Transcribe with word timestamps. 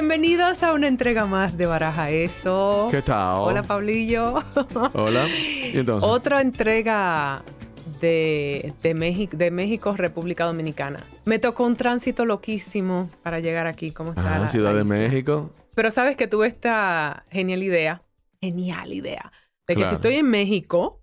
Bienvenidos 0.00 0.62
a 0.62 0.74
una 0.74 0.86
entrega 0.86 1.26
más 1.26 1.56
de 1.58 1.66
Baraja 1.66 2.08
Eso. 2.10 2.86
¿Qué 2.88 3.02
tal? 3.02 3.40
Hola, 3.40 3.64
Pablillo. 3.64 4.34
Hola. 4.94 5.26
¿Y 5.28 5.76
entonces? 5.76 6.08
Otra 6.08 6.40
entrega 6.40 7.42
de, 8.00 8.74
de, 8.80 8.94
México, 8.94 9.36
de 9.36 9.50
México, 9.50 9.92
República 9.96 10.44
Dominicana. 10.44 11.02
Me 11.24 11.40
tocó 11.40 11.64
un 11.66 11.74
tránsito 11.74 12.24
loquísimo 12.26 13.10
para 13.24 13.40
llegar 13.40 13.66
aquí. 13.66 13.90
¿Cómo 13.90 14.10
está? 14.10 14.36
Ah, 14.36 14.38
la- 14.38 14.46
Ciudad 14.46 14.70
la 14.72 14.78
de? 14.78 14.84
México. 14.84 15.50
Pero 15.74 15.90
sabes 15.90 16.16
que 16.16 16.28
tuve 16.28 16.46
esta 16.46 17.24
genial 17.32 17.64
idea. 17.64 18.00
Genial 18.40 18.92
idea. 18.92 19.32
De 19.66 19.74
que 19.74 19.80
si 19.80 19.82
Claro. 19.82 19.96
estoy 19.96 20.14
en 20.14 20.30
México, 20.30 21.02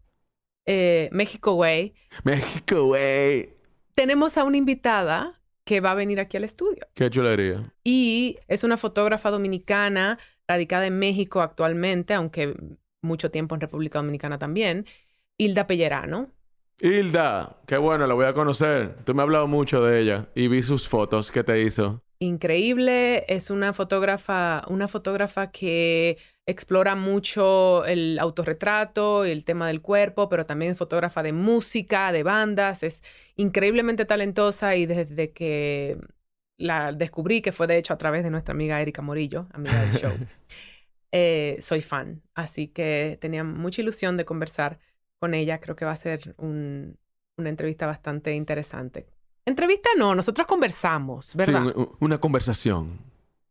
eh, 0.66 1.10
México 1.12 1.56
Way, 1.56 1.94
México, 2.24 2.86
güey. 2.86 3.50
tenemos 3.94 4.38
a 4.38 4.46
una 4.46 4.56
invitada 4.56 5.42
que 5.66 5.82
va 5.82 5.92
a 5.92 5.96
venir 5.96 6.20
aquí 6.20 6.38
al 6.38 6.44
estudio. 6.44 6.88
Qué 6.94 7.10
chulería. 7.10 7.74
Y 7.84 8.38
es 8.48 8.64
una 8.64 8.78
fotógrafa 8.78 9.32
dominicana 9.32 10.20
radicada 10.48 10.86
en 10.86 11.00
México 11.00 11.42
actualmente, 11.42 12.14
aunque 12.14 12.56
mucho 13.02 13.32
tiempo 13.32 13.56
en 13.56 13.62
República 13.62 14.00
Dominicana 14.00 14.38
también. 14.38 14.86
Hilda 15.38 15.68
Pellerano. 15.68 16.32
Hilda, 16.80 17.62
qué 17.68 17.78
bueno, 17.78 18.06
la 18.06 18.14
voy 18.14 18.26
a 18.26 18.34
conocer. 18.34 18.98
Tú 19.06 19.16
me 19.16 19.22
has 19.22 19.26
hablado 19.26 19.48
mucho 19.48 19.84
de 19.84 20.00
ella 20.02 20.30
y 20.36 20.48
vi 20.48 20.62
sus 20.62 20.88
fotos 20.88 21.32
que 21.32 21.44
te 21.44 21.62
hizo. 21.62 22.05
Increíble, 22.20 23.26
es 23.28 23.50
una 23.50 23.74
fotógrafa, 23.74 24.64
una 24.70 24.88
fotógrafa 24.88 25.52
que 25.52 26.18
explora 26.46 26.96
mucho 26.96 27.84
el 27.86 28.18
autorretrato, 28.20 29.26
el 29.26 29.44
tema 29.44 29.68
del 29.68 29.82
cuerpo, 29.82 30.30
pero 30.30 30.46
también 30.46 30.72
es 30.72 30.78
fotógrafa 30.78 31.24
de 31.24 31.34
música, 31.34 32.12
de 32.14 32.24
bandas, 32.24 32.84
es 32.84 33.04
increíblemente 33.36 34.06
talentosa 34.06 34.76
y 34.78 34.86
desde 34.86 35.34
que 35.34 35.98
la 36.58 36.94
descubrí, 36.94 37.42
que 37.42 37.52
fue 37.52 37.68
de 37.68 37.78
hecho 37.78 37.94
a 37.94 37.98
través 37.98 38.24
de 38.24 38.30
nuestra 38.30 38.54
amiga 38.54 38.82
Erika 38.82 39.02
Morillo, 39.02 39.48
amiga 39.52 39.82
del 39.82 39.96
show, 39.96 40.14
eh, 41.12 41.58
soy 41.60 41.82
fan. 41.82 42.22
Así 42.34 42.68
que 42.70 43.18
tenía 43.20 43.44
mucha 43.44 43.82
ilusión 43.82 44.18
de 44.18 44.26
conversar 44.26 44.80
con 45.20 45.34
ella. 45.34 45.60
Creo 45.60 45.76
que 45.76 45.86
va 45.86 45.92
a 45.92 45.96
ser 45.96 46.34
un- 46.38 46.98
una 47.38 47.50
entrevista 47.50 47.86
bastante 47.88 48.34
interesante. 48.34 49.08
Entrevista 49.46 49.90
no, 49.98 50.16
nosotros 50.16 50.48
conversamos, 50.48 51.36
¿verdad? 51.36 51.64
Sí, 51.66 51.74
un- 51.76 51.92
una 52.00 52.18
conversación. 52.20 53.00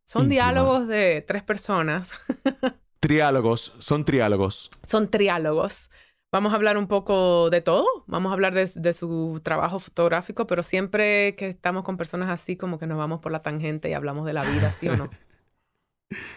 Son 0.06 0.22
íntima. 0.24 0.34
diálogos 0.34 0.88
de 0.88 1.24
tres 1.26 1.42
personas. 1.42 2.12
Triálogos, 3.00 3.74
son 3.78 4.04
triálogos. 4.04 4.70
Son 4.82 5.10
triálogos. 5.10 5.90
Vamos 6.32 6.52
a 6.52 6.56
hablar 6.56 6.76
un 6.78 6.88
poco 6.88 7.48
de 7.50 7.60
todo. 7.60 7.86
Vamos 8.06 8.30
a 8.30 8.32
hablar 8.34 8.54
de, 8.54 8.68
de 8.76 8.92
su 8.92 9.40
trabajo 9.44 9.78
fotográfico, 9.78 10.46
pero 10.46 10.62
siempre 10.62 11.34
que 11.36 11.50
estamos 11.50 11.84
con 11.84 11.96
personas 11.96 12.30
así, 12.30 12.56
como 12.56 12.78
que 12.78 12.86
nos 12.86 12.98
vamos 12.98 13.20
por 13.20 13.30
la 13.30 13.42
tangente 13.42 13.90
y 13.90 13.92
hablamos 13.92 14.26
de 14.26 14.32
la 14.32 14.42
vida, 14.42 14.72
¿sí 14.72 14.88
o 14.88 14.96
no? 14.96 15.10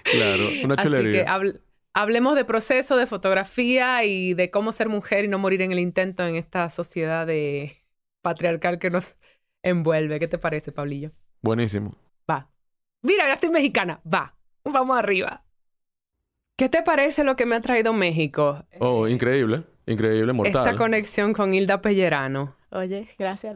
Claro, 0.04 0.44
una 0.64 0.76
Así 0.76 0.90
que 0.90 0.90
chulería. 0.90 1.26
habl- 1.26 1.62
hablemos 1.94 2.36
de 2.36 2.46
proceso, 2.46 2.96
de 2.98 3.08
fotografía 3.08 4.04
y 4.06 4.34
de 4.34 4.52
cómo 4.52 4.72
ser 4.72 4.90
mujer 4.90 5.26
y 5.26 5.28
no 5.28 5.40
morir 5.40 5.62
en 5.62 5.72
el 5.72 5.80
intento 5.80 6.26
en 6.26 6.36
esta 6.36 6.70
sociedad 6.70 7.28
de 7.28 7.76
patriarcal 8.22 8.80
que 8.80 8.90
nos 8.90 9.18
envuelve. 9.70 10.20
¿Qué 10.20 10.28
te 10.28 10.38
parece, 10.38 10.72
Pablillo? 10.72 11.12
Buenísimo. 11.42 11.96
Va. 12.30 12.50
Mira, 13.02 13.28
ya 13.28 13.34
estoy 13.34 13.50
mexicana. 13.50 14.02
Va. 14.12 14.36
Vamos 14.64 14.98
arriba. 14.98 15.44
¿Qué 16.58 16.70
te 16.70 16.82
parece 16.82 17.24
lo 17.24 17.36
que 17.36 17.46
me 17.46 17.56
ha 17.56 17.62
traído 17.62 17.94
México? 17.94 18.66
Oh, 18.80 19.08
increíble. 19.08 19.64
Increíble, 19.86 20.34
mortal. 20.34 20.66
Esta 20.66 20.76
conexión 20.76 21.34
con 21.34 21.54
Hilda 21.54 21.82
Pellerano. 21.82 22.56
Oye, 22.72 23.08
gracias. 23.18 23.56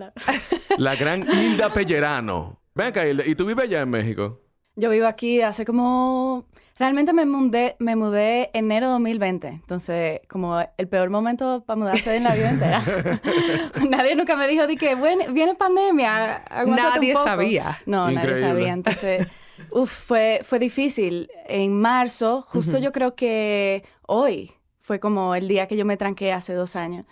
La 0.77 0.95
gran 0.99 1.27
Hilda 1.29 1.73
Pellerano. 1.73 2.61
Ven 2.75 2.87
acá, 2.87 3.05
Hilda. 3.07 3.25
¿Y 3.25 3.35
tú 3.35 3.45
vives 3.45 3.65
allá 3.65 3.81
en 3.81 3.89
México? 3.89 4.41
Yo 4.75 4.89
vivo 4.89 5.07
aquí 5.07 5.41
hace 5.41 5.65
como... 5.65 6.47
Realmente 6.81 7.13
me 7.13 7.27
mudé, 7.27 7.75
me 7.77 7.95
mudé 7.95 8.49
enero 8.53 8.89
2020. 8.89 9.47
Entonces, 9.49 10.19
como 10.27 10.59
el 10.77 10.87
peor 10.87 11.11
momento 11.11 11.63
para 11.63 11.77
mudarse 11.77 12.15
en 12.15 12.23
la 12.23 12.33
vida 12.33 12.49
entera. 12.49 12.81
Nadie 13.87 14.15
nunca 14.15 14.35
me 14.35 14.47
dijo 14.47 14.65
de 14.65 14.77
que 14.77 14.95
"Bueno, 14.95 15.25
viene 15.31 15.53
pandemia. 15.53 16.37
aguántate 16.37 16.87
un 16.87 16.93
Nadie 16.95 17.13
poco". 17.13 17.25
sabía. 17.25 17.77
No, 17.85 18.09
Increíble. 18.09 18.33
nadie 18.41 18.47
sabía. 18.49 18.73
Entonces, 18.73 19.27
uf, 19.69 19.91
fue, 19.91 20.39
fue 20.43 20.57
difícil. 20.57 21.29
En 21.47 21.79
marzo, 21.79 22.45
justo 22.47 22.77
Ujú. 22.77 22.85
yo 22.85 22.91
creo 22.91 23.13
que 23.13 23.83
hoy 24.07 24.51
fue 24.79 24.99
como 24.99 25.35
el 25.35 25.47
día 25.47 25.67
que 25.67 25.77
yo 25.77 25.85
me 25.85 25.97
tranqué 25.97 26.33
hace 26.33 26.53
dos 26.55 26.75
años. 26.75 27.05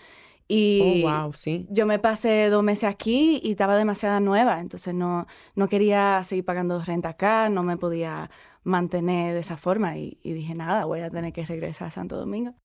Y 0.48 1.04
Oh, 1.06 1.12
wow, 1.12 1.32
sí. 1.32 1.68
yo 1.70 1.86
me 1.86 2.00
pasé 2.00 2.50
dos 2.50 2.64
meses 2.64 2.86
aquí 2.90 3.40
y 3.44 3.52
estaba 3.52 3.78
demasiado 3.78 4.20
nueva, 4.20 4.60
entonces 4.62 4.96
no, 4.96 5.28
no 5.54 5.70
quería 5.70 6.24
seguir 6.24 6.44
pagando 6.44 6.82
renta 6.84 7.10
acá, 7.10 7.50
no 7.50 7.62
me 7.62 7.78
podía 7.78 8.32
mantener 8.70 9.34
de 9.34 9.42
esa 9.42 9.58
forma 9.58 9.98
y, 9.98 10.18
y 10.24 10.34
dije, 10.34 10.56
nada, 10.56 10.86
voy 10.86 11.02
a 11.02 11.10
tener 11.10 11.34
que 11.34 11.46
regresar 11.46 11.88
a 11.90 11.92
Santo 11.92 12.16
Domingo. 12.18 12.56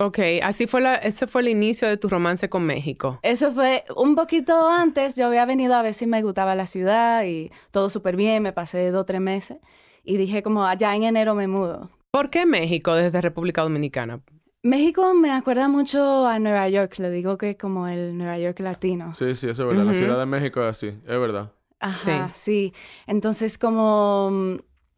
Ok, 0.00 0.18
así 0.42 0.66
fue 0.66 0.80
la, 0.80 0.96
ese 0.96 1.26
fue 1.26 1.42
el 1.42 1.48
inicio 1.48 1.88
de 1.88 1.96
tu 1.96 2.08
romance 2.08 2.48
con 2.48 2.64
México. 2.66 3.20
Eso 3.22 3.52
fue 3.52 3.84
un 3.96 4.16
poquito 4.16 4.68
antes, 4.68 5.16
yo 5.16 5.26
había 5.26 5.46
venido 5.46 5.74
a 5.74 5.82
ver 5.82 5.94
si 5.94 6.06
me 6.06 6.20
gustaba 6.22 6.54
la 6.54 6.66
ciudad 6.66 7.24
y 7.24 7.50
todo 7.70 7.88
súper 7.90 8.16
bien, 8.16 8.42
me 8.42 8.52
pasé 8.52 8.90
dos 8.90 9.02
o 9.02 9.06
tres 9.06 9.20
meses 9.20 9.58
y 10.02 10.16
dije 10.16 10.42
como 10.42 10.66
allá 10.66 10.94
en 10.94 11.04
enero 11.04 11.34
me 11.34 11.46
mudo. 11.46 11.90
¿Por 12.10 12.28
qué 12.30 12.44
México 12.44 12.94
desde 12.94 13.20
República 13.20 13.62
Dominicana? 13.62 14.20
México 14.62 15.14
me 15.14 15.30
acuerda 15.30 15.68
mucho 15.68 16.26
a 16.26 16.38
Nueva 16.38 16.68
York, 16.68 16.98
lo 16.98 17.10
digo 17.10 17.38
que 17.38 17.50
es 17.50 17.56
como 17.56 17.86
el 17.86 18.16
Nueva 18.16 18.38
York 18.38 18.58
latino. 18.60 19.14
Sí, 19.14 19.34
sí, 19.36 19.48
eso 19.48 19.62
es 19.62 19.68
verdad. 19.68 19.84
La 19.84 19.90
Ujú. 19.92 19.98
Ciudad 20.00 20.18
de 20.18 20.26
México 20.26 20.60
es 20.62 20.68
así, 20.70 20.86
es 20.88 21.02
verdad. 21.04 21.52
Ajá, 21.80 22.32
sí. 22.34 22.72
Entonces, 23.06 23.58
como 23.58 24.30
mm, 24.32 24.56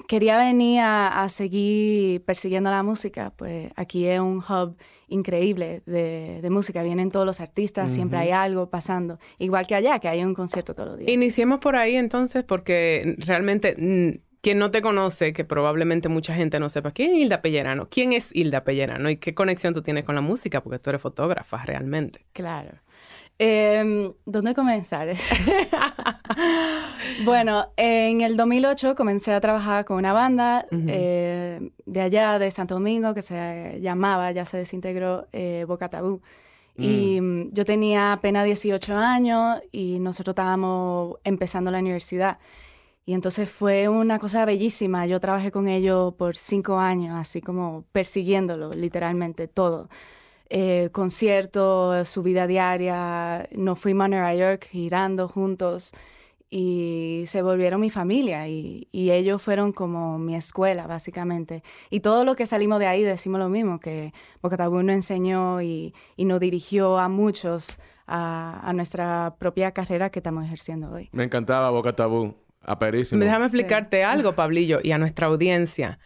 quería 0.09 0.39
venir 0.39 0.81
a, 0.81 1.23
a 1.23 1.29
seguir 1.29 2.25
persiguiendo 2.25 2.71
la 2.71 2.83
música, 2.83 3.33
pues 3.37 3.71
aquí 3.77 4.07
es 4.07 4.21
un 4.21 4.39
hub 4.39 4.77
increíble 5.09 5.83
de, 5.87 6.41
de 6.43 6.51
música. 6.51 6.83
Vienen 6.83 7.11
todos 7.11 7.27
los 7.27 7.41
artistas, 7.41 7.93
siempre 7.93 8.19
hay 8.19 8.31
algo 8.31 8.71
pasando. 8.71 9.19
Igual 9.39 9.67
que 9.67 9.75
allá, 9.75 9.99
que 9.99 10.09
hay 10.09 10.25
un 10.25 10.35
concierto 10.35 10.75
todos 10.75 10.91
los 10.91 10.99
días. 10.99 11.11
Iniciemos 11.11 11.61
por 11.61 11.77
ahí 11.77 11.97
entonces, 11.97 12.45
porque 12.45 13.17
realmente 13.19 13.77
mm, 13.79 14.27
quien 14.41 14.59
no 14.59 14.71
te 14.71 14.83
conoce, 14.83 15.33
que 15.33 15.45
probablemente 15.45 16.09
mucha 16.09 16.35
gente 16.35 16.61
no 16.61 16.69
sepa, 16.69 16.93
¿quién 16.93 17.15
es 17.15 17.23
Hilda 17.23 17.43
Pellerano? 17.43 17.89
¿Quién 17.89 18.13
es 18.13 18.35
Hilda 18.35 18.65
Pellerano? 18.65 19.11
¿Y 19.11 19.17
qué 19.17 19.35
conexión 19.35 19.75
tú 19.75 19.83
tienes 19.83 20.05
con 20.05 20.15
la 20.15 20.21
música? 20.21 20.63
Porque 20.63 20.79
tú 20.79 20.91
eres 20.91 21.03
fotógrafa 21.03 21.65
realmente. 21.65 22.27
Claro. 22.33 22.71
Em, 23.39 24.13
¿Dónde 24.25 24.55
comenzar? 24.55 25.09
bueno, 27.25 27.67
en 27.77 28.23
el 28.23 28.37
2008 28.37 28.95
comencé 28.95 29.35
a 29.35 29.41
trabajar 29.41 29.85
con 29.85 29.99
una 29.99 30.15
banda 30.15 30.67
Ujú. 30.73 30.87
eh, 30.89 31.71
de 31.85 32.01
allá, 32.01 32.39
de 32.39 32.51
Santo 32.51 32.75
Domingo, 32.75 33.13
que 33.13 33.21
se 33.21 33.79
llamaba, 33.83 34.33
ya 34.33 34.47
se 34.47 34.57
desintegró, 34.57 35.29
eh, 35.33 35.67
Boca 35.69 35.89
Tabú. 35.89 36.23
Y 36.79 37.21
mm, 37.21 37.53
yo 37.53 37.65
tenía 37.65 38.13
apenas 38.13 38.45
18 38.45 38.97
años 38.97 39.61
y 39.73 39.99
nosotros 39.99 40.33
estábamos 40.33 41.17
empezando 41.25 41.71
la 41.71 41.79
universidad. 41.79 42.39
Y 43.07 43.15
entonces 43.15 43.49
fue 43.49 43.89
una 43.89 44.19
cosa 44.19 44.45
bellísima. 44.45 45.07
Yo 45.07 45.21
trabajé 45.21 45.51
con 45.51 45.69
ellos 45.69 46.15
por 46.15 46.37
cinco 46.37 46.79
años, 46.79 47.17
así 47.17 47.41
como 47.41 47.85
persiguiéndolo, 47.93 48.73
literalmente 48.73 49.47
todo. 49.47 49.89
Eh, 50.49 50.91
conciertos, 50.93 52.09
su 52.09 52.23
vida 52.23 52.47
diaria. 52.47 53.49
Nos 53.53 53.79
fuimos 53.79 54.05
a 54.05 54.09
Nueva 54.09 54.35
York 54.35 54.69
girando 54.71 55.29
juntos 55.29 55.93
y 56.49 57.25
se 57.27 57.43
volvieron 57.43 57.81
mi 57.81 57.91
familia 57.91 58.47
y, 58.49 58.89
y 58.93 59.11
ellos 59.11 59.43
fueron 59.43 59.73
como 59.73 60.19
mi 60.19 60.37
escuela, 60.37 60.87
básicamente. 60.87 61.63
Y 61.91 62.01
todo 62.01 62.25
lo 62.25 62.37
que 62.37 62.47
salimos 62.47 62.79
de 62.79 62.87
ahí 62.87 63.03
decimos 63.03 63.41
lo 63.41 63.49
mismo, 63.49 63.81
que 63.81 64.13
Bocatabú 64.43 64.83
nos 64.83 64.95
enseñó 64.95 65.61
y, 65.61 65.93
y 66.17 66.25
nos 66.25 66.39
dirigió 66.39 66.99
a 66.99 67.09
muchos 67.09 67.79
a, 68.07 68.61
a 68.63 68.73
nuestra 68.73 69.35
propia 69.41 69.73
carrera 69.73 70.11
que 70.11 70.21
estamos 70.21 70.45
ejerciendo 70.45 70.93
hoy. 70.93 71.09
Me 71.13 71.25
encantaba 71.25 71.71
Boca 71.71 71.95
Tabú. 71.95 72.35
Aperísimo. 72.69 73.23
Déjame 73.23 73.49
Sí. 73.49 73.57
explicarte 73.57 74.03
algo, 74.05 74.35
Pablillo, 74.35 74.81
y 74.83 74.91
a 74.93 74.99
nuestra 74.99 75.27
audiencia. 75.29 75.99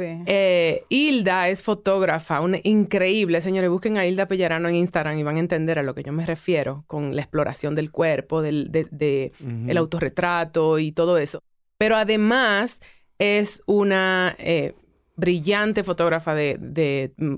Sí. 0.00 0.22
Eh, 0.26 0.84
Hilda 0.88 1.48
es 1.50 1.62
fotógrafa, 1.62 2.40
una 2.40 2.58
increíble. 2.62 3.40
Señores, 3.40 3.68
busquen 3.68 3.98
a 3.98 4.06
Hilda 4.06 4.26
Pellerano 4.26 4.68
en 4.68 4.76
Instagram 4.76 5.18
y 5.18 5.22
van 5.22 5.36
a 5.36 5.40
entender 5.40 5.78
a 5.78 5.82
lo 5.82 5.94
que 5.94 6.02
yo 6.02 6.12
me 6.12 6.24
refiero 6.24 6.84
con 6.86 7.14
la 7.14 7.20
exploración 7.22 7.74
del 7.74 7.90
cuerpo, 7.90 8.40
del 8.40 8.72
de, 8.72 8.86
de- 8.90 9.32
el 9.68 9.76
autorretrato 9.76 10.78
y 10.78 10.92
todo 10.92 11.18
eso. 11.18 11.42
pero 11.76 11.96
además 11.96 12.80
es 13.18 13.62
una 13.66 14.34
eh, 14.38 14.74
brillante 15.16 15.82
fotógrafa 15.84 16.34
de, 16.34 16.56
de, 16.60 17.12
mm, 17.18 17.34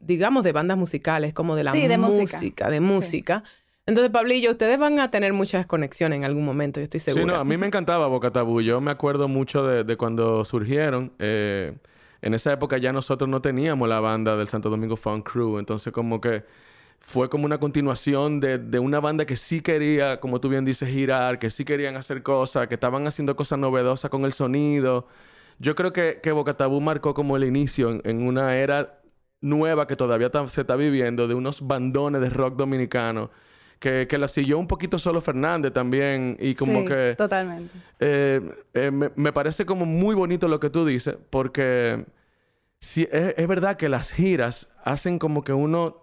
digamos, 0.00 0.44
de 0.44 0.52
bandas 0.52 0.76
musicales, 0.76 1.32
como 1.32 1.56
de 1.56 1.64
la 1.64 1.72
Sí, 1.72 1.88
de 1.88 1.96
música, 1.98 2.36
música. 2.38 2.70
de 2.70 2.80
música. 2.80 3.44
Entonces, 3.86 4.10
Pablillo, 4.12 4.50
ustedes 4.52 4.78
van 4.78 5.00
a 5.00 5.10
tener 5.10 5.32
muchas 5.32 5.66
conexiones 5.66 6.18
en 6.18 6.24
algún 6.24 6.44
momento, 6.44 6.78
yo 6.80 6.84
estoy 6.84 7.00
segura. 7.00 7.22
Sí, 7.24 7.26
no, 7.26 7.34
a 7.36 7.44
mí 7.44 7.56
me 7.56 7.66
encantaba 7.66 8.06
Boca 8.06 8.30
Tabú. 8.30 8.60
Yo 8.60 8.80
me 8.80 8.90
acuerdo 8.90 9.26
mucho 9.28 9.66
de, 9.66 9.82
de 9.84 9.96
cuando 9.96 10.44
surgieron. 10.44 11.12
Eh, 11.18 11.72
en 12.22 12.34
esa 12.34 12.52
época 12.52 12.78
ya 12.78 12.92
nosotros 12.92 13.28
no 13.28 13.42
teníamos 13.42 13.88
la 13.88 14.00
banda 14.00 14.36
del 14.36 14.48
Santo 14.48 14.70
Domingo 14.70 14.96
Funk 14.96 15.30
Crew. 15.30 15.58
Entonces, 15.58 15.92
como 15.92 16.20
que 16.20 16.44
fue 17.00 17.28
como 17.28 17.46
una 17.46 17.58
continuación 17.58 18.40
de, 18.40 18.58
de 18.58 18.78
una 18.78 19.00
banda 19.00 19.26
que 19.26 19.36
sí 19.36 19.60
quería, 19.60 20.20
como 20.20 20.40
tú 20.40 20.48
bien 20.48 20.64
dices, 20.64 20.88
girar, 20.88 21.38
que 21.38 21.50
sí 21.50 21.64
querían 21.64 21.96
hacer 21.96 22.22
cosas, 22.22 22.68
que 22.68 22.74
estaban 22.74 23.06
haciendo 23.06 23.36
cosas 23.36 23.58
novedosas 23.58 24.10
con 24.10 24.24
el 24.24 24.32
sonido. 24.32 25.08
Yo 25.58 25.74
creo 25.74 25.92
que, 25.92 26.20
que 26.22 26.32
Boca 26.32 26.56
Tabú 26.56 26.80
marcó 26.80 27.14
como 27.14 27.36
el 27.36 27.44
inicio 27.44 28.00
en, 28.04 28.22
una 28.26 28.56
era 28.56 29.02
nueva 29.40 29.86
que 29.86 29.96
todavía 29.96 30.30
se 30.46 30.60
está 30.62 30.76
viviendo 30.76 31.28
de 31.28 31.34
unos 31.34 31.66
bandones 31.66 32.20
de 32.20 32.30
rock 32.30 32.56
dominicano 32.56 33.30
que, 33.82 34.06
que 34.08 34.16
la 34.16 34.28
siguió 34.28 34.58
un 34.60 34.68
poquito 34.68 34.96
solo 34.98 35.20
Fernández 35.20 35.72
también 35.72 36.36
y 36.40 36.54
como 36.54 36.80
Sí, 36.82 36.86
que 36.86 37.14
Totalmente. 37.18 37.74
eh, 37.98 38.40
eh, 38.74 38.90
me, 38.92 39.10
me 39.16 39.32
parece 39.32 39.66
como 39.66 39.84
muy 39.84 40.14
bonito 40.14 40.46
lo 40.46 40.60
que 40.60 40.70
tú 40.70 40.86
dices 40.86 41.16
porque 41.30 42.06
si, 42.78 43.02
es, 43.10 43.34
es 43.36 43.48
verdad 43.48 43.76
que 43.76 43.88
las 43.88 44.12
giras 44.12 44.68
hacen 44.84 45.18
como 45.18 45.42
que 45.42 45.52
uno 45.52 45.98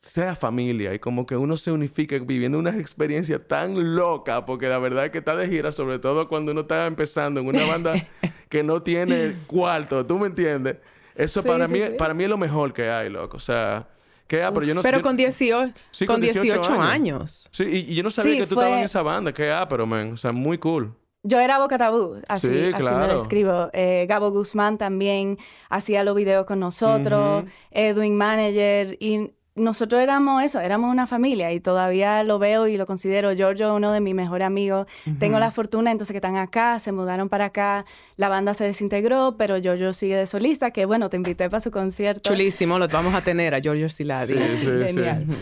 sea 0.00 0.34
familia 0.34 0.92
y 0.94 0.98
como 0.98 1.24
que 1.24 1.36
uno 1.36 1.56
se 1.56 1.70
unifique 1.72 2.18
viviendo 2.20 2.58
una 2.58 2.76
experiencia 2.76 3.38
tan 3.46 3.94
loca 3.96 4.44
porque 4.44 4.68
la 4.68 4.78
verdad 4.78 5.04
es 5.06 5.10
que 5.12 5.18
está 5.18 5.36
de 5.36 5.46
gira 5.48 5.70
sobre 5.72 5.98
todo 6.00 6.28
cuando 6.28 6.52
uno 6.52 6.62
está 6.62 6.86
empezando 6.86 7.40
en 7.40 7.46
una 7.46 7.64
banda 7.66 7.94
que 8.48 8.62
no 8.64 8.82
tiene 8.82 9.34
cuarto, 9.46 10.04
¿tú 10.04 10.18
me 10.18 10.26
entiendes? 10.26 10.76
Eso 11.14 11.42
Sí, 11.42 11.48
para 11.48 11.66
sí, 11.68 11.72
mí 11.72 11.80
sí. 11.80 11.92
para 11.98 12.14
mí 12.14 12.24
es 12.24 12.30
lo 12.30 12.36
mejor 12.38 12.72
que 12.72 12.88
hay, 12.90 13.08
loco. 13.10 13.36
O 13.36 13.40
sea, 13.40 13.88
que 14.28 14.42
ah, 14.44 14.52
pero 14.52 14.64
yo 14.66 14.74
no 14.74 14.82
Pero 14.82 14.98
yo- 14.98 15.02
con 15.02 15.16
18, 15.16 15.72
Sí, 15.90 16.06
con 16.06 16.14
con 16.14 16.22
18 16.22 16.42
18 16.44 16.72
años. 16.74 16.86
años. 16.86 17.48
Sí, 17.50 17.64
y, 17.64 17.92
y 17.92 17.94
yo 17.96 18.02
no 18.04 18.10
sabía 18.10 18.34
Sí, 18.34 18.38
que 18.38 18.46
tú 18.46 18.54
estabas 18.60 18.78
en 18.78 18.84
esa 18.84 19.02
banda. 19.02 19.32
Que 19.34 19.50
ah, 19.50 19.66
pero 19.68 19.86
man, 19.86 20.12
o 20.12 20.16
sea, 20.16 20.30
muy 20.30 20.58
cool. 20.58 20.92
Yo 21.24 21.40
era 21.40 21.58
Boca 21.58 21.76
Tabú, 21.78 22.20
así, 22.28 22.46
Sí, 22.46 22.70
así 22.72 22.94
me 22.94 23.08
describo. 23.08 23.70
Eh, 23.72 24.06
Gabo 24.08 24.30
Guzmán 24.30 24.78
también 24.78 25.36
hacía 25.68 26.04
los 26.04 26.14
videos 26.14 26.46
con 26.46 26.60
nosotros. 26.60 27.44
Edwin 27.72 28.16
Manager, 28.16 28.96
y 29.00 29.32
nosotros 29.58 30.00
éramos 30.00 30.42
eso, 30.42 30.60
éramos 30.60 30.90
una 30.90 31.06
familia 31.06 31.52
y 31.52 31.60
todavía 31.60 32.22
lo 32.24 32.38
veo 32.38 32.66
y 32.66 32.76
lo 32.76 32.86
considero. 32.86 33.32
Giorgio, 33.32 33.74
uno 33.74 33.92
de 33.92 34.00
mis 34.00 34.14
mejores 34.14 34.46
amigos. 34.46 34.86
Tengo 35.18 35.38
la 35.38 35.50
fortuna 35.50 35.90
entonces 35.90 36.12
que 36.12 36.18
están 36.18 36.36
acá, 36.36 36.78
se 36.78 36.92
mudaron 36.92 37.28
para 37.28 37.46
acá, 37.46 37.84
la 38.16 38.28
banda 38.28 38.54
se 38.54 38.64
desintegró, 38.64 39.36
pero 39.36 39.58
Giorgio 39.58 39.92
sigue 39.92 40.16
de 40.16 40.26
solista, 40.26 40.70
que 40.70 40.86
bueno, 40.86 41.10
te 41.10 41.16
invité 41.16 41.50
para 41.50 41.60
su 41.60 41.70
concierto. 41.70 42.30
Chulísimo, 42.30 42.78
los 42.78 42.90
vamos 42.90 43.14
a 43.14 43.20
tener 43.20 43.54
a 43.54 43.60
Giorgio 43.60 43.88
Siladi. 43.88 44.34
Sí, 44.34 44.40
sí, 44.58 44.66
Genial. 44.66 45.26
sí. 45.28 45.34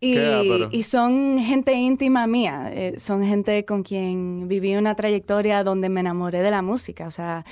Y, 0.00 0.82
son 0.84 1.38
gente 1.40 1.72
íntima 1.72 2.26
mía, 2.28 2.70
eh, 2.72 2.94
son 2.98 3.24
gente 3.24 3.64
con 3.64 3.82
quien 3.82 4.46
viví 4.46 4.76
una 4.76 4.94
trayectoria 4.94 5.64
donde 5.64 5.88
me 5.88 6.00
enamoré 6.00 6.40
de 6.40 6.52
la 6.52 6.62
música. 6.62 7.08
O 7.08 7.10
sea, 7.10 7.44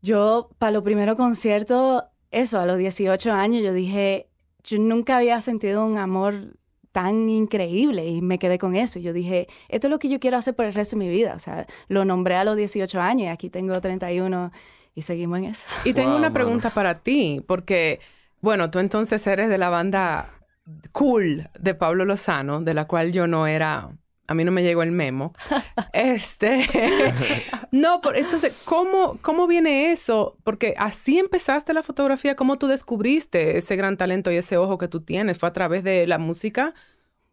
yo 0.00 0.48
para 0.58 0.72
los 0.72 0.82
primeros 0.82 1.16
conciertos, 1.16 2.04
eso, 2.30 2.58
a 2.58 2.64
los 2.64 2.78
18 2.78 3.32
años, 3.32 3.62
yo 3.62 3.74
dije, 3.74 4.28
yo 4.68 4.78
nunca 4.78 5.16
había 5.18 5.40
sentido 5.40 5.84
un 5.84 5.98
amor 5.98 6.56
tan 6.92 7.28
increíble 7.28 8.06
y 8.06 8.22
me 8.22 8.38
quedé 8.38 8.58
con 8.58 8.74
eso. 8.74 8.98
Y 8.98 9.02
yo 9.02 9.12
dije, 9.12 9.48
esto 9.68 9.86
es 9.88 9.90
lo 9.90 9.98
que 9.98 10.08
yo 10.08 10.20
quiero 10.20 10.36
hacer 10.36 10.54
por 10.54 10.64
el 10.66 10.74
resto 10.74 10.96
de 10.96 11.04
mi 11.04 11.08
vida. 11.10 11.34
O 11.34 11.38
sea, 11.38 11.66
lo 11.88 12.04
nombré 12.04 12.36
a 12.36 12.44
los 12.44 12.56
18 12.56 13.00
años 13.00 13.26
y 13.26 13.28
aquí 13.28 13.50
tengo 13.50 13.80
31 13.80 14.50
y 14.94 15.02
seguimos 15.02 15.38
en 15.38 15.44
eso. 15.46 15.66
Y 15.82 15.94
tengo 15.94 16.16
Wow, 16.16 16.16
una 16.16 16.32
pregunta 16.32 16.72
para 16.74 17.02
ti, 17.02 17.42
porque, 17.46 18.00
bueno, 18.40 18.70
tú 18.70 18.78
entonces 18.78 19.26
eres 19.26 19.48
de 19.48 19.58
la 19.58 19.70
banda 19.70 20.34
cool 20.92 21.50
de 21.58 21.74
Pablo 21.74 22.04
Lozano, 22.04 22.60
de 22.60 22.74
la 22.74 22.86
cual 22.86 23.12
yo 23.12 23.26
no 23.26 23.46
era, 23.46 23.96
a 24.28 24.34
mí 24.34 24.44
no 24.44 24.52
me 24.52 24.62
llegó 24.62 24.82
el 24.82 24.92
memo. 24.92 25.32
este, 25.92 26.64
no, 27.72 28.00
por, 28.00 28.16
entonces, 28.16 28.62
¿cómo, 28.64 29.18
¿cómo 29.22 29.46
viene 29.46 29.90
eso? 29.90 30.36
Porque 30.44 30.74
así 30.76 31.18
empezaste 31.18 31.72
la 31.72 31.82
fotografía, 31.82 32.36
¿cómo 32.36 32.58
tú 32.58 32.68
descubriste 32.68 33.56
ese 33.56 33.74
gran 33.74 33.96
talento 33.96 34.30
y 34.30 34.36
ese 34.36 34.58
ojo 34.58 34.78
que 34.78 34.86
tú 34.86 35.00
tienes? 35.00 35.38
¿Fue 35.38 35.48
a 35.48 35.52
través 35.52 35.82
de 35.82 36.06
la 36.06 36.18
música? 36.18 36.74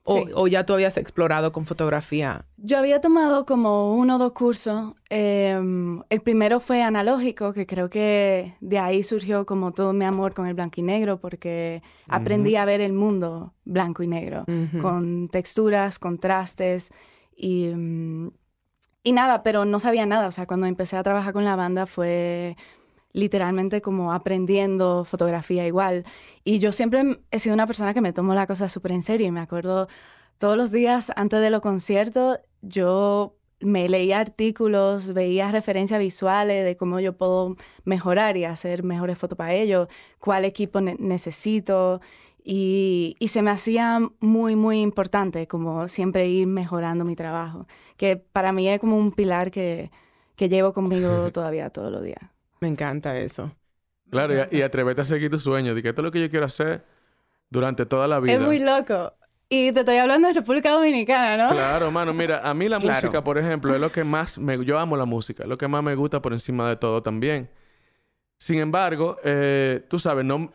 ¿O, 0.08 0.18
Sí. 0.20 0.32
o 0.36 0.48
ya 0.48 0.68
tú 0.68 0.74
habías 0.74 0.98
explorado 0.98 1.52
con 1.52 1.66
fotografía? 1.66 2.46
Yo 2.58 2.78
había 2.78 3.02
tomado 3.02 3.48
como 3.48 3.96
uno 3.96 4.18
o 4.18 4.20
dos 4.20 4.34
cursos. 4.34 4.94
Em, 5.10 6.02
el 6.12 6.22
primero 6.22 6.60
fue 6.60 6.84
analógico, 6.84 7.54
que 7.54 7.66
creo 7.66 7.90
que 7.90 8.54
de 8.62 8.78
ahí 8.78 9.02
surgió 9.02 9.48
como 9.48 9.72
todo 9.72 9.94
mi 9.94 10.06
amor 10.06 10.36
con 10.36 10.46
el 10.46 10.54
blanco 10.54 10.80
y 10.80 10.84
negro, 10.84 11.20
porque 11.20 11.82
aprendí 12.08 12.56
a 12.56 12.66
ver 12.66 12.82
el 12.82 12.94
mundo 12.94 13.54
blanco 13.64 14.04
y 14.04 14.08
negro, 14.08 14.46
con 14.80 15.28
texturas, 15.30 15.98
contrastes 15.98 16.92
y, 17.36 17.72
mm, 17.76 18.30
y 19.02 19.12
nada, 19.12 19.42
pero 19.42 19.66
no 19.66 19.80
sabía 19.80 20.06
nada. 20.06 20.28
O 20.28 20.32
sea, 20.32 20.46
cuando 20.46 20.68
empecé 20.68 20.98
a 20.98 21.04
trabajar 21.04 21.34
con 21.34 21.46
la 21.46 21.56
banda 21.56 21.88
fue 21.88 22.56
literalmente 23.16 23.82
como 23.82 24.12
aprendiendo 24.14 25.06
fotografía 25.06 25.66
igual. 25.66 26.04
Y 26.44 26.60
yo 26.60 26.72
siempre 26.74 27.20
he 27.32 27.40
sido 27.40 27.54
una 27.56 27.66
persona 27.66 27.94
que 27.94 28.02
me 28.02 28.12
tomo 28.14 28.34
la 28.36 28.46
cosa 28.46 28.68
súper 28.68 28.92
en 28.92 29.04
serio 29.04 29.26
y 29.28 29.32
me 29.32 29.40
acuerdo 29.40 29.88
todos 30.38 30.58
los 30.58 30.72
días 30.72 31.12
antes 31.16 31.40
de 31.40 31.50
los 31.50 31.62
conciertos, 31.62 32.40
yo 32.62 33.38
me 33.62 33.88
leía 33.88 34.20
artículos, 34.20 35.14
veía 35.14 35.50
referencias 35.50 35.98
visuales 36.00 36.66
de 36.66 36.76
cómo 36.76 37.00
yo 37.00 37.18
puedo 37.18 37.56
mejorar 37.86 38.36
y 38.36 38.44
hacer 38.44 38.84
mejores 38.84 39.18
fotos 39.18 39.38
para 39.38 39.54
ellos, 39.54 39.88
cuál 40.20 40.44
equipo 40.44 40.82
ne- 40.82 40.98
necesito. 41.00 42.02
Y, 42.44 43.16
y 43.20 43.30
se 43.30 43.42
me 43.42 43.50
hacía 43.50 44.00
muy, 44.20 44.56
muy 44.58 44.82
importante 44.82 45.48
como 45.48 45.88
siempre 45.88 46.28
ir 46.28 46.48
mejorando 46.48 47.06
mi 47.06 47.16
trabajo, 47.16 47.66
que 47.98 48.18
para 48.18 48.52
mí 48.52 48.68
es 48.68 48.80
como 48.80 48.98
un 48.98 49.14
pilar 49.14 49.52
que, 49.52 49.90
que 50.36 50.50
llevo 50.50 50.74
conmigo 50.74 51.32
todavía 51.34 51.70
todos 51.70 51.92
los 51.94 52.04
días. 52.04 52.35
Me 52.60 52.68
encanta 52.68 53.18
eso. 53.18 53.56
Claro, 54.10 54.34
y, 54.52 54.58
y 54.58 54.62
atrévete 54.62 55.02
a 55.02 55.06
seguir 55.06 55.30
tus 55.30 55.44
sueños. 55.44 55.80
Que 55.82 55.90
esto 55.90 56.02
es 56.02 56.06
lo 56.06 56.12
que 56.12 56.22
yo 56.22 56.30
quiero 56.30 56.46
hacer 56.46 56.86
durante 57.50 57.86
toda 57.86 58.08
la 58.08 58.20
vida. 58.20 58.34
Es 58.34 58.40
muy 58.40 58.60
loco. 58.60 59.14
Y 59.48 59.72
te 59.72 59.82
estoy 59.82 59.98
hablando 59.98 60.28
de 60.28 60.34
República 60.34 60.72
Dominicana, 60.72 61.38
¿no? 61.38 61.54
Claro, 61.54 61.92
mano, 61.92 62.14
mira, 62.14 62.40
a 62.40 62.54
mí 62.54 62.68
la 62.68 62.80
Claro. 62.80 62.96
música, 62.96 63.24
por 63.24 63.38
ejemplo, 63.38 63.74
es 63.76 63.80
lo 63.80 63.92
que 63.92 64.04
más 64.04 64.40
me... 64.40 64.64
Yo 64.66 64.80
amo 64.80 64.98
la 64.98 65.06
música, 65.06 65.44
es 65.44 65.50
lo 65.50 65.58
que 65.58 65.68
más 65.68 65.84
me 65.84 65.94
gusta 65.96 66.22
por 66.22 66.34
encima 66.34 66.68
de 66.68 66.78
todo 66.78 67.04
también. 67.04 67.50
Sin 68.40 68.60
embargo, 68.60 69.18
eh, 69.24 69.86
tú 69.88 70.00
sabes, 70.00 70.26
no, 70.26 70.52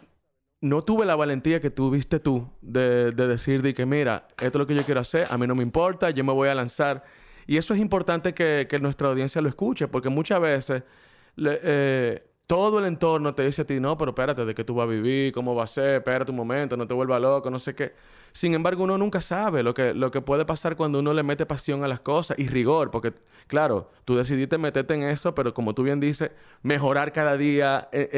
no 0.60 0.82
tuve 0.82 1.06
la 1.06 1.14
valentía 1.14 1.60
que 1.60 1.70
tuviste 1.70 2.18
tú 2.18 2.50
de, 2.62 3.12
de 3.12 3.26
decir 3.28 3.62
de 3.62 3.74
que, 3.74 3.86
mira, 3.86 4.26
esto 4.32 4.46
es 4.46 4.54
lo 4.56 4.66
que 4.66 4.74
yo 4.74 4.84
quiero 4.84 5.00
hacer, 5.00 5.28
a 5.30 5.38
mí 5.38 5.46
no 5.46 5.54
me 5.54 5.62
importa, 5.62 6.10
yo 6.10 6.24
me 6.24 6.32
voy 6.32 6.48
a 6.48 6.54
lanzar. 6.56 7.04
Y 7.46 7.58
eso 7.58 7.74
es 7.74 7.80
importante 7.80 8.34
que, 8.34 8.66
que 8.68 8.78
nuestra 8.80 9.08
audiencia 9.08 9.40
lo 9.40 9.48
escuche, 9.48 9.86
porque 9.86 10.08
muchas 10.08 10.40
veces 10.40 10.82
eh, 11.36 12.24
todo 12.46 12.80
el 12.80 12.86
entorno 12.86 13.34
te 13.34 13.44
dice 13.44 13.62
a 13.62 13.64
ti, 13.64 13.78
no, 13.78 13.96
pero 13.96 14.10
espérate, 14.10 14.44
¿de 14.44 14.54
qué 14.54 14.64
tú 14.64 14.74
vas 14.74 14.88
a 14.88 14.90
vivir? 14.90 15.32
¿Cómo 15.32 15.54
va 15.54 15.64
a 15.64 15.66
ser? 15.68 15.98
Espérate 15.98 16.32
un 16.32 16.36
momento, 16.36 16.76
no 16.76 16.86
te 16.86 16.94
vuelvas 16.94 17.20
loco, 17.20 17.48
no 17.50 17.58
sé 17.58 17.74
qué. 17.74 17.92
Sin 18.32 18.54
embargo, 18.54 18.84
uno 18.84 18.98
nunca 18.98 19.20
sabe 19.20 19.62
lo 19.62 19.72
que, 19.74 19.94
lo 19.94 20.10
que 20.10 20.20
puede 20.20 20.44
pasar 20.44 20.76
cuando 20.76 20.98
uno 20.98 21.14
le 21.14 21.22
mete 21.22 21.46
pasión 21.46 21.84
a 21.84 21.88
las 21.88 22.00
cosas 22.00 22.38
y 22.38 22.48
rigor, 22.48 22.90
porque, 22.90 23.12
claro, 23.46 23.90
tú 24.04 24.16
decidiste 24.16 24.58
meterte 24.58 24.94
en 24.94 25.04
eso, 25.04 25.34
pero 25.34 25.54
como 25.54 25.74
tú 25.74 25.82
bien 25.82 26.00
dices, 26.00 26.32
mejorar 26.62 27.12
cada 27.12 27.36
día, 27.36 27.88
eh, 27.92 28.08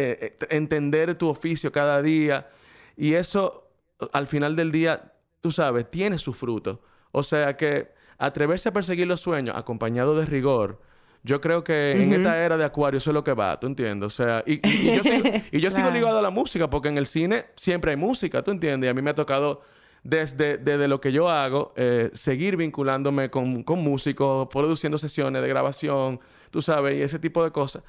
eh, 0.40 0.46
entender 0.48 1.14
tu 1.16 1.28
oficio 1.28 1.72
cada 1.72 2.02
día, 2.02 2.48
y 2.96 3.14
eso, 3.14 3.70
al 4.12 4.26
final 4.26 4.56
del 4.56 4.72
día, 4.72 5.12
tú 5.40 5.50
sabes, 5.50 5.90
tiene 5.90 6.18
su 6.18 6.32
fruto. 6.32 6.80
O 7.10 7.22
sea 7.22 7.56
que 7.56 7.92
atreverse 8.18 8.70
a 8.70 8.72
perseguir 8.72 9.06
los 9.06 9.20
sueños 9.20 9.56
acompañado 9.56 10.14
de 10.16 10.24
rigor, 10.24 10.80
yo 11.22 11.40
creo 11.40 11.62
que 11.62 11.92
en 11.92 12.08
Ujú. 12.08 12.14
esta 12.16 12.44
era 12.44 12.56
de 12.56 12.64
Acuario 12.64 12.98
eso 12.98 13.10
es 13.10 13.14
lo 13.14 13.22
que 13.24 13.32
va, 13.34 13.58
¿tú 13.60 13.66
entiendes? 13.66 14.06
O 14.06 14.10
sea, 14.10 14.42
y, 14.46 14.54
y- 14.54 14.88
y 14.90 14.96
yo, 14.96 15.02
sigo, 15.02 15.28
y 15.52 15.60
yo 15.60 15.70
sigo 15.70 15.82
Claro. 15.82 15.94
ligado 15.94 16.18
a 16.18 16.22
la 16.22 16.30
música 16.30 16.68
porque 16.68 16.88
en 16.88 16.98
el 16.98 17.06
cine 17.06 17.46
siempre 17.56 17.92
hay 17.92 17.96
música, 17.96 18.42
¿tú 18.42 18.50
entiendes? 18.50 18.88
Y 18.88 18.90
a 18.90 18.94
mí 18.94 19.02
me 19.02 19.10
ha 19.10 19.14
tocado 19.14 19.60
desde, 20.02 20.58
desde 20.58 20.88
lo 20.88 21.00
que 21.00 21.12
yo 21.12 21.28
hago, 21.30 21.72
eh, 21.76 22.10
seguir 22.12 22.56
vinculándome 22.56 23.30
con, 23.30 23.62
con 23.62 23.78
músicos, 23.80 24.48
produciendo 24.48 24.98
sesiones 24.98 25.42
de 25.42 25.48
grabación, 25.48 26.18
tú 26.50 26.60
sabes, 26.60 26.96
y 26.98 27.02
ese 27.02 27.18
tipo 27.20 27.44
de 27.44 27.52
cosas. 27.52 27.84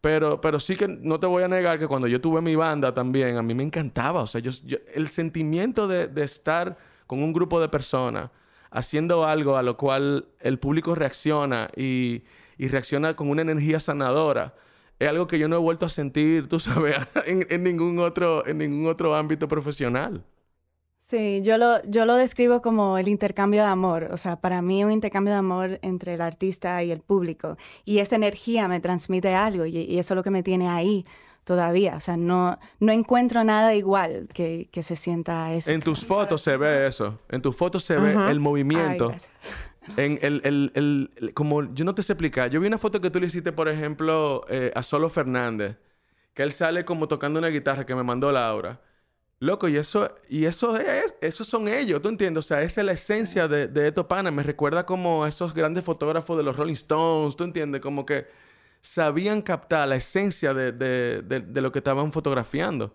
Pero, 0.00 0.40
pero 0.40 0.58
sí 0.58 0.76
que 0.76 0.88
no 0.88 1.20
te 1.20 1.26
voy 1.26 1.42
a 1.42 1.48
negar 1.48 1.78
que 1.78 1.86
cuando 1.86 2.08
yo 2.08 2.18
tuve 2.22 2.40
mi 2.40 2.54
banda 2.56 2.94
también, 2.94 3.36
a 3.36 3.42
mí 3.42 3.52
me 3.54 3.62
encantaba. 3.62 4.22
O 4.22 4.26
sea, 4.26 4.40
yo, 4.40 4.50
yo- 4.64 4.78
el 4.94 5.08
sentimiento 5.08 5.86
de, 5.86 6.08
de 6.08 6.22
estar 6.24 6.78
con 7.06 7.22
un 7.22 7.34
grupo 7.34 7.60
de 7.60 7.68
personas 7.68 8.30
haciendo 8.70 9.26
algo 9.26 9.58
a 9.58 9.62
lo 9.62 9.76
cual 9.76 10.28
el 10.40 10.58
público 10.58 10.94
reacciona 10.94 11.68
y, 11.76 12.22
y 12.60 12.68
reacciona 12.68 13.14
con 13.14 13.30
una 13.30 13.40
energía 13.40 13.80
sanadora. 13.80 14.54
Es 14.98 15.08
algo 15.08 15.26
que 15.26 15.38
yo 15.38 15.48
no 15.48 15.56
he 15.56 15.58
vuelto 15.58 15.86
a 15.86 15.88
sentir, 15.88 16.46
tú 16.46 16.60
sabes, 16.60 16.94
en, 17.26 17.46
en 17.48 17.62
ningún 17.62 17.98
otro, 17.98 18.46
en 18.46 18.58
ningún 18.58 18.86
otro 18.86 19.14
ámbito 19.14 19.48
profesional. 19.48 20.22
Sí, 20.98 21.40
yo 21.42 21.56
lo, 21.56 21.82
yo 21.84 22.04
lo 22.04 22.16
describo 22.16 22.60
como 22.60 22.98
el 22.98 23.08
intercambio 23.08 23.62
de 23.62 23.68
amor. 23.68 24.10
O 24.12 24.18
sea, 24.18 24.36
para 24.36 24.60
mí 24.60 24.84
un 24.84 24.92
intercambio 24.92 25.32
de 25.32 25.38
amor 25.38 25.78
entre 25.80 26.12
el 26.12 26.20
artista 26.20 26.82
y 26.84 26.90
el 26.90 27.00
público. 27.00 27.56
Y 27.86 28.00
esa 28.00 28.16
energía 28.16 28.68
me 28.68 28.78
transmite 28.78 29.34
algo 29.34 29.64
y, 29.64 29.78
y 29.78 29.98
eso 29.98 30.12
es 30.12 30.16
lo 30.16 30.22
que 30.22 30.30
me 30.30 30.42
tiene 30.42 30.68
ahí 30.68 31.06
todavía. 31.44 31.96
O 31.96 32.00
sea, 32.00 32.18
no, 32.18 32.58
no 32.78 32.92
encuentro 32.92 33.42
nada 33.42 33.74
igual 33.74 34.28
que, 34.34 34.68
que 34.70 34.82
se 34.82 34.96
sienta 34.96 35.54
eso. 35.54 35.70
En 35.70 35.80
tus 35.80 36.04
fotos 36.04 36.42
se 36.42 36.58
ve 36.58 36.86
eso. 36.86 37.18
En 37.30 37.40
tus 37.40 37.56
fotos 37.56 37.84
se 37.84 37.96
ve 37.96 38.12
el 38.28 38.38
movimiento. 38.38 39.14
En 39.96 40.18
el, 40.22 40.40
el, 40.44 41.10
el, 41.16 41.34
como 41.34 41.72
yo 41.74 41.84
no 41.84 41.94
te 41.94 42.02
sé 42.02 42.12
explicar. 42.12 42.50
Yo 42.50 42.60
vi 42.60 42.66
una 42.66 42.78
foto 42.78 43.00
que 43.00 43.10
tú 43.10 43.20
le 43.20 43.26
hiciste, 43.26 43.52
por 43.52 43.68
ejemplo, 43.68 44.44
eh, 44.48 44.72
a 44.74 44.82
Solo 44.82 45.08
Fernández. 45.08 45.76
Que 46.34 46.42
él 46.42 46.52
sale 46.52 46.84
como 46.84 47.08
tocando 47.08 47.38
una 47.38 47.48
guitarra 47.48 47.84
que 47.84 47.94
me 47.94 48.02
mandó 48.02 48.30
Laura. 48.30 48.80
Loco, 49.40 49.68
y 49.68 49.76
eso, 49.78 50.14
y 50.28 50.44
eso 50.44 50.76
es, 50.78 51.14
esos 51.22 51.46
son 51.46 51.66
ellos, 51.66 52.02
¿tú 52.02 52.10
entiendes? 52.10 52.44
O 52.44 52.48
sea, 52.48 52.60
esa 52.60 52.82
es 52.82 52.84
la 52.84 52.92
esencia 52.92 53.48
de, 53.48 53.68
de 53.68 53.86
Eto 53.86 54.06
Pana. 54.06 54.30
Me 54.30 54.42
recuerda 54.42 54.84
como 54.84 55.24
a 55.24 55.28
esos 55.28 55.54
grandes 55.54 55.82
fotógrafos 55.82 56.36
de 56.36 56.42
los 56.42 56.56
Rolling 56.56 56.74
Stones, 56.74 57.36
¿tú 57.36 57.44
entiendes? 57.44 57.80
Como 57.80 58.04
que 58.04 58.26
sabían 58.82 59.40
captar 59.40 59.88
la 59.88 59.96
esencia 59.96 60.52
de, 60.52 60.72
de, 60.72 61.22
de, 61.22 61.60
lo 61.62 61.72
que 61.72 61.78
estaban 61.78 62.12
fotografiando. 62.12 62.94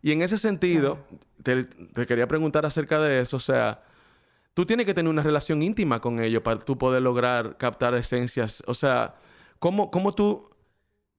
Y 0.00 0.12
en 0.12 0.22
ese 0.22 0.38
sentido, 0.38 0.98
te, 1.42 1.64
te, 1.64 2.06
quería 2.06 2.26
preguntar 2.26 2.64
acerca 2.66 2.98
de 3.00 3.20
eso. 3.20 3.36
O 3.36 3.40
sea, 3.40 3.82
tú 4.54 4.66
tienes 4.66 4.86
que 4.86 4.94
tener 4.94 5.10
una 5.10 5.22
relación 5.22 5.62
íntima 5.62 6.00
con 6.00 6.20
ellos 6.20 6.42
para 6.42 6.60
tú 6.60 6.76
poder 6.78 7.02
lograr 7.02 7.56
captar 7.56 7.94
esencias. 7.94 8.62
O 8.66 8.74
sea, 8.74 9.14
¿cómo, 9.58 9.90
cómo 9.90 10.14
tú... 10.14 10.50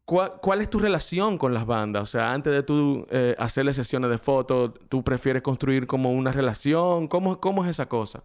Cuál, 0.06 0.34
¿Cuál, 0.42 0.60
es 0.60 0.70
tu 0.70 0.80
relación 0.80 1.38
con 1.38 1.54
las 1.54 1.66
bandas? 1.66 2.04
O 2.04 2.06
sea, 2.06 2.34
antes 2.34 2.52
de 2.52 2.62
tú 2.62 3.08
eh, 3.10 3.36
hacerle 3.40 3.72
sesiones 3.72 4.10
de 4.10 4.18
fotos, 4.18 4.72
¿tú 4.90 5.02
prefieres 5.02 5.42
construir 5.42 5.88
como 5.88 6.12
una 6.12 6.34
relación? 6.34 7.08
¿Cómo, 7.08 7.64
es 7.64 7.70
esa 7.70 7.88
cosa? 7.88 8.22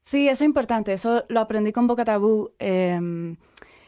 Sí, 0.00 0.26
eso 0.26 0.42
es 0.42 0.48
importante. 0.48 0.94
Eso 0.94 1.26
lo 1.28 1.40
aprendí 1.40 1.70
con 1.72 1.86
Boca 1.86 2.06
Tabú. 2.06 2.52
Eh, 2.58 3.36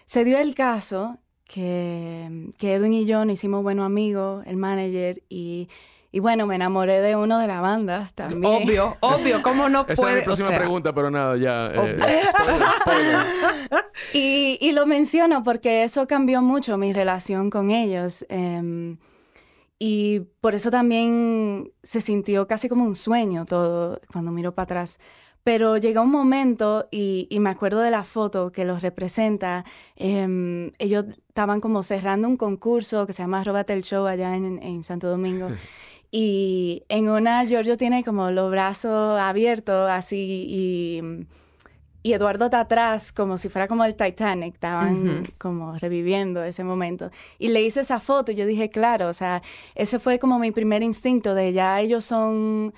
se 0.04 0.24
dio 0.24 0.38
el 0.38 0.54
caso 0.54 1.16
que, 1.44 2.50
que 2.58 2.74
Edwin 2.74 2.92
y 2.92 3.06
yo 3.06 3.24
nos 3.24 3.34
hicimos 3.34 3.62
buenos 3.62 3.86
amigos, 3.86 4.44
el 4.46 4.58
manager, 4.58 5.22
y, 5.30 5.70
y, 6.12 6.20
bueno, 6.20 6.46
me 6.46 6.56
enamoré 6.56 7.00
de 7.00 7.16
uno 7.16 7.38
de 7.38 7.46
la 7.46 7.60
banda 7.60 8.10
también. 8.14 8.62
Obvio, 8.62 8.96
obvio, 9.00 9.42
¿cómo 9.42 9.68
no 9.68 9.86
puede? 9.86 9.94
Esa 9.94 10.10
es 10.10 10.16
mi 10.16 10.22
próxima 10.22 10.48
o 10.48 10.50
sea, 10.50 10.58
pregunta, 10.60 10.94
pero 10.94 11.10
nada, 11.10 11.36
ya. 11.36 11.66
Eh, 11.66 12.22
spoiler, 12.28 12.66
spoiler. 12.80 13.16
Y, 14.14 14.58
y, 14.60 14.72
lo 14.72 14.84
menciono 14.86 15.42
porque 15.42 15.84
eso 15.84 16.06
cambió 16.06 16.42
mucho 16.42 16.76
mi 16.76 16.92
relación 16.92 17.50
con 17.50 17.70
ellos. 17.70 18.26
Eh, 18.28 18.96
y 19.84 20.20
por 20.40 20.54
eso 20.54 20.70
también 20.70 21.72
se 21.82 22.00
sintió 22.00 22.46
casi 22.46 22.68
como 22.68 22.84
un 22.84 22.94
sueño 22.94 23.46
todo 23.46 24.00
cuando 24.12 24.30
miro 24.30 24.54
para 24.54 24.62
atrás. 24.62 25.00
Pero 25.42 25.76
llega 25.76 26.00
un 26.00 26.10
momento, 26.12 26.86
y, 26.92 27.26
y, 27.30 27.40
me 27.40 27.50
acuerdo 27.50 27.80
de 27.80 27.90
la 27.90 28.04
foto 28.04 28.52
que 28.52 28.64
los 28.64 28.80
representa, 28.80 29.64
eh, 29.96 30.70
ellos 30.78 31.06
estaban 31.26 31.60
como 31.60 31.82
cerrando 31.82 32.28
un 32.28 32.36
concurso 32.36 33.08
que 33.08 33.12
se 33.12 33.24
llama 33.24 33.42
Róbate 33.42 33.72
el 33.72 33.82
Show 33.82 34.06
allá 34.06 34.36
en, 34.36 34.62
en 34.62 34.84
Santo 34.84 35.08
Domingo. 35.08 35.48
y 36.14 36.84
en 36.90 37.08
una 37.08 37.46
Giorgio 37.46 37.78
tiene 37.78 38.04
como 38.04 38.30
los 38.30 38.50
brazos 38.50 39.18
abiertos 39.18 39.90
así 39.90 40.44
y, 40.46 41.26
y 42.02 42.12
Eduardo 42.12 42.44
está 42.44 42.60
atrás 42.60 43.12
como 43.12 43.38
si 43.38 43.48
fuera 43.48 43.66
como 43.66 43.82
el 43.86 43.96
Titanic, 43.96 44.54
estaban 44.54 45.08
uh 45.08 45.22
-huh. 45.22 45.32
como 45.38 45.78
reviviendo 45.78 46.44
ese 46.44 46.64
momento. 46.64 47.10
Y 47.38 47.48
le 47.48 47.62
hice 47.62 47.80
esa 47.80 47.98
foto 47.98 48.30
y 48.30 48.34
yo 48.34 48.44
dije, 48.44 48.68
claro, 48.68 49.08
o 49.08 49.14
sea, 49.14 49.42
ese 49.74 49.98
fue 49.98 50.18
como 50.18 50.38
mi 50.38 50.50
primer 50.52 50.82
instinto 50.82 51.34
de 51.34 51.54
ya 51.54 51.80
ellos 51.80 52.04
son 52.04 52.74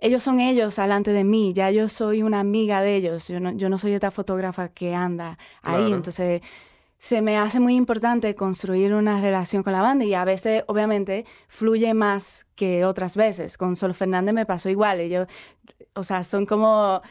ellos 0.00 0.24
son 0.24 0.40
ellos 0.40 0.74
delante 0.74 1.12
de 1.12 1.22
mí, 1.22 1.52
ya 1.52 1.70
yo 1.70 1.88
soy 1.88 2.24
una 2.24 2.40
amiga 2.40 2.82
de 2.82 2.96
ellos, 2.96 3.28
yo 3.28 3.38
no, 3.38 3.52
yo 3.52 3.68
no 3.68 3.78
soy 3.78 3.92
esta 3.92 4.10
fotógrafa 4.10 4.70
que 4.70 4.92
anda 4.96 5.38
ahí, 5.62 5.76
claro. 5.82 5.94
entonces 5.94 6.42
se 7.02 7.20
me 7.20 7.36
hace 7.36 7.58
muy 7.58 7.74
importante 7.74 8.36
construir 8.36 8.94
una 8.94 9.20
relación 9.20 9.64
con 9.64 9.72
la 9.72 9.82
banda 9.82 10.04
y 10.04 10.14
a 10.14 10.24
veces 10.24 10.62
obviamente 10.68 11.26
fluye 11.48 11.94
más 11.94 12.46
que 12.54 12.84
otras 12.84 13.16
veces. 13.16 13.58
Con 13.58 13.74
Sol 13.74 13.92
Fernández 13.92 14.32
me 14.32 14.46
pasó 14.46 14.70
igual, 14.70 15.00
ellos, 15.00 15.26
o 15.94 16.04
sea, 16.04 16.22
son 16.22 16.46
como 16.46 17.02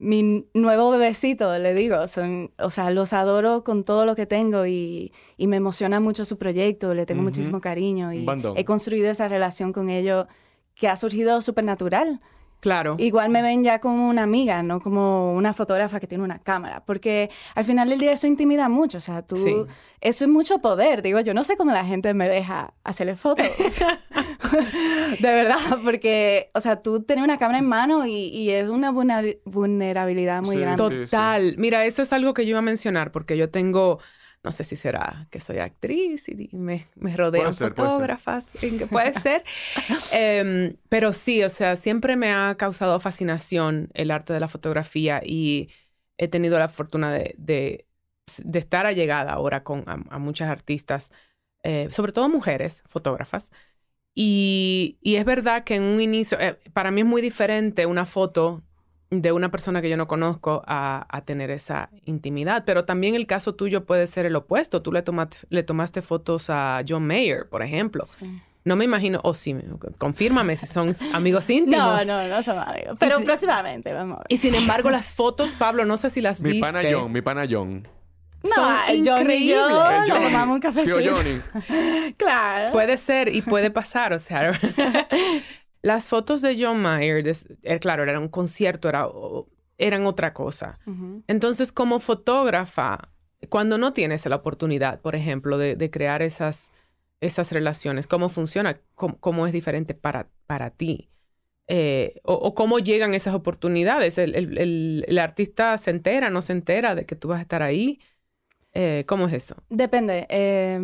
mi 0.00 0.44
nuevo 0.54 0.90
bebecito, 0.90 1.56
le 1.56 1.72
digo, 1.72 2.08
son, 2.08 2.50
o 2.58 2.70
sea, 2.70 2.90
los 2.90 3.12
adoro 3.12 3.62
con 3.62 3.84
todo 3.84 4.06
lo 4.06 4.16
que 4.16 4.26
tengo 4.26 4.66
y, 4.66 5.12
y 5.36 5.46
me 5.46 5.58
emociona 5.58 6.00
mucho 6.00 6.24
su 6.24 6.36
proyecto, 6.36 6.92
le 6.92 7.06
tengo 7.06 7.20
uh 7.20 7.22
-huh. 7.22 7.26
muchísimo 7.26 7.60
cariño 7.60 8.12
y 8.12 8.26
he 8.56 8.64
construido 8.64 9.08
esa 9.08 9.28
relación 9.28 9.72
con 9.72 9.88
ellos 9.88 10.26
que 10.74 10.88
ha 10.88 10.96
surgido 10.96 11.42
súper 11.42 11.62
natural. 11.62 12.20
Claro. 12.60 12.96
Igual 12.98 13.30
me 13.30 13.40
ven 13.40 13.62
ya 13.62 13.78
como 13.78 14.08
una 14.08 14.24
amiga, 14.24 14.62
no 14.62 14.80
como 14.80 15.34
una 15.34 15.52
fotógrafa 15.52 16.00
que 16.00 16.08
tiene 16.08 16.24
una 16.24 16.40
cámara, 16.40 16.82
porque 16.84 17.30
al 17.54 17.64
final 17.64 17.88
del 17.88 18.00
día 18.00 18.12
eso 18.12 18.26
intimida 18.26 18.68
mucho, 18.68 18.98
o 18.98 19.00
sea, 19.00 19.22
tú, 19.22 19.36
sí. 19.36 19.54
eso 20.00 20.24
es 20.24 20.30
mucho 20.30 20.58
poder, 20.58 21.02
digo, 21.02 21.20
yo 21.20 21.34
no 21.34 21.44
sé 21.44 21.56
cómo 21.56 21.70
la 21.72 21.84
gente 21.84 22.12
me 22.14 22.28
deja 22.28 22.74
hacerle 22.82 23.14
fotos, 23.14 23.46
de 25.20 25.32
verdad, 25.32 25.58
porque, 25.84 26.50
o 26.54 26.60
sea, 26.60 26.82
tú 26.82 27.02
tienes 27.02 27.24
una 27.24 27.38
cámara 27.38 27.58
en 27.58 27.66
mano 27.66 28.06
y, 28.06 28.28
y 28.28 28.50
es 28.50 28.68
una 28.68 28.90
vulnerabilidad 29.44 30.42
muy 30.42 30.56
sí, 30.56 30.62
grande. 30.62 31.04
Total, 31.06 31.54
mira, 31.58 31.84
eso 31.84 32.02
es 32.02 32.12
algo 32.12 32.34
que 32.34 32.44
yo 32.44 32.50
iba 32.50 32.58
a 32.58 32.62
mencionar, 32.62 33.12
porque 33.12 33.36
yo 33.36 33.50
tengo 33.50 34.00
no 34.42 34.52
sé 34.52 34.64
si 34.64 34.76
será 34.76 35.26
que 35.30 35.40
soy 35.40 35.58
actriz 35.58 36.28
y 36.28 36.48
me, 36.52 36.86
me 36.94 37.16
rodean 37.16 37.52
ser, 37.52 37.74
fotógrafas, 37.74 38.52
puede 38.60 38.78
ser, 38.78 38.88
puede 38.88 39.14
ser. 39.14 39.44
um, 40.46 40.76
pero 40.88 41.12
sí, 41.12 41.42
o 41.42 41.48
sea, 41.48 41.76
siempre 41.76 42.16
me 42.16 42.32
ha 42.32 42.54
causado 42.56 42.98
fascinación 43.00 43.90
el 43.94 44.10
arte 44.10 44.32
de 44.32 44.40
la 44.40 44.48
fotografía 44.48 45.20
y 45.24 45.70
he 46.18 46.28
tenido 46.28 46.58
la 46.58 46.68
fortuna 46.68 47.12
de, 47.12 47.34
de, 47.38 47.86
de 48.44 48.58
estar 48.58 48.86
allegada 48.86 49.32
ahora 49.32 49.64
con 49.64 49.84
a, 49.88 49.98
a 50.10 50.18
muchas 50.18 50.50
artistas, 50.50 51.12
eh, 51.62 51.88
sobre 51.90 52.12
todo 52.12 52.28
mujeres 52.28 52.82
fotógrafas. 52.86 53.50
Y, 54.14 54.98
y, 55.00 55.16
es 55.16 55.24
verdad 55.24 55.62
que 55.64 55.76
en 55.76 55.84
un 55.84 56.00
inicio, 56.00 56.40
eh, 56.40 56.58
para 56.72 56.90
mí 56.90 57.02
es 57.02 57.06
muy 57.06 57.22
diferente 57.22 57.86
una 57.86 58.04
foto 58.04 58.64
de 59.10 59.32
una 59.32 59.50
persona 59.50 59.80
que 59.80 59.88
yo 59.88 59.96
no 59.96 60.06
conozco 60.06 60.62
a, 60.66 61.06
a, 61.10 61.20
tener 61.22 61.50
esa 61.50 61.90
intimidad. 62.04 62.64
Pero 62.66 62.84
también 62.84 63.14
el 63.14 63.26
caso 63.26 63.54
tuyo 63.54 63.84
puede 63.84 64.06
ser 64.06 64.26
el 64.26 64.36
opuesto. 64.36 64.82
Tú 64.82 64.92
le, 64.92 65.02
tomaste, 65.02 65.38
le 65.48 65.62
tomaste 65.62 66.02
fotos 66.02 66.50
a 66.50 66.82
John 66.86 67.06
Mayer, 67.06 67.48
por 67.48 67.62
ejemplo. 67.62 68.04
Sí. 68.04 68.40
No 68.64 68.76
me 68.76 68.84
imagino, 68.84 69.20
o 69.22 69.30
oh, 69.30 69.34
sí, 69.34 69.56
confírmame 69.96 70.54
si 70.56 70.66
son 70.66 70.92
amigos 71.14 71.48
íntimos. 71.48 72.06
No, 72.06 72.22
no, 72.22 72.28
no 72.28 72.42
son 72.42 72.58
amigos. 72.58 72.96
Pero 73.00 73.20
próximamente, 73.20 73.94
vamos 73.94 74.16
a 74.16 74.18
ver. 74.20 74.26
Y 74.28 74.36
sin 74.36 74.54
embargo, 74.54 74.90
las 74.90 75.14
fotos, 75.14 75.54
Pablo, 75.54 75.86
no 75.86 75.96
sé 75.96 76.10
si 76.10 76.20
las 76.20 76.42
mi 76.42 76.52
viste. 76.52 76.66
Mi 76.66 76.72
pana 76.72 76.88
John, 76.92 77.12
mi 77.12 77.22
pana 77.22 77.46
John. 77.48 77.88
No, 78.44 78.54
son 78.54 78.94
increíbles. 78.94 79.56
Yo, 80.06 80.14
tomamos 80.14 80.54
un 80.56 80.60
cafecito. 80.60 80.98
Tío 80.98 81.16
Johnny. 81.16 81.40
claro. 82.16 82.72
Puede 82.72 82.96
ser 82.96 83.34
y 83.34 83.42
puede 83.42 83.70
pasar, 83.70 84.12
o 84.12 84.18
sea. 84.18 84.52
Las 85.82 86.06
fotos 86.06 86.42
de 86.42 86.56
John 86.62 86.80
Mayer, 86.82 87.22
de, 87.22 87.36
eh, 87.62 87.78
claro, 87.78 88.02
era 88.02 88.18
un 88.18 88.28
concierto, 88.28 88.88
era, 88.88 89.08
eran 89.78 90.06
otra 90.06 90.32
cosa. 90.34 90.78
Uh 90.86 90.90
-huh. 90.90 91.22
Entonces, 91.28 91.72
como 91.72 92.00
fotógrafa, 92.00 93.10
cuando 93.48 93.78
no 93.78 93.92
tienes 93.92 94.26
la 94.26 94.36
oportunidad, 94.36 95.00
por 95.00 95.14
ejemplo, 95.14 95.58
de, 95.58 95.76
de 95.76 95.90
crear 95.90 96.22
esas, 96.22 96.72
esas 97.20 97.52
relaciones, 97.52 98.06
¿cómo 98.06 98.28
funciona? 98.28 98.80
¿Cómo, 98.94 99.18
cómo 99.20 99.46
es 99.46 99.52
diferente 99.52 99.94
para, 99.94 100.28
para 100.46 100.70
ti? 100.70 101.10
Eh, 101.68 102.20
o, 102.24 102.32
o, 102.34 102.54
cómo 102.54 102.78
llegan 102.78 103.14
esas 103.14 103.34
oportunidades. 103.34 104.18
El, 104.18 104.34
el, 104.34 104.58
el, 104.58 105.04
el, 105.06 105.18
artista 105.18 105.76
se 105.78 105.90
entera, 105.90 106.30
no 106.30 106.40
se 106.42 106.52
entera 106.54 106.94
de 106.94 107.04
que 107.04 107.14
tú 107.14 107.28
vas 107.28 107.38
a 107.38 107.42
estar 107.42 107.62
ahí. 107.62 108.00
Eh, 108.72 109.04
¿Cómo 109.06 109.26
es 109.26 109.34
eso? 109.34 109.56
Depende. 109.68 110.26
Eh, 110.30 110.80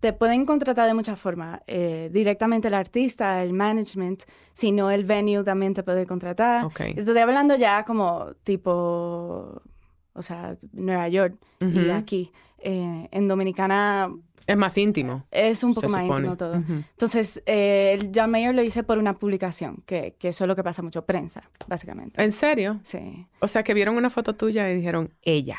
te 0.00 0.12
pueden 0.12 0.46
contratar 0.46 0.86
de 0.86 0.94
muchas 0.94 1.18
formas. 1.18 1.60
Eh, 1.66 2.10
directamente 2.12 2.68
el 2.68 2.74
artista, 2.74 3.42
el 3.42 3.52
management, 3.52 4.22
si 4.52 4.72
no 4.72 4.90
el 4.90 5.04
venue 5.04 5.42
también 5.44 5.74
te 5.74 5.82
puede 5.82 6.06
contratar. 6.06 6.64
Okay. 6.66 6.94
Estoy 6.96 7.18
hablando 7.18 7.56
ya 7.56 7.84
como 7.84 8.32
tipo, 8.44 9.60
o 10.12 10.22
sea, 10.22 10.56
Nueva 10.72 11.08
York 11.08 11.36
uh 11.60 11.64
-huh. 11.64 11.86
y 11.86 11.90
aquí. 11.90 12.32
Eh, 12.58 13.08
en 13.10 13.28
Dominicana... 13.28 14.08
Es 14.46 14.56
más 14.56 14.76
íntimo. 14.76 15.24
Es 15.30 15.62
un 15.62 15.72
poco 15.74 15.88
más 15.88 16.02
supone. 16.02 16.16
íntimo 16.16 16.36
todo. 16.36 16.58
Uh 16.58 16.62
-huh. 16.62 16.84
Entonces, 16.90 17.42
eh, 17.46 17.96
el 17.98 18.10
John 18.14 18.30
Mayer 18.30 18.54
lo 18.54 18.62
hice 18.62 18.82
por 18.82 18.98
una 18.98 19.14
publicación, 19.18 19.82
que, 19.86 20.16
que 20.18 20.28
eso 20.28 20.44
es 20.44 20.48
lo 20.48 20.56
que 20.56 20.64
pasa 20.64 20.82
mucho, 20.82 21.04
prensa, 21.04 21.48
básicamente. 21.68 22.22
¿En 22.22 22.32
serio? 22.32 22.80
Sí. 22.82 23.26
O 23.40 23.46
sea, 23.46 23.62
que 23.62 23.74
vieron 23.74 23.96
una 23.96 24.10
foto 24.10 24.34
tuya 24.34 24.70
y 24.70 24.76
dijeron, 24.76 25.14
ella. 25.22 25.58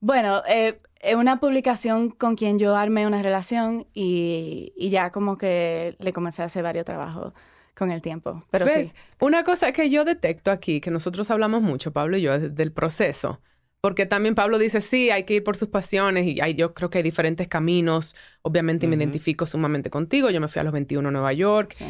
Bueno, 0.00 0.42
eh, 0.48 0.80
es 1.00 1.14
una 1.14 1.40
publicación 1.40 2.10
con 2.10 2.36
quien 2.36 2.58
yo 2.58 2.76
armé 2.76 3.06
una 3.06 3.22
relación 3.22 3.86
y, 3.94 4.72
y, 4.76 4.90
ya 4.90 5.10
como 5.10 5.38
que 5.38 5.96
le 5.98 6.12
comencé 6.12 6.42
a 6.42 6.46
hacer 6.46 6.62
varios 6.62 6.84
trabajos 6.84 7.32
con 7.74 7.90
el 7.90 8.02
tiempo. 8.02 8.44
Pero 8.50 8.66
¿Ves? 8.66 8.88
sí. 8.88 8.94
Una 9.20 9.44
cosa 9.44 9.72
que 9.72 9.88
yo 9.90 10.04
detecto 10.04 10.50
aquí, 10.50 10.80
que 10.80 10.90
nosotros 10.90 11.30
hablamos 11.30 11.62
mucho, 11.62 11.92
Pablo 11.92 12.16
y 12.16 12.22
yo, 12.22 12.38
del 12.38 12.72
proceso. 12.72 13.40
Porque 13.80 14.04
también 14.04 14.34
Pablo 14.34 14.58
dice, 14.58 14.82
sí, 14.82 15.10
hay 15.10 15.24
que 15.24 15.34
ir 15.34 15.44
por 15.44 15.56
sus 15.56 15.68
pasiones 15.68 16.26
y 16.26 16.40
hay, 16.42 16.52
yo 16.52 16.74
creo 16.74 16.90
que 16.90 16.98
hay 16.98 17.04
diferentes 17.04 17.48
caminos. 17.48 18.14
Obviamente 18.42 18.84
uh 18.84 18.88
-huh. 18.88 18.90
me 18.90 18.96
identifico 18.96 19.46
sumamente 19.46 19.88
contigo. 19.88 20.28
Yo 20.28 20.40
me 20.40 20.48
fui 20.48 20.60
a 20.60 20.64
los 20.64 20.72
21 20.74 21.08
a 21.08 21.12
Nueva 21.12 21.32
York. 21.32 21.74
Sí. 21.76 21.86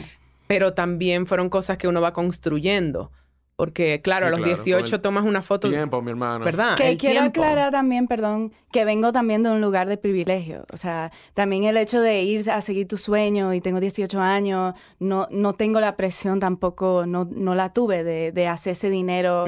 pero 0.47 0.75
también 0.75 1.27
fueron 1.27 1.49
cosas 1.49 1.79
que 1.79 1.87
uno 1.87 2.01
va 2.01 2.13
construyendo. 2.13 3.13
Porque, 3.61 4.01
claro, 4.01 4.25
Sí, 4.25 4.29
a 4.29 4.31
los 4.31 4.39
claro, 4.39 4.55
18 4.55 4.85
con 4.87 4.95
el 4.95 5.03
tomas 5.03 5.25
una 5.25 5.43
foto, 5.43 5.69
Tiempo, 5.69 6.01
mi 6.01 6.13
hermano. 6.13 6.43
¿verdad? 6.43 6.77
Que 6.77 6.89
El 6.93 6.97
quiero 6.97 7.21
tiempo. 7.21 7.43
aclarar 7.43 7.71
también, 7.71 8.07
perdón, 8.07 8.55
que 8.73 8.87
vengo 8.87 9.13
también 9.13 9.43
de 9.43 9.51
un 9.51 9.61
lugar 9.61 9.87
de 9.87 9.99
privilegio. 9.99 10.65
O 10.73 10.79
sea, 10.79 11.13
también 11.35 11.65
el 11.65 11.77
hecho 11.77 12.01
de 12.01 12.23
ir 12.23 12.51
a 12.51 12.63
seguir 12.63 12.89
tu 12.89 12.97
sueño 12.97 13.53
y 13.53 13.61
tengo 13.61 13.79
18 13.79 14.19
años, 14.19 14.73
no, 14.99 15.29
no 15.31 15.53
tengo 15.53 15.79
la 15.79 15.95
presión 15.99 16.41
tampoco, 16.41 17.05
no, 17.07 17.29
no 17.31 17.55
la 17.55 17.75
tuve 17.75 18.03
de, 18.03 18.33
de 18.33 18.47
hacer 18.49 18.73
ese 18.73 18.89
dinero 18.89 19.45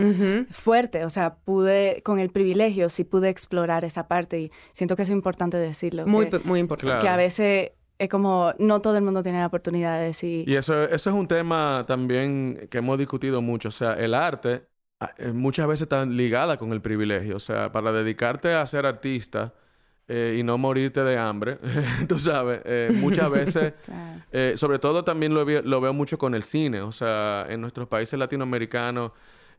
fuerte. 0.51 1.07
O 1.07 1.11
sea, 1.11 1.37
pude, 1.37 2.03
con 2.05 2.19
el 2.19 2.29
privilegio, 2.29 2.91
sí 2.91 3.05
pude 3.05 3.31
explorar 3.31 3.87
esa 3.87 4.09
parte 4.09 4.39
y 4.39 4.53
siento 4.73 4.95
que 4.95 5.05
es 5.05 5.11
importante 5.11 5.57
decirlo. 5.57 6.07
Muy, 6.07 6.29
que, 6.29 6.39
muy 6.41 6.61
importante. 6.61 6.91
Claro. 6.91 7.01
que 7.03 7.09
a 7.09 7.17
veces 7.17 7.71
es 7.99 8.09
como, 8.09 8.53
no 8.59 8.81
todo 8.81 8.97
el 8.97 9.03
mundo 9.05 9.23
tiene 9.23 9.39
la 9.41 9.47
oportunidad 9.47 9.99
de 9.99 10.07
decir... 10.07 10.49
Y 10.49 10.57
eso, 10.57 10.85
eso 10.85 11.11
es 11.11 11.17
un 11.17 11.29
tema 11.29 11.85
también 11.87 12.67
que 12.71 12.79
hemos 12.79 12.99
discutido 12.99 13.41
mucho. 13.41 13.69
O 13.69 13.73
sea, 13.73 13.95
el 13.95 14.15
arte 14.15 14.67
ah, 15.01 15.13
eh, 15.19 15.33
muchas 15.33 15.67
veces 15.69 15.83
está 15.83 16.05
ligada 16.05 16.57
con 16.57 16.73
el 16.73 16.81
privilegio. 16.83 17.37
O 17.37 17.41
sea, 17.41 17.71
para 17.71 17.93
dedicarte 17.93 18.55
a 18.55 18.67
ser 18.67 18.87
artista 18.87 19.55
eh, 20.09 20.37
y 20.39 20.43
no 20.43 20.59
morirte 20.59 21.03
de 21.05 21.17
hambre, 21.17 21.59
tú 22.09 22.19
sabes, 22.19 22.61
eh, 22.65 22.91
muchas 22.97 23.31
veces, 23.31 23.75
Claro. 23.85 24.21
eh, 24.33 24.55
sobre 24.57 24.79
todo 24.81 25.05
también 25.05 25.33
lo, 25.33 25.45
lo 25.45 25.81
veo 25.81 25.93
mucho 25.93 26.19
con 26.19 26.35
el 26.35 26.43
cine. 26.43 26.81
O 26.81 26.91
sea, 26.93 27.47
en 27.49 27.61
nuestros 27.61 27.87
países 27.89 28.19
latinoamericanos 28.19 29.13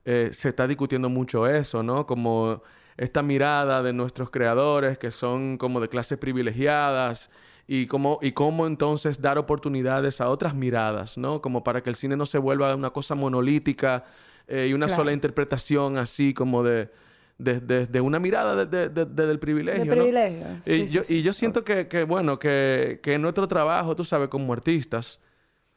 se 0.05 0.49
está 0.49 0.67
discutiendo 0.67 1.07
mucho 1.07 1.47
eso, 1.47 1.81
¿no? 1.81 2.05
Como 2.05 2.61
esta 2.97 3.23
mirada 3.23 3.81
de 3.81 3.93
nuestros 3.93 4.29
creadores 4.29 4.97
que 4.97 5.11
son 5.11 5.57
como 5.57 5.79
de 5.79 5.87
clases 5.87 6.17
privilegiadas 6.17 7.29
y 7.67 7.87
cómo, 7.87 8.19
y 8.21 8.31
cómo 8.33 8.67
entonces 8.67 9.21
dar 9.21 9.37
oportunidades 9.37 10.19
a 10.21 10.27
otras 10.29 10.53
miradas, 10.53 11.17
¿no? 11.17 11.41
Como 11.41 11.63
para 11.63 11.81
que 11.81 11.89
el 11.89 11.95
cine 11.95 12.17
no 12.17 12.25
se 12.25 12.37
vuelva 12.37 12.75
una 12.75 12.89
cosa 12.89 13.15
monolítica 13.15 14.03
eh, 14.47 14.67
y 14.69 14.73
una 14.73 14.87
Claro. 14.87 15.01
sola 15.01 15.13
interpretación 15.13 15.97
así 15.97 16.33
como 16.33 16.63
de, 16.63 16.89
de, 17.37 17.61
de- 17.61 17.87
de 17.87 18.01
una 18.01 18.19
mirada 18.19 18.55
de- 18.55 18.65
de- 18.65 18.89
de- 18.89 19.05
de- 19.05 19.27
del 19.27 19.39
privilegio, 19.39 19.85
De 19.85 19.95
¿no? 19.95 20.03
privilegio. 20.03 20.47
Y 20.65 20.69
sí, 20.69 20.87
sí, 20.87 20.93
yo, 20.93 21.03
sí. 21.05 21.17
y 21.19 21.21
yo 21.21 21.31
siento 21.33 21.63
que, 21.63 21.87
que, 21.87 22.03
bueno, 22.03 22.37
que, 22.39 22.99
que 23.01 23.17
nuestro 23.17 23.47
trabajo, 23.47 23.95
tú 23.95 24.03
sabes, 24.03 24.27
como 24.27 24.51
artistas, 24.51 25.19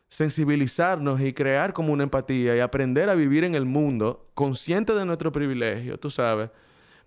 sensibilizarnos 0.09 1.21
y 1.21 1.33
crear 1.33 1.73
como 1.73 1.93
una 1.93 2.03
empatía 2.05 2.57
y 2.57 2.61
aprender 2.61 3.09
a 3.11 3.15
vivir 3.15 3.45
en 3.45 3.55
el 3.55 3.65
mundo 3.65 4.29
consciente 4.35 4.93
de 4.95 5.05
nuestro 5.05 5.33
privilegio, 5.33 5.99
tú 5.99 6.11
sabes, 6.11 6.51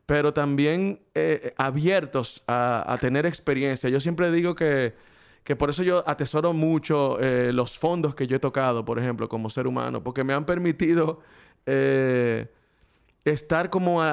pero 0.09 0.33
también 0.33 1.01
eh, 1.13 1.53
abiertos 1.55 2.41
a, 2.47 2.97
tener 2.99 3.27
experiencia. 3.27 3.91
Yo 3.91 3.99
siempre 3.99 4.31
digo 4.31 4.55
que, 4.55 4.95
que 5.43 5.55
por 5.55 5.69
eso 5.69 5.83
yo 5.83 6.03
atesoro 6.09 6.51
mucho 6.51 7.19
eh, 7.19 7.53
los 7.53 7.77
fondos 7.77 8.15
que 8.15 8.25
yo 8.25 8.37
he 8.37 8.39
tocado, 8.39 8.83
por 8.83 8.97
ejemplo, 8.97 9.29
como 9.29 9.51
ser 9.51 9.67
humano, 9.67 10.01
porque 10.01 10.23
me 10.23 10.33
han 10.33 10.47
permitido 10.47 11.21
eh, 11.67 12.47
estar 13.23 13.69
como 13.69 14.03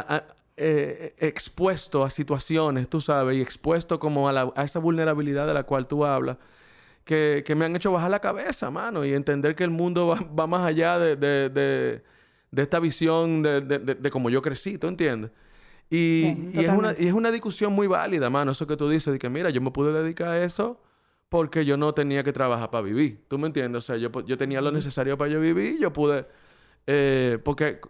eh, 0.59 1.15
expuesto 1.17 2.05
a 2.05 2.11
situaciones, 2.11 2.91
tú 2.91 3.01
sabes, 3.01 3.39
y 3.39 3.41
expuesto 3.41 3.99
como 3.99 4.29
a, 4.29 4.53
esa 4.63 4.81
vulnerabilidad 4.81 5.47
de 5.47 5.55
la 5.55 5.63
cual 5.63 5.89
tú 5.89 6.05
hablas, 6.05 6.37
que, 7.07 7.43
que 7.47 7.55
me 7.55 7.65
han 7.65 7.75
hecho 7.75 7.91
bajar 7.91 8.11
la 8.11 8.21
cabeza, 8.21 8.71
mano, 8.71 9.03
y 9.03 9.15
entender 9.15 9.55
que 9.55 9.65
el 9.65 9.71
mundo 9.71 10.09
va, 10.09 10.47
más 10.47 10.67
allá 10.67 10.99
de, 10.99 11.17
de- 11.17 11.49
de- 11.49 12.63
esta 12.63 12.81
visión 12.81 13.43
de- 13.43 13.63
de 13.63 14.11
cómo 14.11 14.29
yo 14.29 14.43
crecí, 14.43 14.77
¿tú 14.77 14.89
entiendes? 14.89 15.31
Y, 15.89 16.23
Sí, 16.23 16.51
y 16.55 16.65
es 16.65 16.71
una, 16.71 16.95
y 16.99 17.07
es 17.07 17.13
una 17.15 17.31
discusión 17.31 17.73
muy 17.73 17.87
válida, 17.87 18.29
mano, 18.31 18.53
eso 18.53 18.67
que 18.67 18.77
tú 18.77 18.89
dices, 18.89 19.13
de 19.13 19.19
que 19.19 19.29
mira, 19.31 19.51
yo 19.51 19.61
me 19.61 19.71
pude 19.71 19.93
dedicar 19.93 20.29
a 20.29 20.43
eso 20.45 20.81
porque 21.29 21.65
yo 21.65 21.77
no 21.77 21.93
tenía 21.95 22.23
que 22.25 22.33
trabajar 22.33 22.71
para 22.71 22.83
vivir, 22.83 23.25
¿tú 23.29 23.39
me 23.39 23.47
entiendes? 23.47 23.85
O 23.85 23.87
sea, 23.87 23.97
yo, 23.97 24.11
yo 24.25 24.37
tenía 24.37 24.61
lo 24.61 24.73
necesario 24.73 25.17
para 25.17 25.31
yo 25.31 25.41
vivir, 25.41 25.79
yo 25.81 25.93
pude, 25.93 26.27
eh, 26.87 27.39
porque 27.45 27.81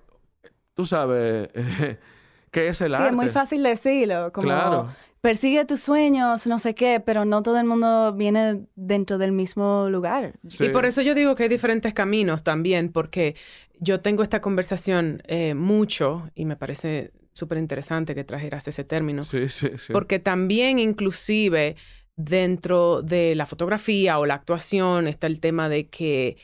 tú 0.75 0.85
sabes 0.87 1.49
que 2.51 2.69
es 2.69 2.81
el 2.81 2.93
Sí, 2.93 2.97
arte. 2.97 3.09
es 3.09 3.15
muy 3.15 3.29
fácil 3.29 3.63
decirlo, 3.63 4.31
como 4.33 4.47
Claro. 4.49 4.89
persigue 5.21 5.65
tus 5.65 5.81
sueños, 5.81 6.47
no 6.47 6.59
sé 6.59 6.75
qué, 6.75 7.01
pero 7.05 7.25
no 7.25 7.43
todo 7.43 7.59
el 7.59 7.67
mundo 7.67 8.13
viene 8.15 8.67
dentro 8.75 9.19
del 9.19 9.33
mismo 9.33 9.89
lugar. 9.91 10.35
Sí. 10.49 10.65
Y 10.67 10.69
por 10.71 10.85
eso 10.87 11.03
yo 11.03 11.15
digo 11.15 11.35
que 11.35 11.45
hay 11.45 11.49
diferentes 11.49 11.93
caminos 11.95 12.43
también, 12.45 12.91
porque 12.93 13.37
yo 13.81 14.01
tengo 14.01 14.23
esta 14.23 14.41
conversación 14.41 15.23
eh, 15.27 15.55
mucho 15.55 16.31
y 16.35 16.45
me 16.47 16.57
parece 16.57 17.13
súper 17.37 17.59
interesante 17.59 18.15
que 18.15 18.25
trajeras 18.25 18.67
ese 18.69 18.85
término, 18.85 19.25
Sí, 19.25 19.49
sí, 19.49 19.69
sí. 19.79 19.93
porque 19.93 20.19
también 20.19 20.79
inclusive 20.79 21.77
dentro 22.17 23.03
de 23.03 23.35
la 23.35 23.47
fotografía 23.47 24.19
o 24.19 24.27
la 24.27 24.35
actuación 24.35 25.07
está 25.07 25.27
el 25.27 25.41
tema 25.41 25.69
de 25.69 25.89
que, 25.89 26.39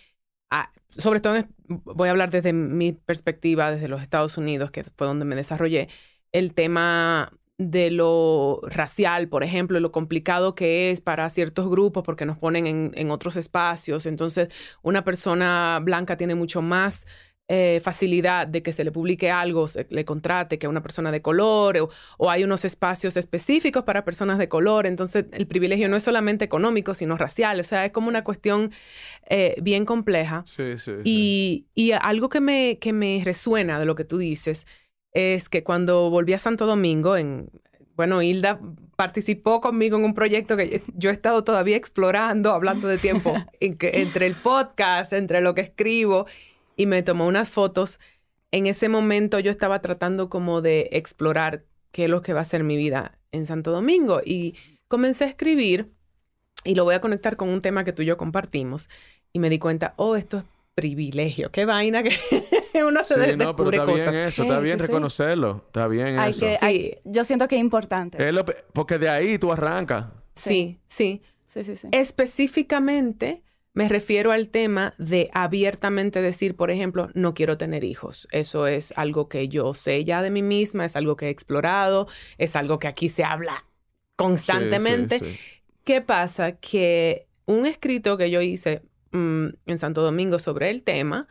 ah, 0.51 0.71
sobre 0.91 1.21
todo, 1.21 1.37
en- 1.37 1.49
voy 1.67 2.09
a 2.09 2.11
hablar 2.13 2.31
desde 2.31 2.53
mi 2.53 2.93
perspectiva, 2.93 3.71
desde 3.71 3.89
los 3.89 4.03
Estados 4.03 4.37
Unidos, 4.37 4.71
que 4.71 4.85
fue 4.85 5.07
donde 5.07 5.25
me 5.25 5.35
desarrollé, 5.37 5.89
el 6.33 6.55
tema 6.55 7.33
de 7.59 7.91
lo 7.91 8.61
racial, 8.65 9.29
por 9.29 9.45
ejemplo, 9.45 9.79
lo 9.81 9.93
complicado 9.93 10.55
que 10.55 10.91
es 10.91 11.01
para 11.01 11.31
ciertos 11.31 11.69
grupos 11.71 12.03
porque 12.03 12.27
nos 12.27 12.39
ponen 12.39 12.67
en, 12.67 12.91
en 12.95 13.11
otros 13.11 13.37
espacios. 13.37 14.07
Entonces, 14.07 14.49
una 14.83 15.05
persona 15.05 15.79
blanca 15.83 16.17
tiene 16.17 16.35
mucho 16.35 16.61
más 16.63 17.07
eh, 17.55 17.81
facilidad 17.85 18.47
de 18.47 18.63
que 18.63 18.73
se 18.73 18.83
le 18.83 18.91
publique 18.93 19.31
algo, 19.31 19.67
se 19.67 19.87
le 19.91 20.07
contrate 20.07 20.59
que 20.59 20.65
a 20.65 20.71
una 20.71 20.81
persona 20.83 21.13
de 21.13 21.21
color, 21.21 21.77
o, 21.77 21.91
o 22.17 22.31
hay 22.31 22.45
unos 22.45 22.65
espacios 22.65 23.19
específicos 23.19 23.85
para 23.85 24.07
personas 24.07 24.39
de 24.39 24.49
color. 24.49 24.87
Entonces, 24.87 25.27
el 25.33 25.47
privilegio 25.47 25.87
no 25.91 25.97
es 25.97 26.03
solamente 26.03 26.47
económico, 26.47 26.95
sino 26.95 27.19
racial. 27.19 27.61
O 27.61 27.63
sea, 27.63 27.85
es 27.85 27.93
como 27.93 28.09
una 28.09 28.25
cuestión 28.25 28.71
eh, 29.29 29.55
bien 29.61 29.85
compleja. 29.85 30.45
Sí, 30.47 30.79
sí, 30.79 30.93
sí. 30.93 31.01
Y, 31.05 31.67
y 31.75 31.93
algo 31.93 32.31
que 32.31 32.41
me, 32.41 32.79
que 32.81 32.95
me 32.95 33.21
resuena 33.23 33.79
de 33.79 33.85
lo 33.85 33.97
que 33.97 34.05
tú 34.05 34.17
dices 34.17 34.67
es 35.13 35.51
que 35.51 35.63
cuando 35.63 36.09
volví 36.09 36.33
a 36.33 36.39
Santo 36.39 36.65
Domingo, 36.65 37.19
en, 37.19 37.51
bueno, 37.97 38.23
Hilda 38.23 38.61
participó 38.97 39.61
conmigo 39.61 39.99
en 39.99 40.05
un 40.05 40.15
proyecto 40.15 40.57
que 40.57 40.83
yo 40.95 41.11
he 41.11 41.13
estado 41.13 41.45
todavía 41.45 41.77
explorando, 41.77 42.53
hablando 42.53 42.89
de 42.89 42.97
tiempo, 42.97 43.35
en 43.61 43.77
que- 43.77 44.01
entre 44.01 44.25
el 44.27 44.37
podcast, 44.37 45.13
entre 45.13 45.43
lo 45.43 45.53
que 45.53 45.61
escribo, 45.61 46.25
y 46.77 46.87
me 46.87 47.03
tomó 47.03 47.27
unas 47.27 47.51
fotos. 47.51 48.01
En 48.51 48.67
ese 48.67 48.89
momento 48.89 49.39
yo 49.39 49.51
estaba 49.51 49.81
tratando 49.81 50.29
como 50.29 50.61
de 50.61 50.89
explorar 50.93 51.65
qué 51.91 52.05
es 52.05 52.11
lo 52.11 52.23
que 52.23 52.33
va 52.33 52.41
a 52.41 52.45
ser 52.45 52.65
mi 52.65 52.77
vida 52.77 53.19
en 53.33 53.47
Santo 53.47 53.71
Domingo 53.73 54.21
y 54.25 54.57
comencé 54.89 55.25
a 55.25 55.29
escribir 55.29 55.91
y 56.65 56.75
lo 56.75 56.85
voy 56.85 56.95
a 56.95 57.01
conectar 57.01 57.37
con 57.37 57.49
un 57.49 57.61
tema 57.61 57.85
que 57.85 57.93
tú 57.93 58.03
y 58.03 58.07
yo 58.07 58.17
compartimos 58.17 58.89
y 59.33 59.39
me 59.39 59.49
di 59.51 59.59
cuenta, 59.59 59.95
oh, 59.97 60.17
esto 60.17 60.39
es 60.39 60.45
privilegio, 60.75 61.51
qué 61.51 61.65
vaina 61.65 62.03
que 62.03 62.11
uno 62.87 63.03
se 63.03 63.15
Sí, 63.15 63.21
de- 63.21 63.37
no, 63.37 63.55
pero 63.57 63.71
está 63.71 63.85
bien 63.85 63.99
cosas. 64.07 64.15
eso, 64.15 64.43
Sí, 64.43 64.49
está 64.49 64.61
bien 64.61 64.79
sí, 64.79 64.81
sí. 64.81 64.87
reconocerlo, 64.87 65.63
está 65.67 65.87
bien 65.89 66.19
Hay 66.19 66.31
eso. 66.31 66.41
que, 66.41 66.59
hay- 66.61 66.99
yo 67.05 67.25
siento 67.25 67.49
que 67.49 67.57
es 67.57 67.61
importante. 67.61 68.27
Es 68.27 68.33
lo 68.33 68.45
porque 68.45 68.99
de 68.99 69.09
ahí 69.09 69.39
tú 69.39 69.51
arrancas. 69.53 70.07
Sí, 70.35 70.79
sí. 70.89 71.23
Sí, 71.47 71.65
sí, 71.65 71.77
sí. 71.77 71.89
Específicamente 71.93 73.43
me 73.75 73.89
refiero 73.89 74.33
al 74.33 74.51
tema 74.51 74.93
de 74.99 75.31
abiertamente 75.33 76.21
decir, 76.21 76.57
por 76.57 76.71
ejemplo, 76.71 77.11
no 77.15 77.33
quiero 77.33 77.57
tener 77.57 77.85
hijos. 77.85 78.29
Eso 78.31 78.67
es 78.67 78.93
algo 78.97 79.29
que 79.29 79.49
yo 79.49 79.73
sé 79.73 80.05
ya 80.05 80.21
de 80.23 80.31
mí 80.31 80.43
misma, 80.43 80.85
es 80.85 80.95
algo 80.95 81.17
que 81.17 81.27
he 81.27 81.31
explorado, 81.31 82.07
es 82.39 82.55
algo 82.55 82.79
que 82.79 82.89
aquí 82.89 83.09
se 83.09 83.25
habla 83.25 83.65
constantemente. 84.17 85.19
Sí, 85.21 85.25
sí, 85.25 85.33
sí. 85.33 85.63
¿Qué 85.85 86.01
pasa? 86.01 86.53
Que 86.53 87.27
un 87.47 87.67
escrito 87.67 88.17
que 88.17 88.31
yo 88.31 88.43
hice 88.43 88.83
mm, 89.13 89.47
en 89.67 89.79
Santo 89.79 90.03
Domingo 90.03 90.39
sobre 90.39 90.71
el 90.71 90.83
tema, 90.83 91.27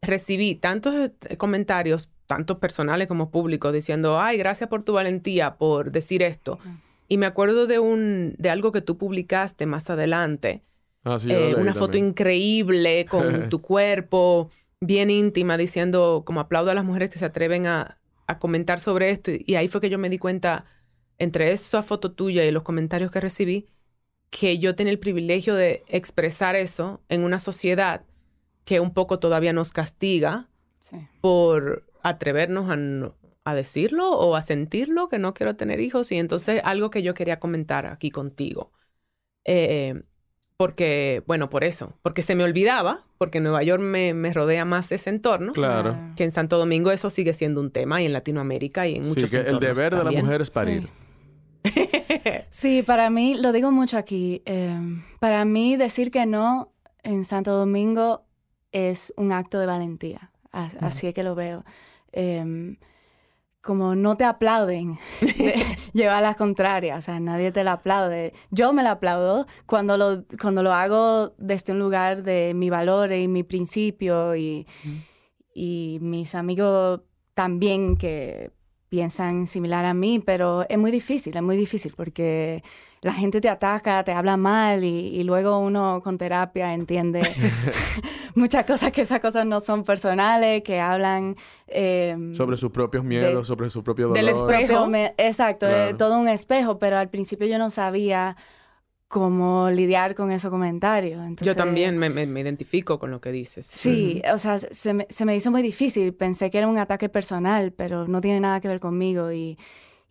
recibí 0.00 0.54
tantos 0.54 0.94
eh, 0.94 1.36
comentarios, 1.36 2.08
tanto 2.26 2.60
personales 2.60 3.08
como 3.08 3.30
públicos, 3.30 3.72
diciendo, 3.72 4.20
ay, 4.20 4.38
gracias 4.38 4.70
por 4.70 4.84
tu 4.84 4.92
valentía 4.92 5.56
por 5.56 5.90
decir 5.90 6.22
esto. 6.22 6.58
Y 7.08 7.18
me 7.18 7.26
acuerdo 7.26 7.66
de 7.66 7.80
un, 7.80 8.36
de 8.38 8.50
algo 8.50 8.70
que 8.70 8.80
tú 8.80 8.96
publicaste 8.96 9.66
más 9.66 9.90
adelante, 9.90 10.62
Ah, 11.04 11.18
sí, 11.18 11.28
eh, 11.28 11.54
una 11.56 11.74
foto 11.74 11.96
también. 11.96 11.98
increíble 11.98 13.08
con 13.08 13.48
tu 13.48 13.60
cuerpo, 13.62 14.50
bien 14.80 15.10
íntima, 15.10 15.56
diciendo 15.56 16.22
como 16.26 16.40
aplaudo 16.40 16.70
a 16.70 16.74
las 16.74 16.84
mujeres 16.84 17.10
que 17.10 17.18
se 17.18 17.24
atreven 17.26 17.66
a, 17.66 18.00
a 18.26 18.38
comentar 18.38 18.80
sobre 18.80 19.10
esto. 19.10 19.30
Y, 19.32 19.44
y 19.46 19.54
ahí 19.56 19.68
fue 19.68 19.80
que 19.80 19.90
yo 19.90 19.98
me 19.98 20.10
di 20.10 20.18
cuenta, 20.18 20.64
entre 21.18 21.52
esa 21.52 21.82
foto 21.82 22.12
tuya 22.12 22.44
y 22.44 22.50
los 22.50 22.62
comentarios 22.62 23.10
que 23.10 23.20
recibí, 23.20 23.68
que 24.30 24.58
yo 24.58 24.76
tenía 24.76 24.92
el 24.92 24.98
privilegio 25.00 25.54
de 25.56 25.84
expresar 25.88 26.56
eso 26.56 27.02
en 27.08 27.24
una 27.24 27.38
sociedad 27.40 28.04
que 28.64 28.80
un 28.80 28.92
poco 28.94 29.18
todavía 29.20 29.52
nos 29.54 29.72
castiga 29.72 30.48
Sí. 30.80 30.96
por 31.20 31.84
atrevernos 32.02 32.70
a, 32.70 32.76
no- 32.76 33.16
a 33.44 33.54
decirlo 33.54 34.10
o 34.12 34.36
a 34.36 34.42
sentirlo, 34.42 35.08
que 35.08 35.18
no 35.18 35.34
quiero 35.34 35.56
tener 35.56 35.80
hijos. 35.80 36.12
Y 36.12 36.16
entonces 36.18 36.60
algo 36.64 36.90
que 36.90 37.02
yo 37.02 37.14
quería 37.14 37.40
comentar 37.40 37.86
aquí 37.86 38.10
contigo. 38.10 38.72
Eh, 39.44 40.02
porque, 40.60 41.22
bueno, 41.26 41.48
por 41.48 41.64
eso, 41.64 41.94
porque 42.02 42.20
se 42.20 42.34
me 42.34 42.44
olvidaba, 42.44 43.06
porque 43.16 43.38
en 43.38 43.44
Nueva 43.44 43.62
York 43.62 43.80
me, 43.82 44.12
me 44.12 44.30
rodea 44.34 44.66
más 44.66 44.92
ese 44.92 45.08
entorno, 45.08 45.54
Claro. 45.54 45.96
que 46.16 46.24
en 46.24 46.30
Santo 46.30 46.58
Domingo 46.58 46.90
eso 46.90 47.08
sigue 47.08 47.32
siendo 47.32 47.62
un 47.62 47.70
tema 47.70 48.02
y 48.02 48.04
en 48.04 48.12
Latinoamérica 48.12 48.86
y 48.86 48.96
en 48.96 49.04
Sí, 49.04 49.08
muchos 49.08 49.30
que 49.30 49.38
el 49.38 49.58
deber 49.58 49.96
de 49.96 50.04
la 50.04 50.10
mujer 50.10 50.42
es 50.42 50.50
parir. 50.50 50.90
Sí, 52.50 52.82
para 52.82 53.08
mí, 53.08 53.38
lo 53.40 53.52
digo 53.52 53.70
mucho 53.70 53.96
aquí, 53.96 54.42
eh, 54.44 54.78
para 55.18 55.46
mí 55.46 55.76
decir 55.76 56.10
que 56.10 56.26
no 56.26 56.74
en 57.02 57.24
Santo 57.24 57.56
Domingo 57.56 58.26
es 58.70 59.14
un 59.16 59.32
acto 59.32 59.60
de 59.60 59.64
valentía. 59.64 60.30
Así 60.52 61.06
es 61.06 61.14
que 61.14 61.22
lo 61.22 61.34
veo. 61.34 61.64
Em, 62.12 62.76
como 63.60 63.94
no 63.94 64.16
te 64.16 64.24
aplauden, 64.24 64.98
lleva 65.92 66.20
las 66.20 66.36
contrarias, 66.36 66.98
o 66.98 67.02
sea, 67.02 67.20
nadie 67.20 67.52
te 67.52 67.64
la 67.64 67.72
aplaude. 67.72 68.32
Yo 68.50 68.72
me 68.72 68.82
la 68.82 68.92
aplaudo 68.92 69.46
cuando 69.66 69.96
lo, 69.96 70.24
cuando 70.40 70.62
lo 70.62 70.72
hago 70.72 71.34
desde 71.38 71.72
un 71.72 71.78
lugar 71.78 72.22
de 72.22 72.52
mi 72.54 72.70
valor 72.70 73.12
y 73.12 73.28
mi 73.28 73.42
principio 73.42 74.34
y, 74.34 74.66
y 75.54 75.98
mis 76.00 76.34
amigos 76.34 77.00
también 77.34 77.96
que 77.96 78.50
piensan 78.88 79.46
similar 79.46 79.84
a 79.84 79.94
mí, 79.94 80.18
pero 80.18 80.66
es 80.68 80.76
muy 80.76 80.90
difícil, 80.90 81.36
es 81.36 81.42
muy 81.42 81.56
difícil 81.56 81.94
porque 81.96 82.62
la 83.02 83.14
gente 83.14 83.40
te 83.40 83.48
ataca, 83.48 84.04
te 84.04 84.12
habla 84.12 84.36
mal 84.36 84.84
y, 84.84 85.22
luego 85.24 85.58
uno 85.58 86.00
con 86.02 86.18
terapia 86.18 86.74
entiende 86.74 87.22
muchas 88.34 88.66
cosas 88.66 88.92
que 88.92 89.02
esas 89.02 89.20
cosas 89.20 89.46
no 89.46 89.60
son 89.60 89.84
personales, 89.84 90.62
que 90.62 90.80
hablan... 90.80 91.36
Em, 91.66 92.34
sobre 92.34 92.56
sus 92.56 92.70
propios 92.70 93.04
miedos, 93.04 93.46
sobre 93.46 93.70
su 93.70 93.82
propio 93.82 94.08
dolor. 94.08 94.22
Del 94.22 94.28
espejo. 94.28 94.88
exacto, 95.16 95.66
es 95.66 95.96
todo 95.96 96.18
un 96.18 96.28
espejo, 96.28 96.78
pero 96.78 96.98
al 96.98 97.08
principio 97.08 97.46
yo 97.46 97.58
no 97.58 97.70
sabía 97.70 98.36
cómo 99.08 99.70
lidiar 99.70 100.14
con 100.14 100.30
esos 100.30 100.50
comentarios. 100.50 101.20
Yo 101.40 101.56
también 101.56 101.98
me, 101.98 102.40
identifico 102.40 102.98
con 102.98 103.10
lo 103.10 103.20
que 103.20 103.32
dices. 103.32 103.66
Sí, 103.66 104.22
o 104.32 104.38
sea, 104.38 104.58
se 104.60 104.94
me, 104.94 105.06
se 105.10 105.24
me 105.24 105.34
hizo 105.34 105.50
muy 105.50 105.62
difícil. 105.62 106.14
Pensé 106.14 106.48
que 106.48 106.58
era 106.58 106.68
un 106.68 106.78
ataque 106.78 107.08
personal, 107.08 107.72
pero 107.72 108.06
no 108.06 108.20
tiene 108.20 108.38
nada 108.38 108.60
que 108.60 108.68
ver 108.68 108.78
conmigo 108.78 109.32
y 109.32 109.58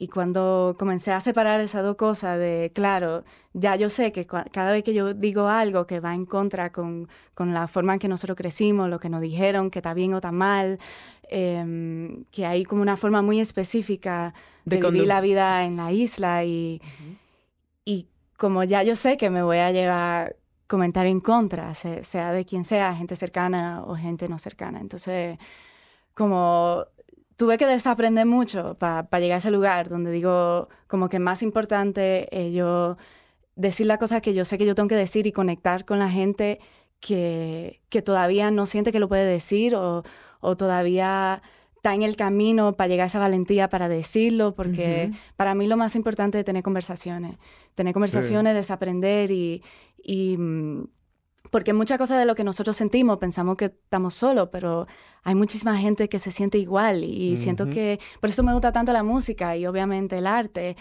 y 0.02 0.08
cuando 0.08 0.78
comencé 0.80 1.12
a 1.12 1.20
separar 1.20 1.60
esas 1.60 1.84
dos 1.84 1.98
cosas 1.98 2.40
de, 2.40 2.72
claro, 2.74 3.26
ya 3.52 3.76
yo 3.76 3.90
sé 3.90 4.14
que 4.14 4.26
cada 4.26 4.72
vez 4.72 4.82
que 4.82 4.94
yo 4.94 5.14
digo 5.14 5.50
algo 5.50 5.86
que 5.86 6.00
va 6.00 6.16
en 6.16 6.26
contra 6.26 6.72
con, 6.72 7.10
con, 7.36 7.54
la 7.54 7.68
forma 7.68 7.94
en 7.94 8.00
que 8.00 8.08
nosotros 8.08 8.38
crecimos, 8.38 8.90
lo 8.90 9.02
que 9.02 9.10
nos 9.10 9.20
dijeron, 9.20 9.70
que 9.70 9.80
está 9.80 9.94
bien 9.94 10.14
o 10.14 10.18
está 10.18 10.32
mal, 10.32 10.80
em, 11.24 12.24
que 12.32 12.46
hay 12.46 12.64
como 12.64 12.82
una 12.82 12.96
forma 12.96 13.22
muy 13.22 13.42
específica 13.42 14.34
de, 14.64 14.78
vivir 14.78 15.06
la 15.06 15.20
vida 15.20 15.66
en 15.66 15.76
la 15.76 15.92
isla 15.92 16.46
y, 16.46 16.82
y 17.84 18.08
como 18.38 18.64
ya 18.64 18.84
yo 18.84 18.96
sé 18.96 19.18
que 19.18 19.30
me 19.30 19.44
voy 19.44 19.58
a 19.58 19.72
llevar 19.72 20.38
comentar 20.68 21.08
en 21.08 21.20
contra, 21.20 21.74
sea 21.74 22.32
de 22.32 22.46
quien 22.46 22.64
sea, 22.64 22.96
gente 22.96 23.18
cercana 23.18 23.84
o 23.86 23.96
gente 23.96 24.30
no 24.30 24.40
cercana. 24.40 24.80
Entonces, 24.80 25.38
como 26.14 26.86
tuve 27.40 27.58
que 27.58 27.66
desaprender 27.66 28.26
mucho 28.26 28.76
para 28.78 29.08
llegar 29.22 29.36
a 29.36 29.38
ese 29.38 29.50
lugar 29.50 29.88
donde 29.88 30.12
digo 30.12 30.68
como 30.88 31.08
que 31.08 31.20
más 31.20 31.42
importante 31.42 32.28
es 32.38 32.54
yo 32.54 32.98
decir 33.56 33.86
la 33.86 33.98
cosa 33.98 34.20
que 34.20 34.34
yo 34.34 34.44
sé 34.44 34.58
que 34.58 34.66
yo 34.66 34.76
tengo 34.76 34.90
que 34.90 34.96
decir 34.96 35.26
y 35.26 35.32
conectar 35.32 35.86
con 35.86 36.00
la 36.00 36.10
gente 36.10 36.60
que, 37.00 37.80
que 37.88 38.02
todavía 38.02 38.52
no 38.52 38.66
siente 38.66 38.92
que 38.92 39.00
lo 39.00 39.08
puede 39.08 39.24
decir 39.24 39.74
o, 39.74 40.04
o, 40.42 40.58
todavía 40.58 41.42
está 41.78 41.96
en 41.96 42.04
el 42.04 42.18
camino 42.18 42.76
para 42.76 42.90
llegar 42.90 43.06
a 43.06 43.08
esa 43.08 43.20
valentía 43.20 43.70
para 43.70 43.88
decirlo, 43.88 44.54
porque 44.54 45.14
para 45.38 45.56
mí 45.56 45.66
lo 45.66 45.78
más 45.78 45.96
importante 45.96 46.40
es 46.40 46.44
tener 46.44 46.62
conversaciones, 46.62 47.38
tener 47.74 47.94
conversaciones, 47.94 48.54
desaprender 48.54 49.32
y, 49.32 49.64
y 50.04 50.36
mm, 50.38 50.88
porque 51.52 51.74
muchas 51.74 51.98
cosas 51.98 52.20
de 52.20 52.26
lo 52.26 52.36
que 52.36 52.44
nosotros 52.44 52.78
sentimos 52.78 53.18
pensamos 53.18 53.58
que 53.58 53.66
estamos 53.66 54.14
solos, 54.14 54.50
pero 54.52 54.88
hay 55.24 55.36
muchísima 55.36 55.78
gente 55.78 56.10
que 56.10 56.20
se 56.20 56.32
siente 56.32 56.58
igual 56.58 57.04
y 57.04 57.38
siento 57.38 57.70
que 57.70 58.00
por 58.20 58.30
eso 58.30 58.44
me 58.44 58.54
gusta 58.54 58.72
tanto 58.72 58.94
la 58.94 59.04
música 59.04 59.56
y 59.56 59.66
obviamente 59.66 60.18
el 60.18 60.28
arte. 60.28 60.78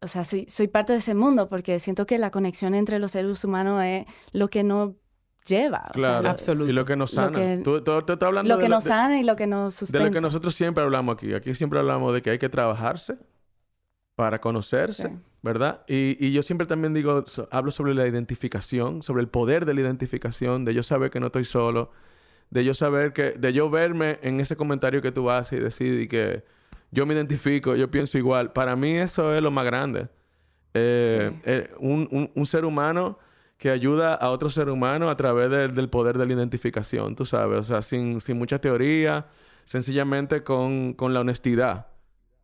O 0.00 0.08
sea, 0.08 0.24
soy, 0.24 0.46
soy 0.48 0.68
parte 0.68 0.94
de 0.94 1.00
ese 1.00 1.14
mundo 1.14 1.48
porque 1.48 1.78
siento 1.78 2.06
que 2.06 2.18
la 2.18 2.30
conexión 2.30 2.74
entre 2.74 2.98
los 2.98 3.12
seres 3.12 3.44
humanos 3.44 3.84
es 3.84 4.06
lo 4.32 4.48
que 4.48 4.64
nos 4.64 4.92
lleva. 5.44 5.90
Claro, 5.92 6.28
absolutamente. 6.28 6.72
Y 6.72 6.74
lo 6.74 6.84
que 6.86 6.96
nos 6.96 7.10
sana. 7.10 7.26
Lo 7.26 7.32
que, 7.32 7.58
tú, 7.82 8.24
hablando 8.24 8.54
lo 8.54 8.60
que 8.60 8.68
nos 8.68 8.84
sana 8.84 9.20
y 9.20 9.24
lo 9.24 9.36
que 9.36 9.46
nos 9.46 9.74
sustenta. 9.74 10.04
De 10.04 10.10
lo 10.10 10.14
que 10.14 10.20
nosotros 10.22 10.54
siempre 10.54 10.82
hablamos 10.82 11.14
aquí. 11.14 11.34
Aquí 11.34 11.54
siempre 11.54 11.78
hablamos 11.78 12.14
de 12.14 12.22
que 12.22 12.30
hay 12.30 12.38
que 12.38 12.48
trabajarse 12.48 13.18
para 14.20 14.38
conocerse, 14.38 15.16
¿verdad? 15.40 15.80
Y, 15.88 16.14
y, 16.20 16.30
yo 16.32 16.42
siempre 16.42 16.66
también 16.66 16.92
digo, 16.92 17.24
hablo 17.50 17.70
sobre 17.70 17.94
la 17.94 18.06
identificación, 18.06 19.02
sobre 19.02 19.22
el 19.22 19.28
poder 19.28 19.64
de 19.64 19.72
la 19.72 19.80
identificación, 19.80 20.66
de 20.66 20.74
yo 20.74 20.82
saber 20.82 21.10
que 21.10 21.20
no 21.20 21.26
estoy 21.28 21.46
solo, 21.46 21.90
de 22.50 22.62
yo 22.62 22.74
saber 22.74 23.14
que, 23.14 23.32
de 23.32 23.54
yo 23.54 23.70
verme 23.70 24.18
en 24.20 24.38
ese 24.38 24.56
comentario 24.56 25.00
que 25.00 25.10
tú 25.10 25.30
haces 25.30 25.58
y 25.58 25.62
decir 25.62 26.00
y 26.02 26.06
que 26.06 26.44
yo 26.90 27.06
me 27.06 27.14
identifico, 27.14 27.74
yo 27.76 27.90
pienso 27.90 28.18
igual. 28.18 28.52
Para 28.52 28.76
mí 28.76 28.94
eso 28.94 29.34
es 29.34 29.40
lo 29.40 29.50
más 29.50 29.64
grande. 29.64 30.08
Eh, 30.74 31.32
eh, 31.46 31.70
un, 31.78 32.30
un, 32.34 32.46
ser 32.46 32.66
humano 32.66 33.18
que 33.56 33.70
ayuda 33.70 34.12
a 34.12 34.28
otro 34.28 34.50
ser 34.50 34.68
humano 34.68 35.08
a 35.08 35.16
través 35.16 35.50
del 35.74 35.88
poder 35.88 36.18
de 36.18 36.26
la 36.26 36.34
identificación, 36.34 37.16
tú 37.16 37.24
sabes, 37.24 37.58
o 37.58 37.64
sea, 37.64 37.80
sin, 37.80 38.20
sin 38.20 38.36
mucha 38.36 38.58
teoría, 38.58 39.28
sencillamente 39.64 40.42
con, 40.42 40.92
con 40.92 41.14
la 41.14 41.20
honestidad. 41.20 41.86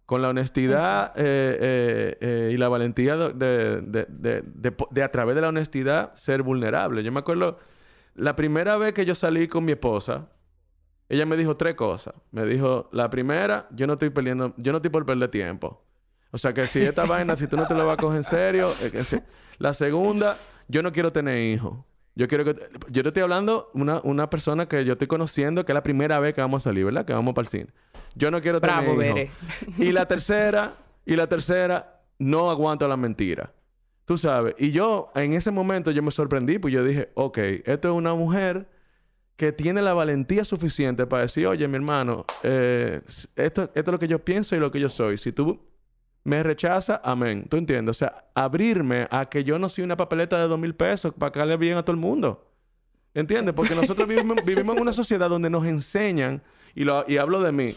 Con 0.06 0.22
la 0.22 0.28
honestidad 0.28 1.12
eh, 1.16 2.50
y 2.52 2.56
la 2.56 2.68
valentía 2.68 3.16
de, 3.16 3.82
de, 3.82 4.06
de, 4.08 4.74
de, 4.90 5.02
a 5.02 5.10
través 5.10 5.34
de 5.34 5.40
la 5.40 5.48
honestidad 5.48 6.14
ser 6.14 6.42
vulnerable. 6.42 7.02
Yo 7.02 7.10
me 7.10 7.18
acuerdo 7.18 7.58
la 8.16 8.34
primera 8.34 8.76
vez 8.76 8.94
que 8.94 9.04
yo 9.04 9.14
salí 9.14 9.46
con 9.46 9.64
mi 9.64 9.72
esposa, 9.72 10.28
ella 11.08 11.26
me 11.26 11.36
dijo 11.36 11.56
tres 11.56 11.74
cosas. 11.74 12.14
Me 12.32 12.44
dijo, 12.44 12.88
la 12.92 13.10
primera, 13.10 13.68
yo 13.70 13.86
no 13.86 13.94
estoy 13.94 14.10
perdiendo, 14.10 14.54
yo 14.56 14.72
no 14.72 14.78
estoy 14.78 14.90
por 14.90 15.04
perder 15.04 15.30
tiempo. 15.30 15.84
O 16.30 16.38
sea 16.38 16.52
que 16.52 16.66
si 16.66 16.80
esta 16.80 17.04
vaina, 17.06 17.36
si 17.36 17.46
tú 17.46 17.56
no 17.56 17.66
te 17.66 17.74
lo 17.74 17.86
vas 17.86 17.98
a 17.98 18.00
coger 18.00 18.18
en 18.18 18.24
serio, 18.24 18.68
la 19.58 19.74
segunda, 19.74 20.36
yo 20.68 20.82
no 20.82 20.92
quiero 20.92 21.12
tener 21.12 21.38
hijos. 21.38 21.78
Yo 22.14 22.26
quiero 22.28 22.44
que... 22.44 22.56
Yo 22.90 23.02
te 23.02 23.10
estoy 23.10 23.22
hablando 23.22 23.70
una, 23.74 24.00
una 24.02 24.30
persona 24.30 24.66
que 24.66 24.84
yo 24.86 24.94
estoy 24.94 25.06
conociendo 25.06 25.66
que 25.66 25.72
es 25.72 25.74
la 25.74 25.82
primera 25.82 26.18
vez 26.18 26.34
que 26.34 26.40
vamos 26.40 26.62
a 26.62 26.70
salir, 26.70 26.86
¿verdad? 26.86 27.04
Que 27.04 27.12
vamos 27.12 27.34
para 27.34 27.44
el 27.44 27.48
cine. 27.48 27.66
Yo 28.16 28.30
no 28.30 28.40
quiero 28.40 28.60
tener 28.60 29.18
hijos. 29.18 29.78
Y 29.78 29.92
la 29.92 30.06
tercera... 30.06 30.74
y 31.04 31.14
la 31.14 31.28
tercera... 31.28 31.92
No 32.18 32.50
aguanto 32.50 32.88
la 32.88 32.96
mentira. 32.96 33.52
Tú 34.06 34.16
sabes. 34.16 34.54
Y 34.58 34.70
yo, 34.70 35.10
en 35.14 35.34
ese 35.34 35.50
momento, 35.50 35.90
yo 35.90 36.02
me 36.02 36.10
sorprendí, 36.10 36.58
pues 36.58 36.72
yo 36.72 36.82
dije, 36.82 37.10
ok, 37.14 37.38
esto 37.64 37.88
es 37.88 37.94
una 37.94 38.14
mujer 38.14 38.66
que 39.36 39.52
tiene 39.52 39.82
la 39.82 39.92
valentía 39.92 40.44
suficiente 40.44 41.06
para 41.06 41.22
decir, 41.22 41.46
oye, 41.46 41.68
mi 41.68 41.76
hermano, 41.76 42.24
eh, 42.42 43.02
esto, 43.34 43.64
esto 43.64 43.72
es 43.74 43.86
lo 43.86 43.98
que 43.98 44.08
yo 44.08 44.24
pienso 44.24 44.56
y 44.56 44.60
lo 44.60 44.70
que 44.70 44.80
yo 44.80 44.88
soy. 44.88 45.18
Si 45.18 45.32
tú 45.32 45.60
me 46.24 46.42
rechazas, 46.42 47.00
amén. 47.04 47.46
¿Tú 47.48 47.56
entiendes? 47.56 47.96
O 47.96 47.98
sea, 47.98 48.24
abrirme 48.34 49.06
a 49.10 49.26
que 49.26 49.44
yo 49.44 49.58
no 49.58 49.68
soy 49.68 49.84
una 49.84 49.96
papeleta 49.96 50.40
de 50.40 50.48
dos 50.48 50.58
mil 50.58 50.74
pesos 50.74 51.12
para 51.12 51.30
que 51.30 51.44
le 51.44 51.56
bien 51.56 51.76
a 51.76 51.84
todo 51.84 51.92
el 51.92 52.00
mundo. 52.00 52.50
¿Entiendes? 53.12 53.54
Porque 53.54 53.74
nosotros 53.74 54.08
vivimos, 54.08 54.38
vivimos 54.44 54.76
en 54.76 54.82
una 54.82 54.92
sociedad 54.92 55.28
donde 55.28 55.50
nos 55.50 55.66
enseñan, 55.66 56.42
y, 56.74 56.84
lo, 56.84 57.04
y 57.06 57.16
hablo 57.18 57.42
de 57.42 57.52
mí, 57.52 57.74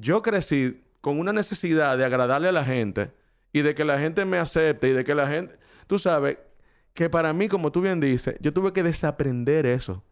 yo 0.00 0.22
crecí 0.22 0.82
con 1.00 1.18
una 1.18 1.32
necesidad 1.32 1.96
de 1.96 2.04
agradarle 2.04 2.48
a 2.48 2.52
la 2.52 2.64
gente 2.64 3.12
y 3.52 3.62
de 3.62 3.74
que 3.74 3.84
la 3.84 3.98
gente 3.98 4.24
me 4.24 4.38
acepte 4.38 4.88
y 4.88 4.92
de 4.92 5.04
que 5.04 5.14
la 5.14 5.26
gente, 5.28 5.58
tú 5.86 5.98
sabes, 5.98 6.38
que 6.94 7.08
para 7.08 7.32
mí, 7.32 7.48
como 7.48 7.72
tú 7.72 7.80
bien 7.80 8.00
dices, 8.00 8.36
yo 8.40 8.52
tuve 8.52 8.72
que 8.72 8.82
desaprender 8.82 9.66
eso 9.66 10.02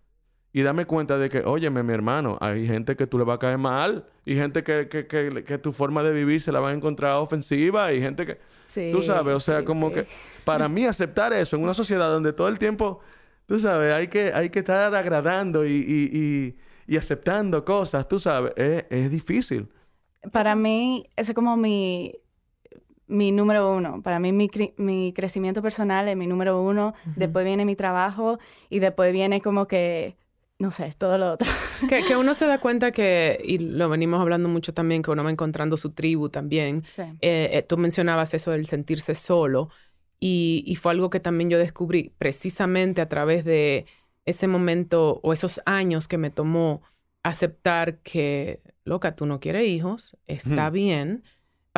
y 0.52 0.62
darme 0.62 0.86
cuenta 0.86 1.18
de 1.18 1.28
que, 1.28 1.40
óyeme, 1.40 1.82
mi 1.82 1.92
hermano, 1.92 2.38
hay 2.40 2.66
gente 2.66 2.96
que 2.96 3.06
tú 3.06 3.18
le 3.18 3.24
va 3.24 3.34
a 3.34 3.38
caer 3.38 3.58
mal 3.58 4.06
y 4.24 4.34
gente 4.34 4.64
que, 4.64 4.88
que, 4.88 5.06
que, 5.06 5.58
tu 5.58 5.72
forma 5.72 6.02
de 6.02 6.12
vivir 6.12 6.40
se 6.40 6.50
la 6.52 6.60
va 6.60 6.70
a 6.70 6.72
encontrar 6.72 7.16
ofensiva 7.16 7.92
y 7.92 8.00
gente 8.00 8.24
que, 8.24 8.38
sí, 8.64 8.88
tú 8.90 9.02
sabes, 9.02 9.34
o 9.34 9.40
sea, 9.40 9.64
como 9.64 9.92
que 9.92 10.06
para 10.44 10.68
mí 10.68 10.86
aceptar 10.86 11.32
eso 11.32 11.56
en 11.56 11.62
una 11.62 11.74
sociedad 11.74 12.08
donde 12.08 12.32
todo 12.32 12.48
el 12.48 12.58
tiempo, 12.58 13.00
tú 13.46 13.60
sabes, 13.60 13.92
hay 13.92 14.08
que, 14.08 14.32
hay 14.32 14.48
que 14.48 14.60
estar 14.60 14.94
agradando 14.94 15.66
y, 15.66 15.72
y, 15.72 16.56
y, 16.86 16.96
aceptando 16.96 17.64
cosas, 17.64 18.08
tú 18.08 18.18
sabes, 18.18 18.52
es, 18.56 18.86
es 18.88 19.10
difícil. 19.10 19.68
Para 20.32 20.54
mí, 20.54 21.08
ese 21.16 21.32
es 21.32 21.34
como 21.34 21.56
mi 21.56 22.14
mi 23.08 23.32
número 23.32 23.74
uno. 23.74 24.02
Para 24.02 24.20
mí 24.20 24.32
mi, 24.32 24.50
mi 24.76 25.12
crecimiento 25.14 25.62
personal 25.62 26.06
es 26.08 26.16
mi 26.16 26.26
número 26.26 26.62
uno. 26.62 26.94
Después 27.16 27.44
viene 27.44 27.64
mi 27.64 27.74
trabajo 27.74 28.38
y 28.70 28.78
después 28.78 29.12
viene 29.12 29.40
como 29.40 29.66
que, 29.66 30.16
no 30.58 30.70
sé, 30.70 30.94
todo 30.96 31.18
lo 31.18 31.32
otro. 31.32 31.48
que, 31.88 32.04
que, 32.04 32.16
uno 32.16 32.34
se 32.34 32.46
da 32.46 32.60
cuenta 32.60 32.92
que, 32.92 33.40
y 33.42 33.58
lo 33.58 33.88
venimos 33.88 34.20
hablando 34.20 34.48
mucho 34.48 34.74
también, 34.74 35.02
que 35.02 35.10
uno 35.10 35.24
va 35.24 35.30
encontrando 35.30 35.76
su 35.76 35.92
tribu 35.92 36.28
también. 36.28 36.84
Eh, 36.98 37.16
eh, 37.52 37.64
tú 37.66 37.78
mencionabas 37.78 38.34
eso 38.34 38.50
del 38.50 38.66
sentirse 38.66 39.14
solo 39.14 39.70
y, 40.20 40.62
y 40.66 40.76
fue 40.76 40.92
algo 40.92 41.10
que 41.10 41.20
también 41.20 41.48
yo 41.48 41.58
descubrí 41.58 42.12
precisamente 42.18 43.00
a 43.00 43.08
través 43.08 43.44
de 43.44 43.86
ese 44.26 44.46
momento 44.48 45.20
o 45.22 45.32
esos 45.32 45.62
años 45.64 46.06
que 46.06 46.18
me 46.18 46.30
tomó 46.30 46.82
aceptar 47.22 47.98
que, 48.00 48.60
loca, 48.88 49.14
tú 49.14 49.26
no 49.26 49.38
quieres 49.40 49.68
hijos, 49.68 50.16
está 50.26 50.70
bien 50.70 51.22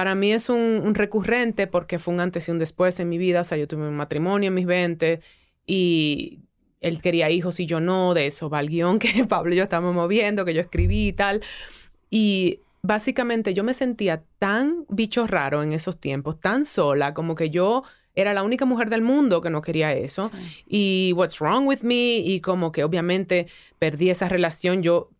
para 0.01 0.15
mí 0.15 0.33
es 0.33 0.49
un, 0.49 0.95
recurrente 0.95 1.67
porque 1.67 1.99
fue 1.99 2.15
un 2.15 2.21
antes 2.21 2.49
y 2.49 2.53
un 2.53 2.59
después 2.59 2.99
en 3.01 3.11
mi 3.11 3.19
vida. 3.19 3.43
O 3.43 3.45
sea, 3.45 3.59
yo 3.59 3.69
tuve 3.69 3.87
un 3.87 3.97
matrimonio 3.97 4.49
en 4.49 4.55
mis 4.55 4.65
20 4.65 5.21
y 5.67 6.41
él 6.81 7.03
quería 7.03 7.29
hijos 7.29 7.61
y 7.61 7.67
yo 7.67 7.81
no. 7.81 8.15
De 8.15 8.27
eso 8.27 8.49
va 8.49 8.61
el 8.61 8.71
guion 8.71 8.99
que 8.99 9.27
Pablo 9.27 9.53
y 9.53 9.59
yo 9.59 9.65
estábamos 9.65 9.95
moviendo, 9.95 10.47
que 10.47 10.55
yo 10.55 10.63
escribí 10.63 11.09
y 11.09 11.13
tal. 11.13 11.43
Y 12.09 12.61
básicamente 12.81 13.53
yo 13.53 13.63
me 13.63 13.75
sentía 13.75 14.23
tan 14.39 14.87
bicho 14.89 15.27
raro 15.27 15.63
en 15.63 15.75
esos 15.75 16.01
tiempos, 16.01 16.41
tan 16.41 16.65
sola, 16.65 17.13
como 17.13 17.35
que 17.35 17.51
yo 17.51 17.83
era 18.15 18.33
la 18.33 18.43
única 18.43 18.65
mujer 18.65 18.89
del 18.89 19.03
mundo 19.03 19.43
que 19.43 19.51
no 19.51 19.61
quería 19.61 19.93
eso. 19.93 20.31
Y 20.67 21.13
what's 21.15 21.41
wrong 21.41 21.67
with 21.67 21.83
me? 21.83 22.21
Y 22.21 22.41
como 22.41 22.73
que 22.73 22.85
obviamente 22.85 23.49
perdí 23.79 24.09
esa 24.09 24.31
relación. 24.31 24.83
Yo 24.83 25.11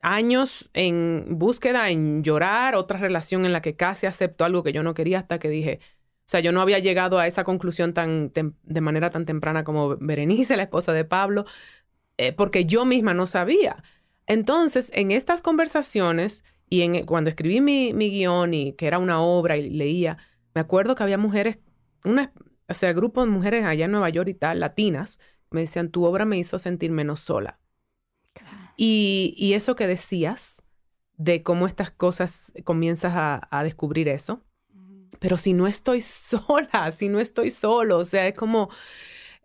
años 0.00 0.70
en 0.74 1.26
búsqueda, 1.30 1.90
en 1.90 2.22
llorar, 2.22 2.74
otra 2.74 2.98
relación 2.98 3.44
en 3.46 3.52
la 3.52 3.62
que 3.62 3.76
casi 3.76 4.06
acepto 4.06 4.44
algo 4.44 4.62
que 4.62 4.72
yo 4.72 4.82
no 4.82 4.94
quería 4.94 5.18
hasta 5.18 5.38
que 5.38 5.48
dije, 5.48 5.80
o 5.82 6.30
sea, 6.30 6.40
yo 6.40 6.52
no 6.52 6.60
había 6.60 6.78
llegado 6.78 7.18
a 7.18 7.26
esa 7.26 7.44
conclusión 7.44 7.92
tan 7.94 8.32
de 8.34 8.80
manera 8.80 9.10
tan 9.10 9.26
temprana 9.26 9.64
como 9.64 9.96
Berenice, 9.96 10.56
la 10.56 10.62
esposa 10.64 10.92
de 10.92 11.04
Pablo, 11.04 11.44
eh, 12.18 12.32
porque 12.32 12.66
yo 12.66 12.84
misma 12.84 13.14
no 13.14 13.26
sabía. 13.26 13.82
Entonces, 14.26 14.90
en 14.94 15.10
estas 15.10 15.42
conversaciones 15.42 16.44
y 16.68 16.82
en, 16.82 17.06
cuando 17.06 17.30
escribí 17.30 17.60
mi, 17.60 17.92
mi 17.94 18.10
guion 18.10 18.54
y 18.54 18.72
que 18.74 18.86
era 18.86 18.98
una 18.98 19.20
obra 19.22 19.56
y 19.56 19.70
leía, 19.70 20.18
me 20.54 20.60
acuerdo 20.60 20.94
que 20.94 21.02
había 21.02 21.18
mujeres, 21.18 21.58
una, 22.04 22.32
o 22.68 22.74
sea, 22.74 22.92
grupo 22.92 23.22
de 23.22 23.28
mujeres 23.30 23.64
allá 23.64 23.86
en 23.86 23.92
Nueva 23.92 24.10
York 24.10 24.28
y 24.28 24.34
tal, 24.34 24.60
latinas, 24.60 25.20
me 25.50 25.62
decían, 25.62 25.90
tu 25.90 26.04
obra 26.04 26.24
me 26.24 26.38
hizo 26.38 26.58
sentir 26.58 26.90
menos 26.90 27.20
sola. 27.20 27.59
Y, 28.82 29.34
y, 29.36 29.52
eso 29.52 29.76
que 29.76 29.86
decías, 29.86 30.62
de 31.18 31.42
cómo 31.42 31.66
estas 31.66 31.90
cosas 31.90 32.50
comienzas 32.64 33.12
a, 33.14 33.46
a 33.50 33.62
descubrir 33.62 34.08
eso, 34.08 34.42
pero 35.18 35.36
si 35.36 35.52
no 35.52 35.66
estoy 35.66 36.00
sola, 36.00 36.90
si 36.90 37.08
no 37.08 37.20
estoy 37.20 37.50
solo, 37.50 37.98
o 37.98 38.04
sea, 38.04 38.26
es 38.26 38.34
como 38.34 38.70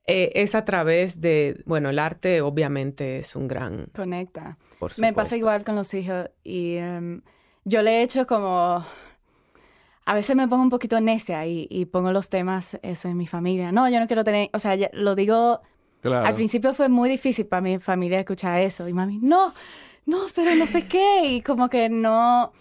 eh, 0.07 0.31
es 0.35 0.53
a 0.53 0.63
través 0.65 1.19
de, 1.19 1.63
bueno, 1.65 1.89
el 1.89 1.97
arte 1.97 2.41
obviamente 2.41 3.17
es 3.17 3.35
un 3.35 3.47
gran... 3.47 3.87
Conecta. 3.95 4.57
Me 4.99 5.13
pasa 5.13 5.35
igual 5.35 5.65
con 5.65 5.75
los 5.75 5.93
hijos 5.95 6.29
y 6.43 6.75
em, 6.75 7.21
yo 7.63 7.81
le 7.81 7.99
he 7.99 8.03
hecho 8.03 8.27
como... 8.27 8.85
A 10.07 10.13
veces 10.13 10.35
me 10.35 10.47
pongo 10.47 10.61
un 10.61 10.69
poquito 10.69 11.01
necia 11.01 11.47
y, 11.47 11.67
y, 11.71 11.85
pongo 11.85 12.11
los 12.11 12.29
temas 12.29 12.77
eso 12.83 13.09
en 13.09 13.17
mi 13.17 13.25
familia. 13.25 13.71
No, 13.71 13.89
yo 13.89 13.99
no 13.99 14.05
quiero 14.05 14.23
tener, 14.23 14.49
o 14.53 14.59
sea, 14.59 14.77
lo 14.93 15.15
digo... 15.15 15.61
Al 16.13 16.35
principio 16.35 16.73
fue 16.73 16.89
muy 16.89 17.09
difícil 17.09 17.45
para 17.45 17.61
mi 17.61 17.79
familia 17.79 18.19
escuchar 18.19 18.59
eso 18.59 18.87
y 18.87 18.93
mami, 18.93 19.19
no, 19.21 19.53
no, 20.05 20.19
pero 20.35 20.55
no 20.55 20.67
sé 20.67 20.87
qué 20.87 21.25
y 21.25 21.41
como 21.41 21.69
que 21.69 21.89
no 21.89 22.51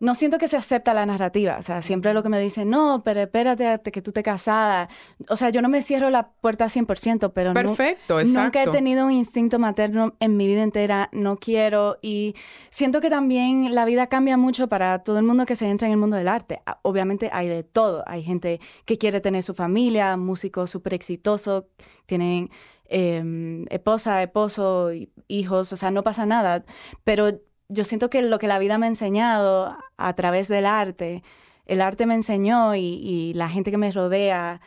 no 0.00 0.14
siento 0.14 0.38
que 0.38 0.46
se 0.46 0.56
acepta 0.56 0.94
la 0.94 1.06
narrativa. 1.06 1.56
O 1.58 1.62
sea, 1.62 1.82
siempre 1.82 2.14
lo 2.14 2.22
que 2.22 2.28
me 2.28 2.40
dicen, 2.40 2.70
no, 2.70 3.02
pero 3.04 3.20
espérate 3.20 3.66
hasta 3.66 3.90
que 3.90 4.00
tú 4.00 4.12
te 4.12 4.22
casada. 4.22 4.88
O 5.28 5.36
sea, 5.36 5.50
yo 5.50 5.60
no 5.60 5.68
me 5.68 5.82
cierro 5.82 6.10
la 6.10 6.28
puerta 6.28 6.66
100%, 6.66 7.32
pero 7.34 7.52
Perfecto, 7.52 8.22
nunca 8.24 8.62
he 8.62 8.68
tenido 8.68 9.06
un 9.06 9.12
instinto 9.12 9.58
materno 9.58 10.14
en 10.20 10.36
mi 10.36 10.46
vida 10.46 10.62
entera. 10.62 11.08
No 11.12 11.36
quiero. 11.36 11.98
Y 12.00 12.34
siento 12.70 13.00
que 13.00 13.10
también 13.10 13.74
la 13.74 13.84
vida 13.84 14.06
cambia 14.06 14.36
mucho 14.36 14.68
para 14.68 15.00
todo 15.00 15.18
el 15.18 15.24
mundo 15.24 15.46
que 15.46 15.56
se 15.56 15.68
entra 15.68 15.88
en 15.88 15.92
el 15.92 15.98
mundo 15.98 16.16
del 16.16 16.28
arte. 16.28 16.60
Ah, 16.64 16.78
obviamente 16.82 17.30
hay 17.32 17.48
de 17.48 17.64
todo. 17.64 18.04
Hay 18.06 18.22
gente 18.22 18.60
que 18.84 18.98
quiere 18.98 19.20
tener 19.20 19.42
su 19.42 19.54
familia, 19.54 20.16
músicos 20.16 20.70
súper 20.70 20.94
exitosos, 20.94 21.64
tienen 22.06 22.50
eh, 22.88 23.64
esposa, 23.70 24.22
esposo, 24.22 24.90
hijos. 25.28 25.72
O 25.72 25.76
sea, 25.76 25.90
no 25.90 26.02
pasa 26.02 26.26
nada. 26.26 26.64
Pero 27.04 27.40
yo 27.68 27.84
siento 27.84 28.10
que 28.10 28.22
lo 28.22 28.38
que 28.38 28.48
la 28.48 28.58
vida 28.58 28.78
me 28.78 28.86
ha 28.86 28.88
enseñado 28.88 29.76
a 29.96 30.12
través 30.14 30.48
del 30.48 30.66
arte, 30.66 31.22
el 31.66 31.82
arte 31.82 32.06
me 32.06 32.14
enseñó 32.14 32.74
y, 32.74 33.32
la 33.34 33.48
gente 33.48 33.70
que 33.70 33.78
me 33.78 33.92
rodea 33.92 34.60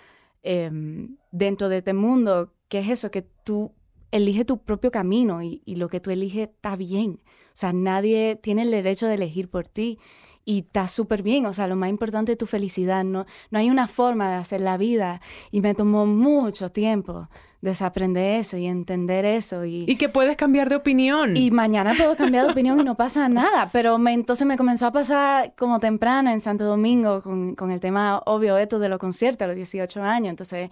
em, 0.43 1.17
dentro 1.31 1.67
de 1.69 1.77
este 1.77 1.93
mundo, 1.93 2.53
que 2.67 2.79
es 2.79 2.89
eso, 2.89 3.11
que 3.11 3.23
tú 3.23 3.73
eliges 4.11 4.45
tu 4.45 4.59
propio 4.63 4.91
camino 4.91 5.41
y, 5.41 5.61
lo 5.75 5.89
que 5.89 5.99
tú 5.99 6.11
eliges 6.11 6.49
está 6.49 6.75
bien. 6.75 7.19
O 7.47 7.55
sea, 7.55 7.73
nadie 7.73 8.39
tiene 8.41 8.63
el 8.63 8.71
derecho 8.71 9.07
de 9.07 9.15
elegir 9.15 9.49
por 9.49 9.67
ti 9.67 9.99
y 10.45 10.59
está 10.59 10.87
súper 10.87 11.23
bien. 11.23 11.45
O 11.47 11.53
sea, 11.53 11.67
lo 11.67 11.75
más 11.75 11.89
importante 11.89 12.33
es 12.33 12.37
tu 12.37 12.45
felicidad. 12.45 13.03
No, 13.03 13.25
no 13.49 13.59
hay 13.59 13.69
una 13.69 13.87
forma 13.87 14.29
de 14.29 14.35
hacer 14.35 14.61
la 14.61 14.77
vida 14.77 15.21
y 15.49 15.61
me 15.61 15.73
tomó 15.73 16.05
mucho 16.05 16.71
tiempo 16.71 17.29
desaprender 17.61 18.39
eso 18.39 18.57
y 18.57 18.65
entender 18.65 19.25
eso. 19.25 19.65
Y, 19.65 19.85
y 19.87 19.95
que 19.95 20.09
puedes 20.09 20.35
cambiar 20.35 20.69
de 20.69 20.75
opinión. 20.75 21.37
Y 21.37 21.51
mañana 21.51 21.93
puedo 21.95 22.15
cambiar 22.15 22.45
de 22.45 22.51
opinión 22.51 22.79
y 22.79 22.83
no 22.83 22.95
pasa 22.95 23.29
nada. 23.29 23.69
Pero 23.71 23.97
me, 23.97 24.13
entonces 24.13 24.45
me 24.45 24.57
comenzó 24.57 24.87
a 24.87 24.91
pasar 24.91 25.53
como 25.55 25.79
temprano 25.79 26.31
en 26.31 26.41
Santo 26.41 26.65
Domingo 26.65 27.21
con, 27.21 27.55
con 27.55 27.71
el 27.71 27.79
tema 27.79 28.21
obvio 28.25 28.57
esto 28.57 28.79
de 28.79 28.89
los 28.89 28.99
conciertos 28.99 29.45
a 29.45 29.47
los 29.47 29.55
18 29.55 30.01
años. 30.01 30.29
Entonces 30.29 30.69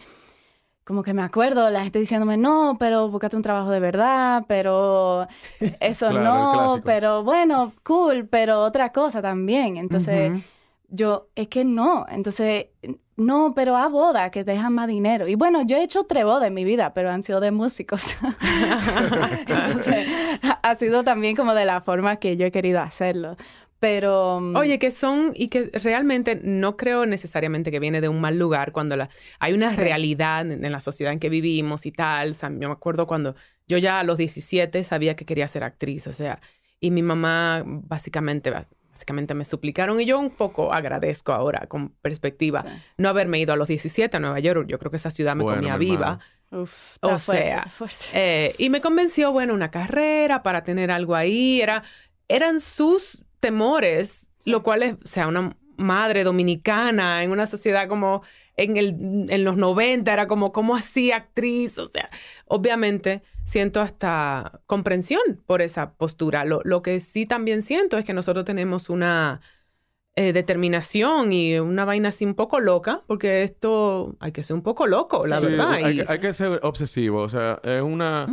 como 0.90 1.04
que 1.04 1.14
me 1.14 1.22
acuerdo 1.22 1.70
la 1.70 1.84
gente 1.84 2.00
diciéndome, 2.00 2.36
no, 2.36 2.78
pero 2.80 3.10
búscate 3.10 3.36
un 3.36 3.44
trabajo 3.44 3.70
de 3.70 3.80
verdad, 3.80 4.44
pero 4.48 5.28
eso 5.80 6.12
no, 6.14 6.82
pero 6.84 7.24
bueno, 7.24 7.74
cool, 7.84 8.28
pero 8.28 8.64
otra 8.64 8.92
cosa 8.92 9.22
también. 9.22 9.78
Entonces, 9.78 10.32
yo, 10.90 11.30
es 11.36 11.48
que 11.48 11.64
no. 11.66 12.06
Entonces, 12.10 12.68
no, 13.16 13.54
pero 13.54 13.76
a 13.76 13.88
boda, 13.90 14.32
que 14.32 14.44
dejan 14.44 14.74
más 14.74 14.88
dinero. 14.88 15.28
Y 15.28 15.36
bueno, 15.36 15.66
yo 15.66 15.78
he 15.78 15.84
hecho 15.84 16.06
tres 16.06 16.24
bodas 16.24 16.48
en 16.48 16.54
mi 16.54 16.64
vida, 16.64 16.94
pero 16.94 17.12
han 17.12 17.24
sido 17.24 17.40
de 17.40 17.52
músicos. 17.52 18.18
Entonces, 19.48 20.08
ha 20.62 20.76
sido 20.76 21.04
también 21.04 21.36
como 21.36 21.54
de 21.54 21.66
la 21.66 21.82
forma 21.82 22.18
que 22.18 22.38
yo 22.38 22.46
he 22.46 22.52
querido 22.52 22.80
hacerlo. 22.80 23.36
Pero... 23.80 24.40
Mm, 24.42 24.56
Oye, 24.56 24.80
que 24.80 24.92
son 24.92 25.32
y 25.36 25.48
que 25.48 25.70
realmente 25.74 26.40
no 26.44 26.78
creo 26.78 27.06
necesariamente 27.06 27.72
que 27.72 27.80
viene 27.80 28.02
de 28.02 28.10
un 28.10 28.22
mal 28.22 28.38
lugar 28.38 28.72
cuando 28.72 28.96
la, 28.96 29.10
hay 29.40 29.54
una 29.54 29.74
realidad 29.76 30.50
en, 30.50 30.72
la 30.72 30.82
sociedad 30.82 31.14
en 31.14 31.20
que 31.20 31.30
vivimos 31.30 31.86
y 31.86 31.92
tal. 31.92 32.32
O 32.32 32.34
sea, 32.34 32.50
yo 32.50 32.68
me 32.68 32.74
acuerdo 32.74 33.08
cuando 33.08 33.36
yo 33.68 33.78
ya 33.78 34.00
a 34.00 34.04
los 34.04 34.18
17 34.18 34.84
sabía 34.84 35.16
que 35.16 35.26
quería 35.26 35.48
ser 35.48 35.64
actriz, 35.64 36.08
o 36.08 36.14
sea, 36.14 36.42
y 36.80 36.92
mi 36.92 37.02
mamá 37.02 37.64
básicamente 37.66 38.52
básicamente 39.00 39.34
me 39.34 39.46
suplicaron 39.46 40.02
y 40.02 40.06
yo 40.06 40.20
un 40.20 40.30
poco 40.30 40.74
agradezco 40.74 41.32
ahora 41.32 41.68
con 41.68 41.90
perspectiva 42.02 42.66
no 42.98 43.08
haberme 43.08 43.40
ido 43.40 43.54
a 43.54 43.56
los 43.56 43.70
17 43.70 44.18
a 44.18 44.20
Nueva 44.20 44.40
York. 44.42 44.68
Yo 44.68 44.78
creo 44.78 44.92
que 44.92 44.98
esa 44.98 45.10
ciudad 45.10 45.38
me 45.38 45.46
comía 45.46 45.78
viva. 45.78 46.20
Uf, 46.52 46.98
o 47.00 47.18
sea, 47.18 47.66
eh, 48.12 48.56
y 48.58 48.70
me 48.70 48.82
convenció, 48.82 49.32
bueno, 49.32 49.54
una 49.54 49.72
carrera 49.72 50.44
para 50.44 50.66
tener 50.66 50.92
algo 50.92 51.16
ahí. 51.16 51.62
Era, 51.62 51.84
eran 52.28 52.60
sus 52.60 53.24
temores, 53.40 54.32
lo 54.44 54.64
cual 54.64 54.84
es, 54.84 54.94
o 54.96 55.08
sea, 55.08 55.28
una 55.28 55.56
madre 55.80 56.24
dominicana 56.24 57.24
en 57.24 57.32
una 57.32 57.48
sociedad 57.48 57.88
como 57.88 58.22
en, 58.58 58.78
el, 58.78 59.28
en 59.30 59.44
los 59.44 59.58
90, 59.58 60.12
era 60.12 60.28
como, 60.28 60.52
¿cómo 60.52 60.76
así 60.76 61.12
actriz? 61.12 61.80
O 61.80 61.86
sea, 61.86 62.10
obviamente 62.46 63.24
siento 63.46 63.82
hasta 63.82 64.62
comprensión 64.68 65.22
por 65.46 65.62
esa 65.62 65.94
postura. 65.94 66.46
Lo, 66.46 66.62
lo 66.64 66.82
que 66.82 67.00
sí 67.00 67.26
también 67.26 67.62
siento 67.62 67.98
es 67.98 68.06
que 68.06 68.14
nosotros 68.14 68.46
tenemos 68.46 68.90
una 68.90 69.42
eh, 70.16 70.34
determinación 70.34 71.32
y 71.32 71.58
una 71.60 71.86
vaina 71.86 72.10
así 72.10 72.26
un 72.26 72.34
poco 72.34 72.60
loca, 72.60 73.04
porque 73.08 73.44
esto 73.44 74.18
hay 74.20 74.34
que 74.34 74.44
ser 74.44 74.54
un 74.54 74.64
poco 74.64 74.86
loco, 74.86 75.26
la 75.26 75.40
verdad. 75.40 75.72
Hay, 75.72 76.20
que 76.20 76.34
ser 76.34 76.60
obsesivo, 76.64 77.22
o 77.22 77.30
sea, 77.30 77.62
es 77.64 77.82
una, 77.82 78.28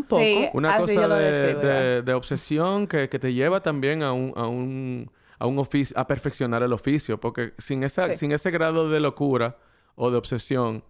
una 0.53 0.79
cosa 0.79 1.09
de, 1.09 2.03
de, 2.03 2.13
obsesión 2.13 2.89
que, 2.89 3.09
que, 3.09 3.21
te 3.21 3.33
lleva 3.35 3.61
también 3.63 4.03
a 4.03 4.13
un, 4.13 4.33
a 4.35 4.49
un, 4.49 5.13
a 5.39 5.47
un 5.47 5.59
oficio, 5.59 5.99
a 5.99 6.07
perfeccionar 6.07 6.63
el 6.63 6.73
oficio, 6.73 7.21
porque 7.21 7.55
sin, 7.59 7.83
esa, 7.83 8.15
sin 8.15 8.33
ese 8.33 8.51
grado 8.51 8.89
de 8.89 9.01
locura 9.01 9.57
o 9.95 10.11
de 10.11 10.17
obsesión, 10.17 10.85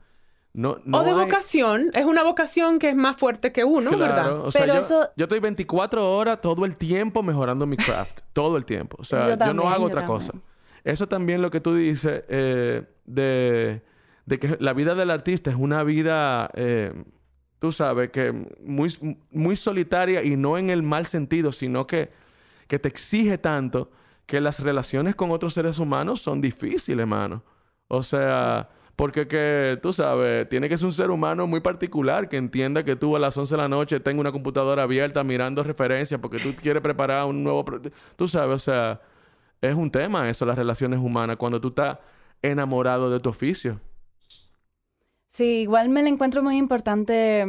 no, 0.56 0.78
no 0.84 0.98
o 0.98 1.04
de 1.04 1.12
vocación. 1.12 1.90
Es 1.92 2.06
una 2.06 2.22
vocación 2.22 2.78
que 2.78 2.88
es 2.88 2.96
más 2.96 3.16
fuerte 3.16 3.52
que 3.52 3.62
uno, 3.62 3.96
¿verdad? 3.96 4.40
O 4.40 4.50
sea, 4.50 4.62
Pero 4.62 4.74
yo, 4.74 4.80
eso... 4.80 5.10
yo 5.14 5.24
estoy 5.24 5.38
24 5.38 6.16
horas 6.16 6.40
todo 6.40 6.64
el 6.64 6.76
tiempo 6.76 7.22
mejorando 7.22 7.66
mi 7.66 7.76
craft. 7.76 8.20
todo 8.32 8.56
el 8.56 8.64
tiempo. 8.64 8.96
O 8.98 9.04
sea, 9.04 9.36
yo, 9.36 9.52
no 9.52 9.68
hago 9.68 9.84
otra 9.84 10.06
cosa. 10.06 10.32
Eso 10.82 11.06
también 11.08 11.42
lo 11.42 11.50
que 11.50 11.60
tú 11.60 11.74
dices 11.74 12.22
eh, 12.28 12.84
de, 13.04 13.82
que 14.28 14.56
la 14.58 14.72
vida 14.72 14.94
del 14.94 15.10
artista 15.10 15.50
es 15.50 15.56
una 15.56 15.82
vida, 15.82 16.48
eh, 16.54 17.04
tú 17.58 17.70
sabes, 17.70 18.10
que 18.10 18.32
muy, 18.64 19.18
muy 19.30 19.56
solitaria 19.56 20.22
y 20.22 20.36
no 20.36 20.56
en 20.56 20.70
el 20.70 20.82
mal 20.82 21.06
sentido, 21.06 21.52
sino 21.52 21.86
que, 21.86 22.10
que 22.66 22.78
te 22.78 22.88
exige 22.88 23.36
tanto 23.36 23.90
que 24.26 24.40
las 24.40 24.60
relaciones 24.60 25.14
con 25.14 25.30
otros 25.30 25.54
seres 25.54 25.78
humanos 25.78 26.20
son 26.20 26.40
difíciles, 26.40 27.00
hermano. 27.00 27.42
O 27.88 28.02
sea, 28.02 28.68
porque 28.96 29.28
que, 29.28 29.78
tú 29.80 29.92
sabes, 29.92 30.48
tiene 30.48 30.68
que 30.68 30.76
ser 30.76 30.86
un 30.86 30.92
ser 30.92 31.10
humano 31.10 31.46
muy 31.46 31.60
particular 31.60 32.28
que 32.28 32.36
entienda 32.36 32.84
que 32.84 32.96
tú 32.96 33.16
a 33.16 33.20
las 33.20 33.36
11 33.36 33.54
de 33.54 33.58
la 33.58 33.68
noche 33.68 34.00
tengas 34.00 34.20
una 34.20 34.32
computadora 34.32 34.82
abierta 34.82 35.22
mirando 35.22 35.62
referencias 35.62 36.20
porque 36.20 36.38
tú 36.38 36.54
quieres 36.60 36.82
preparar 36.82 37.24
un 37.26 37.44
nuevo... 37.44 37.64
Tú 38.16 38.26
sabes, 38.28 38.56
o 38.56 38.58
sea 38.58 39.00
es 39.60 39.74
un 39.74 39.90
tema 39.90 40.28
eso, 40.28 40.46
las 40.46 40.56
relaciones 40.56 41.00
humanas, 41.00 41.36
cuando 41.36 41.60
tú 41.60 41.68
estás 41.68 41.98
enamorado 42.42 43.10
de 43.10 43.20
tu 43.20 43.28
oficio. 43.28 43.80
Sí, 45.28 45.62
igual 45.62 45.88
me 45.88 46.02
lo 46.02 46.08
encuentro 46.08 46.42
muy 46.42 46.56
importante. 46.56 47.44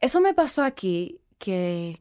Eso 0.00 0.20
me 0.20 0.34
pasó 0.34 0.62
aquí, 0.62 1.20
que 1.38 2.00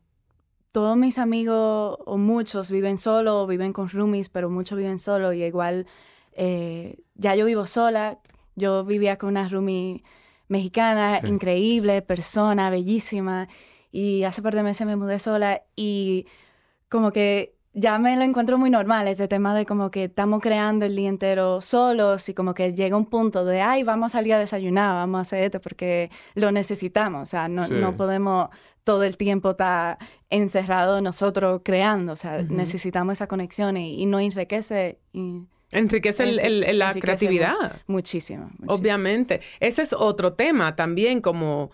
todos 0.75 0.97
mis 0.97 1.17
amigos, 1.19 1.97
o 2.05 2.17
muchos, 2.17 2.69
viven 2.69 2.97
solo, 2.97 3.47
viven 3.47 3.71
con 3.71 3.88
roomies, 3.88 4.27
pero 4.27 4.49
muchos 4.49 4.77
viven 4.77 4.99
solo, 4.99 5.31
y 5.31 5.41
igual 5.41 5.88
eh, 6.33 6.97
ya 7.13 7.33
yo 7.33 7.45
vivo 7.45 7.65
sola. 7.65 8.19
Yo 8.55 8.83
vivía 8.83 9.17
con 9.17 9.29
una 9.29 9.47
roomie 9.47 10.03
mexicana, 10.49 11.21
increíble, 11.23 12.01
persona, 12.01 12.69
bellísima, 12.69 13.47
y 13.89 14.23
hace 14.23 14.41
par 14.41 14.53
de 14.53 14.63
meses 14.63 14.85
me 14.85 14.97
mudé 14.97 15.17
sola, 15.19 15.63
y 15.77 16.27
como 16.89 17.13
que 17.13 17.54
ya 17.77 17.99
me 17.99 18.15
lo 18.15 18.23
encuentro 18.23 18.57
muy 18.57 18.69
normal, 18.69 19.07
este 19.07 19.27
tema 19.27 19.53
de 19.53 19.65
como 19.65 19.91
que 19.91 20.05
estamos 20.05 20.41
creando 20.41 20.85
el 20.85 20.95
día 20.95 21.09
entero 21.09 21.59
solos 21.61 22.27
y 22.29 22.33
como 22.33 22.53
que 22.53 22.73
llega 22.73 22.95
un 22.97 23.05
punto 23.05 23.43
de, 23.45 23.61
ay, 23.61 23.83
vamos 23.83 24.13
a 24.13 24.17
salir 24.17 24.33
a 24.33 24.39
desayunar, 24.39 24.95
vamos 24.95 25.19
a 25.19 25.21
hacer 25.21 25.43
esto 25.43 25.59
porque 25.61 26.09
lo 26.33 26.51
necesitamos, 26.51 27.23
o 27.23 27.25
sea, 27.25 27.47
no, 27.49 27.65
Sí. 27.67 27.73
no 27.73 27.95
podemos 27.97 28.49
todo 28.85 29.03
el 29.03 29.17
tiempo 29.17 29.51
estar 29.51 29.97
encerrados 30.29 31.01
nosotros 31.01 31.61
creando, 31.63 32.13
o 32.13 32.15
sea, 32.15 32.41
necesitamos 32.43 33.13
esa 33.13 33.27
conexión 33.27 33.77
y, 33.77 34.01
y 34.01 34.05
nos 34.05 34.21
enriquece 34.21 34.99
y 35.13 35.41
Enriquece 35.71 36.23
el- 36.23 36.39
el- 36.39 36.63
el- 36.63 36.79
la 36.79 36.89
enriquece 36.89 37.01
creatividad. 37.17 37.81
muchísimo, 37.88 38.45
muchísimo. 38.59 38.73
Obviamente. 38.73 39.41
Ese 39.59 39.81
es 39.81 39.93
otro 39.93 40.33
tema 40.33 40.75
también, 40.75 41.19
como 41.19 41.71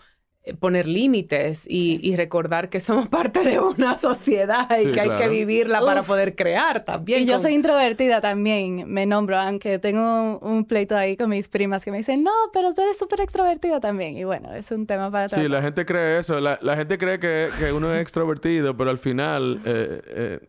poner 0.58 0.88
límites 0.88 1.66
y, 1.68 2.00
y 2.02 2.16
recordar 2.16 2.68
que 2.68 2.80
somos 2.80 3.06
parte 3.10 3.44
de 3.44 3.60
una 3.60 3.94
sociedad 3.94 4.68
y 4.76 4.86
Sí, 4.86 4.90
que 4.92 5.00
hay 5.00 5.06
claro. 5.08 5.22
que 5.22 5.28
vivirla 5.28 5.80
para 5.80 6.02
poder 6.02 6.34
crear 6.34 6.84
también. 6.84 7.22
Y 7.22 7.26
yo 7.26 7.34
con- 7.34 7.42
soy 7.42 7.54
introvertida 7.54 8.20
también, 8.20 8.84
me 8.92 9.06
nombro, 9.06 9.38
aunque 9.38 9.78
tengo 9.78 10.38
un, 10.40 10.64
pleito 10.64 10.96
ahí 10.96 11.16
con 11.16 11.30
mis 11.30 11.46
primas 11.48 11.84
que 11.84 11.92
me 11.92 11.98
dicen, 11.98 12.24
no, 12.24 12.32
pero 12.52 12.72
tú 12.74 12.82
eres 12.82 12.98
súper 12.98 13.20
extrovertida 13.20 13.78
también. 13.78 14.16
Y 14.16 14.24
bueno, 14.24 14.52
es 14.52 14.70
un 14.72 14.86
tema 14.86 15.10
para 15.12 15.28
Sí, 15.28 15.34
tratar. 15.36 15.50
la 15.50 15.62
gente 15.62 15.86
cree 15.86 16.18
eso. 16.18 16.40
La, 16.40 16.58
la 16.60 16.76
gente 16.76 16.98
cree 16.98 17.20
que, 17.20 17.48
que 17.60 17.72
uno 17.72 17.94
es 17.94 18.00
extrovertido, 18.02 18.76
pero 18.76 18.90
al 18.90 18.98
final 18.98 19.60
eh, 19.64 20.02
eh, 20.06 20.40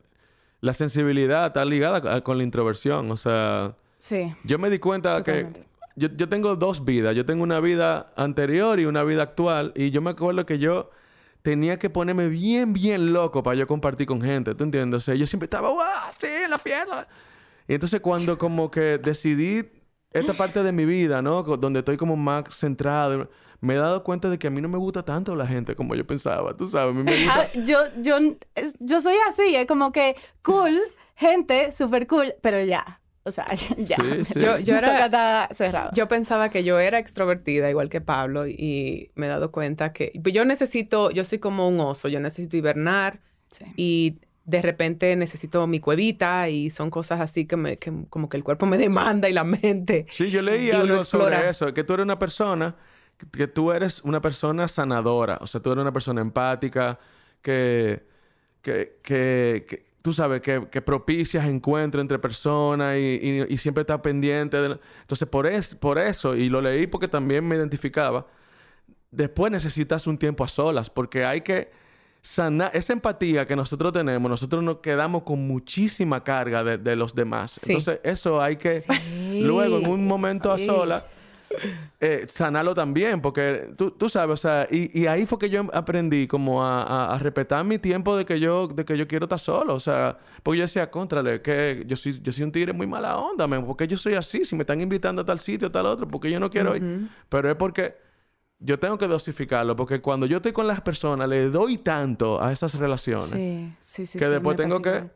la 0.62 0.73
sensibilidad 0.73 1.47
está 1.47 1.65
ligada 1.65 2.21
con 2.23 2.38
la 2.38 2.43
introversión. 2.43 3.12
O 3.12 3.17
sea, 3.17 3.75
Sí, 3.99 4.34
yo 4.43 4.58
me 4.60 4.69
di 4.69 4.79
cuenta 4.79 5.17
Totalmente. 5.17 5.60
que 5.62 5.65
yo, 5.95 6.10
yo 6.15 6.29
tengo 6.29 6.56
dos 6.56 6.86
vidas. 6.86 7.15
Yo 7.15 7.25
tengo 7.25 7.43
una 7.43 7.60
vida 7.60 8.12
anterior 8.15 8.79
y 8.79 8.86
una 8.86 9.03
vida 9.03 9.23
actual. 9.23 9.73
Y 9.75 9.91
yo 9.91 10.01
me 10.01 10.12
acuerdo 10.12 10.45
que 10.45 10.60
yo 10.60 10.89
tenía 11.41 11.77
que 11.77 11.89
ponerme 11.89 12.27
bien, 12.27 12.73
bien 12.73 13.13
loco 13.13 13.43
para 13.43 13.56
yo 13.56 13.67
compartir 13.67 14.08
con 14.08 14.21
gente. 14.21 14.56
¿Tú 14.56 14.63
entiendes? 14.63 15.03
O 15.03 15.06
sea, 15.06 15.15
yo 15.15 15.27
siempre 15.27 15.45
estaba, 15.45 15.69
¡guau! 15.69 15.88
Sí, 16.17 16.27
en 16.27 16.49
la 16.49 16.58
fiesta. 16.58 17.08
Y 17.67 17.73
entonces 17.75 18.01
cuando 18.01 18.38
como 18.38 18.71
que 18.71 18.97
decidí 18.97 19.63
esta 20.12 20.34
parte 20.34 20.63
de 20.63 20.71
mi 20.71 20.86
vida, 20.86 21.21
¿no? 21.21 21.43
Donde 21.43 21.79
estoy 21.79 21.97
como 21.97 22.15
más 22.15 22.43
centrado, 22.56 23.29
me 23.62 23.75
he 23.75 23.77
dado 23.77 24.03
cuenta 24.03 24.29
de 24.29 24.38
que 24.38 24.47
a 24.47 24.49
mí 24.49 24.62
no 24.62 24.69
me 24.69 24.77
gusta 24.77 25.03
tanto 25.03 25.36
la 25.36 25.47
gente 25.47 25.75
como 25.75 25.95
yo 25.95 26.06
pensaba. 26.06 26.56
Tú 26.56 26.67
sabes, 26.67 26.93
a 26.93 26.97
mí 26.97 27.03
me 27.03 27.15
gusta... 27.15 27.41
Ah, 27.41 27.47
yo, 27.65 27.79
yo, 28.01 28.17
yo 28.79 29.01
soy 29.01 29.15
así, 29.27 29.56
es 29.56 29.65
como 29.65 29.91
que 29.91 30.15
cool, 30.43 30.79
gente, 31.15 31.71
súper 31.71 32.08
cool, 32.08 32.34
pero 32.41 32.63
ya. 32.63 33.01
O 33.25 33.31
sea, 33.31 33.47
ya. 33.77 33.95
Sí, 33.97 34.25
sí. 34.25 34.39
Yo- 34.39 34.59
yo 34.59 34.75
era- 34.75 35.47
cerrado. 35.53 35.91
Yo 35.93 36.07
pensaba 36.07 36.49
que 36.49 36.63
yo 36.63 36.79
era 36.79 36.99
extrovertida, 36.99 37.69
igual 37.69 37.89
que 37.89 38.01
Pablo, 38.01 38.47
y 38.47 39.12
me 39.15 39.27
he 39.27 39.29
dado 39.29 39.51
cuenta 39.51 39.93
que 39.93 40.12
yo 40.23 40.43
necesito, 40.45 41.09
yo 41.12 41.23
soy 41.23 41.39
como 41.39 41.67
un 41.67 41.79
oso, 41.79 42.07
yo 42.09 42.19
necesito 42.19 42.57
hibernar 42.57 43.21
Sí. 43.51 43.65
y 43.77 44.17
de 44.45 44.62
repente 44.62 45.15
necesito 45.15 45.65
mi 45.67 45.79
cuevita 45.79 46.49
y 46.49 46.69
son 46.69 46.89
cosas 46.89 47.21
así 47.21 47.45
que, 47.45 47.55
me, 47.55 47.77
que 47.77 47.93
como 48.09 48.27
que 48.27 48.36
el 48.36 48.43
cuerpo 48.43 48.65
me 48.65 48.77
demanda 48.77 49.29
y 49.29 49.33
la 49.33 49.43
mente. 49.45 50.05
Sí, 50.09 50.31
yo 50.31 50.41
leí 50.41 50.69
algo 50.71 51.01
sobre 51.03 51.49
eso, 51.49 51.73
que 51.73 51.83
tú 51.86 51.93
eres 51.93 52.03
una 52.03 52.19
persona, 52.19 52.75
que, 53.17 53.25
que 53.27 53.47
tú 53.47 53.71
eres 53.71 54.01
una 54.03 54.19
persona 54.19 54.67
sanadora, 54.67 55.38
o 55.39 55.47
sea, 55.47 55.62
tú 55.62 55.71
eres 55.71 55.81
una 55.83 55.93
persona 55.93 56.19
empática, 56.19 56.99
que, 57.41 58.03
que, 58.62 58.97
que, 59.03 59.65
que 59.67 59.86
tú 60.03 60.13
sabes, 60.13 60.41
que, 60.41 60.67
que 60.69 60.81
propicias 60.81 61.45
encuentros 61.47 62.01
entre 62.01 62.19
personas 62.19 62.97
y, 62.97 63.19
y- 63.21 63.45
y 63.53 63.57
siempre 63.57 63.81
estás 63.81 64.01
pendiente. 64.01 64.57
de- 64.57 64.77
Entonces, 65.01 65.27
por, 65.27 65.47
es, 65.47 65.73
por 65.73 65.97
eso, 65.97 66.35
y 66.35 66.49
lo 66.49 66.61
leí 66.61 66.85
porque 66.85 67.07
también 67.07 67.47
me 67.47 67.55
identificaba, 67.55 68.27
después 69.09 69.51
necesitas 69.51 70.05
un 70.05 70.17
tiempo 70.17 70.43
a 70.43 70.47
solas, 70.47 70.89
porque 70.89 71.23
hay 71.25 71.41
que 71.41 71.71
sanar 72.21 72.71
esa 72.73 72.93
empatía 72.93 73.45
que 73.45 73.55
nosotros 73.55 73.91
tenemos, 73.93 74.29
nosotros 74.29 74.63
nos 74.63 74.77
quedamos 74.77 75.23
con 75.23 75.45
muchísima 75.47 76.23
carga 76.23 76.63
de, 76.63 76.77
de 76.77 76.95
los 76.95 77.13
demás. 77.15 77.51
Sí. 77.51 77.73
Entonces, 77.73 77.99
eso 78.03 78.41
hay 78.41 78.55
que 78.57 78.81
Sí, 78.81 79.41
luego 79.41 79.77
en 79.79 79.87
un 79.87 80.05
momento 80.07 80.55
sí. 80.57 80.63
a 80.63 80.65
solas 80.67 81.05
eh, 81.99 82.25
sanarlo 82.27 82.73
también, 82.73 83.21
porque 83.21 83.73
tú, 83.77 83.91
tú 83.91 84.09
sabes, 84.09 84.33
o 84.33 84.37
sea, 84.37 84.67
y, 84.69 84.99
y 85.01 85.07
ahí 85.07 85.25
fue 85.25 85.37
que 85.39 85.49
yo 85.49 85.65
aprendí 85.73 86.27
como 86.27 86.63
a, 86.63 86.83
a- 86.83 87.15
a 87.15 87.19
respetar 87.19 87.63
mi 87.65 87.77
tiempo 87.79 88.15
de 88.17 88.25
que 88.25 88.39
yo, 88.39 88.67
de 88.67 88.83
que 88.85 88.97
yo 88.97 89.07
quiero 89.07 89.25
estar 89.25 89.39
solo, 89.39 89.75
o 89.75 89.79
sea, 89.79 90.17
porque 90.43 90.57
yo 90.59 90.63
decía, 90.63 90.89
contrale, 90.91 91.41
que 91.41 91.83
yo 91.87 91.95
soy, 91.95 92.19
yo 92.21 92.31
soy 92.33 92.43
un 92.43 92.51
tigre 92.51 92.73
muy 92.73 92.87
mala 92.87 93.17
onda, 93.17 93.47
man, 93.47 93.65
porque 93.65 93.87
yo 93.87 93.97
soy 93.97 94.15
así, 94.15 94.43
si 94.45 94.55
me 94.55 94.63
están 94.63 94.81
invitando 94.81 95.21
a 95.21 95.25
tal 95.25 95.39
sitio, 95.39 95.67
a 95.67 95.71
tal 95.71 95.85
otro, 95.85 96.07
porque 96.07 96.29
yo 96.29 96.39
no 96.39 96.49
quiero 96.49 96.75
ir, 96.75 97.07
pero 97.29 97.49
es 97.49 97.55
porque 97.55 97.95
yo 98.59 98.79
tengo 98.79 98.97
que 98.97 99.07
dosificarlo, 99.07 99.75
porque 99.75 99.99
cuando 100.01 100.25
yo 100.25 100.37
estoy 100.37 100.53
con 100.53 100.67
las 100.67 100.79
personas, 100.81 101.27
le 101.27 101.49
doy 101.49 101.77
tanto 101.77 102.41
a 102.41 102.51
esas 102.51 102.75
relaciones 102.75 103.29
Sí, 103.29 103.73
sí, 103.81 104.05
sí. 104.05 104.19
que 104.19 104.25
después 104.29 104.55
tengo 104.57 104.81
que... 104.81 104.89
igual. 104.89 105.11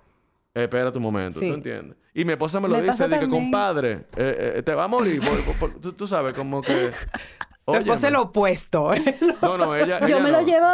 Eh, 0.60 0.64
espérate 0.64 0.98
un 0.98 1.04
momento, 1.04 1.40
Sí. 1.40 1.50
¿tú 1.50 1.54
entiendes? 1.56 1.98
Y 2.14 2.26
mi 2.26 2.32
esposa 2.32 2.60
me 2.60 2.68
lo 2.68 2.76
Me 2.76 2.82
dice, 2.82 3.08
también. 3.08 3.30
compadre, 3.30 3.92
eh, 4.16 4.54
eh, 4.58 4.64
te 4.64 4.74
va 4.74 4.86
a 4.86 4.88
morir. 4.88 5.22
por- 5.22 5.56
por- 5.72 5.80
tú, 5.80 5.94
tú 5.94 6.08
sabes, 6.08 6.34
como 6.34 6.62
que... 6.62 6.74
Después 7.68 8.02
Óyeme. 8.04 8.08
el 8.08 8.16
opuesto. 8.16 8.92
No, 9.42 9.58
no, 9.58 9.76
ella, 9.76 10.00
Yo 10.00 10.08
ella 10.08 10.20
me 10.20 10.32
no. 10.32 10.40
lo 10.40 10.46
llevo, 10.46 10.68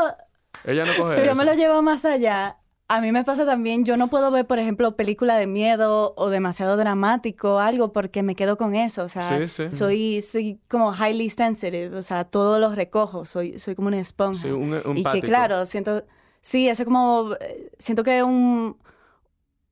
Ella 0.63 0.85
no 0.85 0.91
coge 0.97 1.17
yo 1.25 1.31
eso. 1.31 1.35
me 1.35 1.43
lo 1.45 1.53
llevo 1.55 1.81
más 1.81 2.05
allá. 2.05 2.57
A 2.87 3.01
mí 3.01 3.11
me 3.11 3.23
pasa 3.23 3.45
también, 3.45 3.83
yo 3.85 3.97
no 3.97 4.07
puedo 4.09 4.29
ver, 4.29 4.45
por 4.45 4.59
ejemplo, 4.59 4.95
película 4.95 5.35
de 5.37 5.47
miedo 5.47 6.13
o 6.15 6.29
demasiado 6.29 6.77
dramático, 6.77 7.57
algo, 7.59 7.91
porque 7.91 8.21
me 8.23 8.35
quedo 8.35 8.55
con 8.57 8.75
eso. 8.75 9.03
O 9.03 9.09
sea, 9.09 9.37
Sí, 9.39 9.47
sí. 9.47 9.71
soy, 9.75 10.21
soy 10.21 10.59
como 10.69 10.93
highly 10.93 11.29
sensitive, 11.29 11.95
o 11.97 12.03
sea, 12.03 12.25
todo 12.25 12.59
lo 12.59 12.73
recojo, 12.75 13.25
soy, 13.25 13.57
soy 13.59 13.73
como 13.75 13.87
una 13.87 13.99
esponja. 13.99 14.43
Sí, 14.43 14.49
un, 14.51 14.79
un 14.85 14.97
y 14.97 15.03
que 15.03 15.21
claro, 15.21 15.65
siento, 15.65 16.03
sí, 16.41 16.69
eso 16.69 16.85
como, 16.85 17.35
eh, 17.39 17.71
siento 17.79 18.03
que 18.03 18.21
un, 18.21 18.77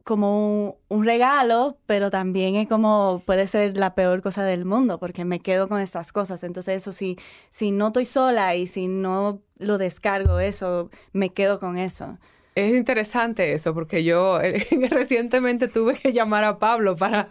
como 0.04 0.76
un, 0.90 0.98
un 1.00 1.06
regalo, 1.06 1.78
pero 1.86 2.10
también 2.10 2.56
es 2.56 2.68
como, 2.68 3.24
puede 3.26 3.48
ser 3.48 3.78
la 3.78 3.96
peor 3.96 4.22
cosa 4.22 4.44
del 4.44 4.66
mundo, 4.66 5.00
porque 5.00 5.26
me 5.26 5.40
quedo 5.40 5.68
con 5.68 5.80
estas 5.80 6.12
cosas. 6.12 6.44
Entonces 6.44 6.78
eso, 6.78 6.92
si, 6.92 7.18
si 7.50 7.72
no 7.72 7.88
estoy 7.88 8.06
sola 8.06 8.56
y 8.56 8.68
si 8.68 8.88
no 8.88 9.42
lo 9.58 9.78
descargo 9.78 10.40
eso, 10.40 10.90
me 11.14 11.32
quedo 11.34 11.60
con 11.60 11.78
eso. 11.78 12.18
Es 12.56 12.74
interesante 12.74 13.54
eso, 13.54 13.74
porque 13.74 14.04
yo 14.04 14.42
eh, 14.42 14.66
recientemente 14.92 15.68
tuve 15.68 15.96
que 15.96 16.12
llamar 16.14 16.44
a 16.44 16.60
Pablo 16.60 16.96
para 16.98 17.30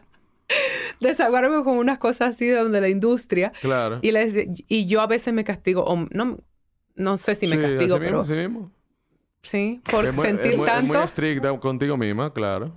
desahogarme 1.00 1.62
con 1.64 1.76
unas 1.76 1.98
cosas 1.98 2.30
así 2.34 2.46
de 2.46 2.56
donde 2.56 2.80
la 2.80 2.88
industria. 2.88 3.52
Claro. 3.60 3.98
Y, 4.02 4.12
les, 4.12 4.34
y 4.68 4.86
yo 4.86 5.00
a 5.00 5.06
veces 5.06 5.34
me 5.34 5.44
castigo, 5.44 5.84
o 5.84 5.96
no, 6.10 6.38
no 6.94 7.16
sé 7.16 7.34
si 7.34 7.46
me 7.46 7.56
Sí, 7.56 7.62
castigo, 7.62 7.96
así 7.96 8.04
pero 8.04 8.18
mismo, 8.18 8.20
así 8.20 8.32
mismo. 8.32 8.72
Sí, 9.42 9.80
por 9.90 10.04
es 10.06 10.14
muy, 10.14 10.24
sentir 10.26 10.50
es 10.52 10.56
muy, 10.58 10.66
es 10.66 10.72
tanto. 10.74 10.94
muy 10.94 11.02
estricta 11.04 11.58
contigo 11.58 11.96
misma, 11.96 12.32
claro. 12.32 12.72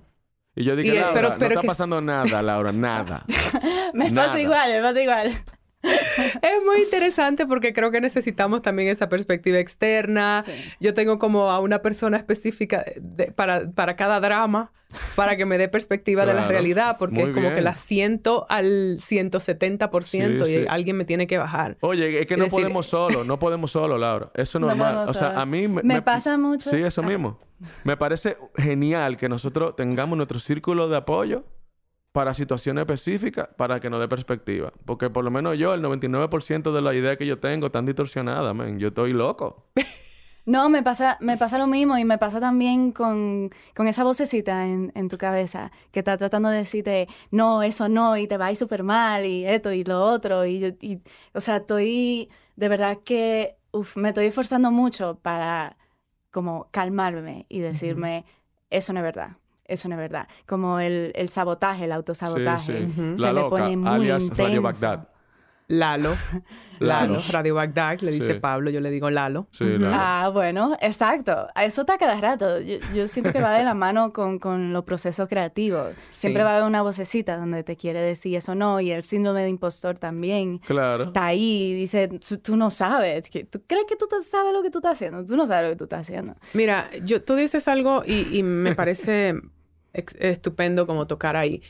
Y 0.56 0.64
yo 0.64 0.76
dije, 0.76 0.96
Y, 0.96 1.00
Laura, 1.00 1.14
pero- 1.14 1.30
no 1.30 1.36
pero 1.40 1.50
está 1.52 1.62
que- 1.62 1.68
pasando 1.68 2.02
nada, 2.02 2.42
Laura, 2.42 2.72
nada. 2.72 3.26
Me 3.94 4.10
Nada. 4.10 4.28
pasa 4.28 4.42
igual, 4.42 4.72
me 4.72 4.82
pasa 4.82 5.02
igual. 5.02 5.44
Es 5.84 6.64
muy 6.66 6.82
interesante 6.84 7.46
porque 7.46 7.74
creo 7.74 7.92
que 7.92 8.00
necesitamos 8.02 8.62
también 8.62 8.88
esa 8.90 9.10
perspectiva 9.10 9.60
externa. 9.60 10.46
Yo 10.80 10.94
tengo 10.94 11.20
como 11.20 11.52
a 11.52 11.60
una 11.60 11.82
persona 11.82 12.18
específica 12.18 12.86
de- 13.02 13.32
para, 13.32 13.70
para 13.72 13.96
cada 13.96 14.20
drama, 14.20 14.72
para 15.16 15.36
que 15.36 15.46
me 15.46 15.58
dé 15.58 15.68
perspectiva 15.68 16.22
de 16.26 16.34
la 16.34 16.42
Claro. 16.42 16.52
realidad, 16.52 16.96
porque 17.00 17.22
Muy 17.22 17.30
es 17.32 17.36
como 17.36 17.52
que 17.54 17.62
la 17.62 17.76
siento 17.76 18.46
al 18.50 19.00
170% 19.00 20.46
Sí, 20.46 20.52
y 20.52 20.56
sí. 20.60 20.66
alguien 20.70 20.98
me 20.98 21.06
tiene 21.06 21.28
que 21.28 21.38
bajar. 21.38 21.78
Oye, 21.82 22.20
es 22.22 22.26
que 22.28 22.38
no 22.38 22.46
decir- 22.46 22.60
podemos 22.62 22.86
solo, 22.88 23.24
no 23.24 23.40
podemos 23.40 23.72
solo, 23.72 23.98
Laura. 23.98 24.30
Eso 24.36 24.58
es 24.58 24.62
No 24.62 24.68
normal. 24.68 25.10
o 25.10 25.14
sea, 25.14 25.30
solo. 25.30 25.40
a 25.40 25.46
mí 25.46 25.68
Me 25.68 26.02
pasa 26.02 26.38
mucho. 26.38 26.70
Sí, 26.70 26.78
eso 26.78 27.04
mismo. 27.04 27.40
Me 27.84 27.98
parece 27.98 28.38
genial 28.56 29.18
que 29.18 29.30
nosotros 29.30 29.76
tengamos 29.76 30.16
nuestro 30.18 30.40
círculo 30.40 30.88
de 30.90 30.98
apoyo 30.98 31.44
para 32.14 32.34
situaciones 32.34 32.84
específicas, 32.84 33.50
para 33.58 33.82
que 33.82 33.90
nos 33.90 34.00
dé 34.00 34.08
perspectiva. 34.08 34.72
Porque 34.86 35.10
por 35.10 35.26
lo 35.26 35.32
menos 35.32 35.58
yo, 35.58 35.74
el 35.74 35.82
99% 35.82 36.72
de 36.72 36.82
la 36.82 36.94
idea 36.94 37.18
que 37.18 37.26
yo 37.26 37.40
tengo 37.40 37.66
están 37.68 37.86
distorsionadas, 37.86 38.56
man. 38.56 38.80
Yo 38.80 38.88
estoy 38.88 39.12
loco. 39.12 39.66
No, 40.46 40.68
me 40.68 40.84
pasa, 40.84 41.18
me 41.22 41.38
pasa 41.38 41.58
lo 41.58 41.68
mismo 41.68 41.98
y 41.98 42.04
me 42.04 42.18
pasa 42.18 42.42
también 42.42 42.92
con, 42.92 43.50
con 43.74 43.88
esa 43.88 44.04
vocecita 44.04 44.68
en, 44.68 44.92
en 44.94 45.08
tu 45.08 45.18
cabeza 45.18 45.72
que 45.92 46.00
está 46.00 46.18
tratando 46.18 46.50
de 46.50 46.58
decirte, 46.58 47.08
no, 47.32 47.64
eso 47.64 47.88
no, 47.88 48.18
y 48.18 48.28
te 48.28 48.36
va 48.38 48.48
a 48.48 48.52
ir 48.52 48.58
súper 48.58 48.84
mal, 48.84 49.26
y 49.26 49.46
esto 49.46 49.72
y 49.72 49.86
lo 49.86 50.04
otro. 50.04 50.46
Y, 50.46 50.60
yo- 50.60 50.68
y, 50.82 51.00
o 51.34 51.40
sea, 51.40 51.56
estoy, 51.58 52.30
de 52.58 52.68
verdad 52.68 52.98
que, 53.06 53.56
uf, 53.72 53.96
me 53.96 54.10
estoy 54.10 54.26
esforzando 54.26 54.70
mucho 54.70 55.18
para 55.22 55.78
como 56.30 56.68
calmarme 56.72 57.46
y 57.48 57.60
decirme, 57.60 58.26
eso 58.70 58.92
no 58.92 59.00
es 59.00 59.04
verdad, 59.04 59.38
eso 59.66 59.88
no 59.90 59.96
es 59.96 60.00
verdad. 60.00 60.28
Como 60.46 60.80
el, 60.80 61.12
el 61.16 61.30
sabotaje, 61.30 61.86
el 61.86 61.92
autosabotaje. 61.92 62.80
Sí, 62.86 62.92
sí. 62.94 63.00
Ujú. 63.02 63.22
La 63.22 63.28
Se 63.30 63.34
me 63.34 63.42
loca, 63.42 63.50
pone 63.50 63.78
muy 63.78 63.90
alias 63.90 64.30
Radio 64.30 64.46
intenso. 64.46 64.62
Bagdad. 64.62 65.08
Lalo. 65.80 66.16
Lalo. 66.80 67.22
Radio 67.32 67.56
Bagdad, 67.56 68.00
le 68.02 68.12
dice 68.12 68.34
Sí. 68.34 68.40
Pablo, 68.40 68.70
yo 68.70 68.82
le 68.82 68.90
digo 68.92 69.10
Lalo. 69.10 69.48
Sí, 69.52 69.64
Lalo. 69.64 69.92
Ah, 69.98 70.30
bueno, 70.34 70.76
exacto. 70.82 71.48
A 71.56 71.64
Eso 71.66 71.82
está 71.82 71.98
cada 71.98 72.20
rato. 72.20 72.60
Yo, 72.60 72.76
yo 72.94 73.08
siento 73.08 73.32
que 73.32 73.40
va 73.42 73.58
de 73.58 73.64
la 73.64 73.74
mano 73.74 74.12
con, 74.12 74.38
con 74.40 74.74
los 74.74 74.84
procesos 74.84 75.30
creativos. 75.30 75.94
Siempre 76.12 76.42
Sí. 76.42 76.46
va 76.46 76.52
a 76.52 76.54
haber 76.58 76.68
una 76.68 76.82
vocecita 76.82 77.38
donde 77.38 77.64
te 77.64 77.78
quiere 77.78 78.02
decir 78.02 78.36
eso 78.36 78.54
no, 78.56 78.82
y 78.82 78.92
el 78.92 79.04
síndrome 79.04 79.44
de 79.44 79.50
impostor 79.50 79.98
también. 79.98 80.58
Claro. 80.60 81.06
Está 81.06 81.28
ahí 81.28 81.72
y 81.72 81.74
dice, 81.74 82.08
tú, 82.10 82.38
tú 82.40 82.58
no 82.58 82.70
sabes, 82.70 83.30
que, 83.30 83.46
¿tú 83.46 83.62
crees 83.66 83.86
que 83.88 83.96
tú 83.96 84.08
te- 84.08 84.22
sabes 84.22 84.52
lo 84.54 84.62
que 84.62 84.70
tú 84.70 84.80
estás 84.80 84.94
haciendo? 84.94 85.24
Tú 85.26 85.38
no 85.38 85.48
sabes 85.48 85.64
lo 85.66 85.70
que 85.72 85.78
tú 85.78 85.84
estás 85.86 86.02
haciendo. 86.02 86.36
Mira, 86.54 86.90
yo, 87.04 87.22
tú 87.24 87.36
dices 87.36 87.68
algo 87.68 88.04
y, 88.06 88.38
y 88.38 88.44
me 88.44 88.76
parece 88.76 89.36
estupendo 89.94 90.86
como 90.88 91.08
tocar 91.08 91.36
ahí. 91.38 91.62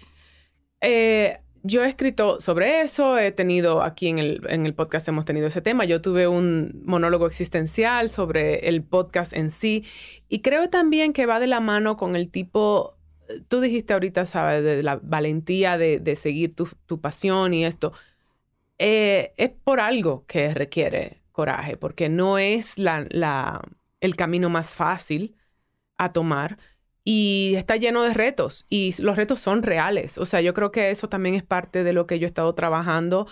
Eh, 0.81 1.39
yo 1.63 1.83
he 1.83 1.87
escrito 1.87 2.41
sobre 2.41 2.81
eso, 2.81 3.17
he 3.17 3.31
tenido 3.31 3.83
aquí 3.83 4.09
en 4.09 4.19
el, 4.19 4.41
en 4.49 4.65
el 4.65 4.75
podcast, 4.75 5.07
hemos 5.07 5.25
tenido 5.25 5.47
ese 5.47 5.61
tema. 5.61 5.85
Yo 5.85 6.01
tuve 6.01 6.27
un 6.27 6.83
monólogo 6.85 7.25
existencial 7.25 8.09
sobre 8.09 8.67
el 8.67 8.83
podcast 8.83 9.33
en 9.33 9.49
sí 9.49 9.85
y 10.27 10.41
creo 10.41 10.69
también 10.69 11.13
que 11.13 11.25
va 11.25 11.39
de 11.39 11.47
la 11.47 11.61
mano 11.61 11.95
con 11.95 12.17
el 12.17 12.29
tipo, 12.29 12.97
tú 13.47 13.61
dijiste 13.61 13.93
ahorita, 13.93 14.25
¿sabes? 14.25 14.63
De 14.63 14.83
la 14.83 14.97
valentía 15.01 15.77
de, 15.77 15.99
de 15.99 16.15
seguir 16.17 16.53
tu, 16.53 16.67
tu 16.85 16.99
pasión 16.99 17.53
y 17.53 17.65
esto. 17.65 17.93
Eh, 18.77 19.33
es 19.37 19.51
por 19.63 19.79
algo 19.79 20.25
que 20.27 20.53
requiere 20.53 21.23
coraje, 21.31 21.77
porque 21.77 22.09
no 22.09 22.37
es 22.37 22.77
la, 22.77 23.07
la, 23.09 23.61
el 24.01 24.15
camino 24.17 24.49
más 24.49 24.75
fácil 24.75 25.37
a 25.97 26.11
tomar 26.11 26.57
y 27.03 27.53
está 27.57 27.75
lleno 27.75 28.03
de 28.03 28.13
retos 28.13 28.65
y 28.69 28.93
los 29.01 29.15
retos 29.17 29.39
son 29.39 29.63
reales. 29.63 30.17
O 30.17 30.25
sea, 30.25 30.41
yo 30.41 30.53
creo 30.53 30.71
que 30.71 30.89
eso 30.91 31.09
también 31.09 31.35
es 31.35 31.43
parte 31.43 31.83
de 31.83 31.93
lo 31.93 32.07
que 32.07 32.19
yo 32.19 32.27
he 32.27 32.29
estado 32.29 32.53
trabajando. 32.55 33.27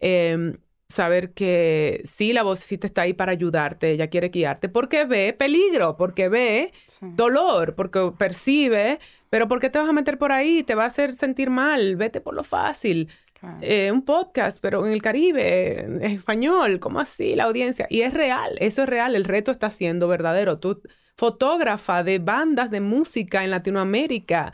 eh, 0.00 0.58
saber 0.88 1.32
que 1.32 2.00
sí, 2.04 2.32
la 2.32 2.44
vocecita 2.44 2.86
está 2.86 3.02
ahí 3.02 3.12
para 3.12 3.32
ayudarte, 3.32 3.90
ella 3.90 4.06
quiere 4.08 4.28
guiarte, 4.28 4.68
porque 4.68 5.04
ve 5.04 5.32
peligro, 5.32 5.96
porque 5.96 6.28
ve 6.28 6.72
Sí. 6.86 7.06
dolor, 7.16 7.74
porque 7.74 8.12
percibe, 8.16 9.00
pero 9.28 9.48
¿por 9.48 9.58
qué 9.58 9.68
te 9.68 9.80
vas 9.80 9.88
a 9.88 9.92
meter 9.92 10.16
por 10.16 10.30
ahí? 10.30 10.62
Te 10.62 10.76
va 10.76 10.84
a 10.84 10.86
hacer 10.86 11.14
sentir 11.14 11.50
mal, 11.50 11.96
vete 11.96 12.20
por 12.20 12.34
lo 12.34 12.44
fácil. 12.44 13.08
Claro. 13.40 13.58
Eh, 13.62 13.90
un 13.92 14.02
podcast, 14.04 14.58
pero 14.62 14.86
en 14.86 14.92
el 14.92 15.02
Caribe, 15.02 15.80
en 15.80 16.02
español, 16.04 16.78
¿cómo 16.78 17.00
así 17.00 17.34
la 17.34 17.44
audiencia? 17.44 17.86
Y 17.90 18.02
es 18.02 18.14
real, 18.14 18.56
eso 18.60 18.82
es 18.84 18.88
real, 18.88 19.16
el 19.16 19.24
reto 19.24 19.50
está 19.50 19.70
siendo 19.70 20.06
verdadero. 20.08 20.58
Tú, 20.60 20.80
fotógrafa 21.16 22.02
de 22.02 22.18
bandas 22.18 22.70
de 22.70 22.80
música 22.80 23.44
en 23.44 23.50
Latinoamérica, 23.50 24.52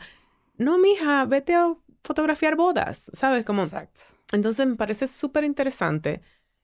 no, 0.57 0.77
mija, 0.77 1.25
vete 1.25 1.53
a 1.55 1.75
fotografiar 2.03 2.55
bodas, 2.55 3.11
¿sabes? 3.13 3.45
Como, 3.45 3.63
Exacto. 3.63 4.01
entonces 4.31 4.65
me 4.65 4.75
parece 4.75 5.07
súper 5.07 5.43
interesante 5.43 6.21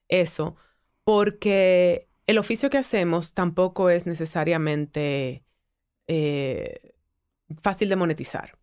eso, 0.08 0.56
porque 1.04 2.08
el 2.26 2.38
oficio 2.38 2.70
que 2.70 2.78
hacemos 2.78 3.34
tampoco 3.34 3.90
es 3.90 4.06
necesariamente 4.06 5.44
eh, 6.06 6.94
fácil 7.60 7.88
de 7.88 7.96
monetizar. 7.96 8.58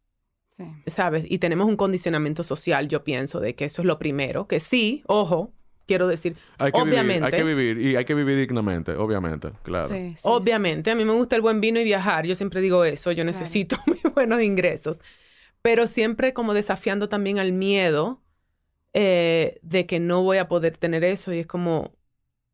Sí. 0.49 0.63
¿sabes? 0.88 1.25
Y 1.29 1.38
tenemos 1.38 1.67
un 1.67 1.77
condicionamiento 1.77 2.41
social, 2.41 2.88
yo 2.88 3.03
pienso, 3.03 3.39
de 3.39 3.53
que 3.53 3.65
eso 3.65 3.83
es 3.83 3.85
lo 3.85 3.99
primero, 3.99 4.47
que 4.47 4.59
sí, 4.59 5.03
ojo, 5.05 5.53
quiero 5.88 6.07
decir, 6.07 6.38
Hay 6.59 6.71
que 6.71 6.81
obviamente, 6.81 7.23
vivir, 7.23 7.23
hay 7.23 7.33
que 7.33 7.43
vivir 7.43 7.77
y 7.79 7.95
hay 7.95 8.05
que 8.05 8.15
vivir 8.15 8.38
dignamente, 8.38 8.93
obviamente, 8.95 9.51
claro. 9.63 9.89
Sí, 9.89 10.15
sí, 10.17 10.17
sí, 10.17 10.27
obviamente, 10.31 10.89
a 10.91 10.95
mí 10.95 11.05
me 11.05 11.13
gusta 11.13 11.35
el 11.35 11.41
buen 11.43 11.61
vino 11.61 11.79
y 11.79 11.83
viajar, 11.83 12.25
yo 12.25 12.33
siempre 12.35 12.61
digo 12.61 12.83
eso, 12.83 13.11
yo 13.11 13.23
necesito 13.23 13.77
mis 13.88 14.01
buenos 14.13 14.41
ingresos, 14.41 15.01
pero 15.61 15.88
siempre 15.88 16.33
como 16.33 16.53
desafiando 16.53 17.09
también 17.09 17.39
al 17.39 17.53
miedo 17.53 18.21
eh, 18.93 19.59
de 19.63 19.85
que 19.88 19.99
no 19.99 20.23
voy 20.23 20.38
a 20.39 20.47
poder 20.49 20.77
tener 20.77 21.03
eso 21.03 21.33
y 21.33 21.39
es 21.39 21.47
como, 21.47 21.95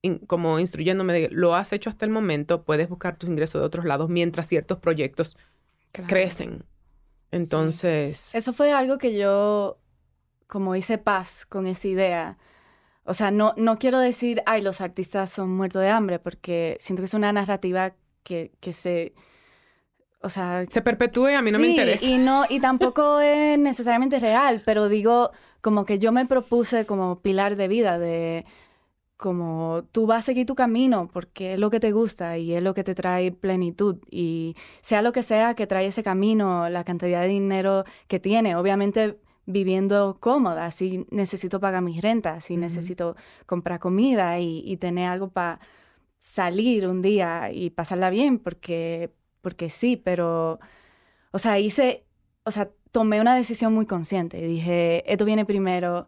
in- 0.04 0.20
como 0.28 0.60
instruyéndome 0.60 1.14
de, 1.14 1.30
lo 1.32 1.56
has 1.56 1.74
hecho 1.74 1.90
hasta 1.90 2.06
el 2.06 2.12
momento, 2.12 2.64
puedes 2.66 2.90
buscar 2.90 3.18
tus 3.18 3.30
ingresos 3.30 3.62
de 3.62 3.68
otros 3.68 3.86
lados 3.86 4.10
mientras 4.10 4.48
ciertos 4.48 4.80
proyectos 4.80 5.38
Claro. 5.92 6.10
crecen. 6.10 6.66
Entonces, 7.32 8.34
Eso 8.34 8.54
fue 8.54 8.72
algo 8.74 8.98
que 8.98 9.18
yo, 9.18 9.80
como 10.48 10.76
hice 10.76 10.98
paz 10.98 11.46
con 11.48 11.68
esa 11.68 11.88
idea. 11.88 12.38
O 13.06 13.14
sea, 13.14 13.32
no, 13.32 13.54
no 13.58 13.78
quiero 13.78 14.00
decir, 14.00 14.42
ay, 14.46 14.62
los 14.62 14.82
artistas 14.82 15.30
son 15.30 15.50
muertos 15.50 15.82
de 15.82 15.90
hambre, 15.90 16.20
porque 16.20 16.78
siento 16.80 17.02
que 17.02 17.06
es 17.06 17.14
una 17.14 17.34
narrativa 17.34 17.94
que, 18.24 18.52
que 18.60 18.74
se... 18.74 19.14
O 20.22 20.30
sea, 20.30 20.66
se 20.70 20.82
perpetúe, 20.82 21.36
a 21.36 21.42
mí 21.42 21.52
no 21.52 21.60
me 21.60 21.68
interesa. 21.68 22.06
Y, 22.06 22.18
no, 22.18 22.46
y 22.50 22.62
tampoco 22.62 23.20
es 23.20 23.60
necesariamente 23.60 24.20
real, 24.20 24.62
pero 24.64 24.88
digo, 24.88 25.32
como 25.60 25.84
que 25.84 26.00
yo 26.00 26.14
me 26.14 26.26
propuse 26.26 26.86
como 26.86 27.20
pilar 27.20 27.58
de 27.58 27.68
vida, 27.68 28.00
de 28.00 28.46
como 29.18 29.86
tú 29.94 30.06
vas 30.06 30.20
a 30.20 30.22
seguir 30.24 30.46
tu 30.46 30.54
camino 30.54 31.10
porque 31.14 31.54
es 31.54 31.60
lo 31.60 31.70
que 31.70 31.80
te 31.80 31.94
gusta 31.94 32.38
y 32.38 32.54
es 32.54 32.62
lo 32.62 32.74
que 32.74 32.84
te 32.84 32.94
trae 32.94 33.32
plenitud. 33.32 33.98
Y 34.12 34.56
sea 34.82 35.02
lo 35.02 35.14
que 35.14 35.24
sea 35.24 35.54
que 35.56 35.68
trae 35.68 35.88
ese 35.88 36.04
camino, 36.04 36.70
la 36.70 36.84
cantidad 36.84 37.22
de 37.22 37.30
dinero 37.30 37.86
que 38.08 38.20
tiene, 38.20 38.56
obviamente 38.58 39.18
viviendo 39.46 40.18
cómoda, 40.20 40.72
si 40.72 41.06
necesito 41.12 41.60
pagar 41.60 41.82
mis 41.82 42.02
rentas, 42.02 42.46
si 42.46 42.58
necesito 42.58 43.16
comprar 43.46 43.80
comida 43.80 44.40
y, 44.40 44.64
y 44.66 44.78
tener 44.78 45.10
algo 45.10 45.30
para 45.30 45.60
salir 46.20 46.88
un 46.88 47.02
día 47.02 47.52
y 47.52 47.70
pasarla 47.72 48.10
bien, 48.10 48.40
porque, 48.40 49.14
porque 49.42 49.70
sí, 49.70 49.98
pero, 49.98 50.60
o 51.32 51.40
sea, 51.40 51.60
hice, 51.60 52.06
o 52.46 52.52
sea, 52.52 52.72
tomé 52.92 53.20
una 53.22 53.36
decisión 53.36 53.74
muy 53.74 53.86
consciente. 53.86 54.38
Dije, 54.38 55.04
esto 55.12 55.26
viene 55.26 55.46
primero, 55.46 56.08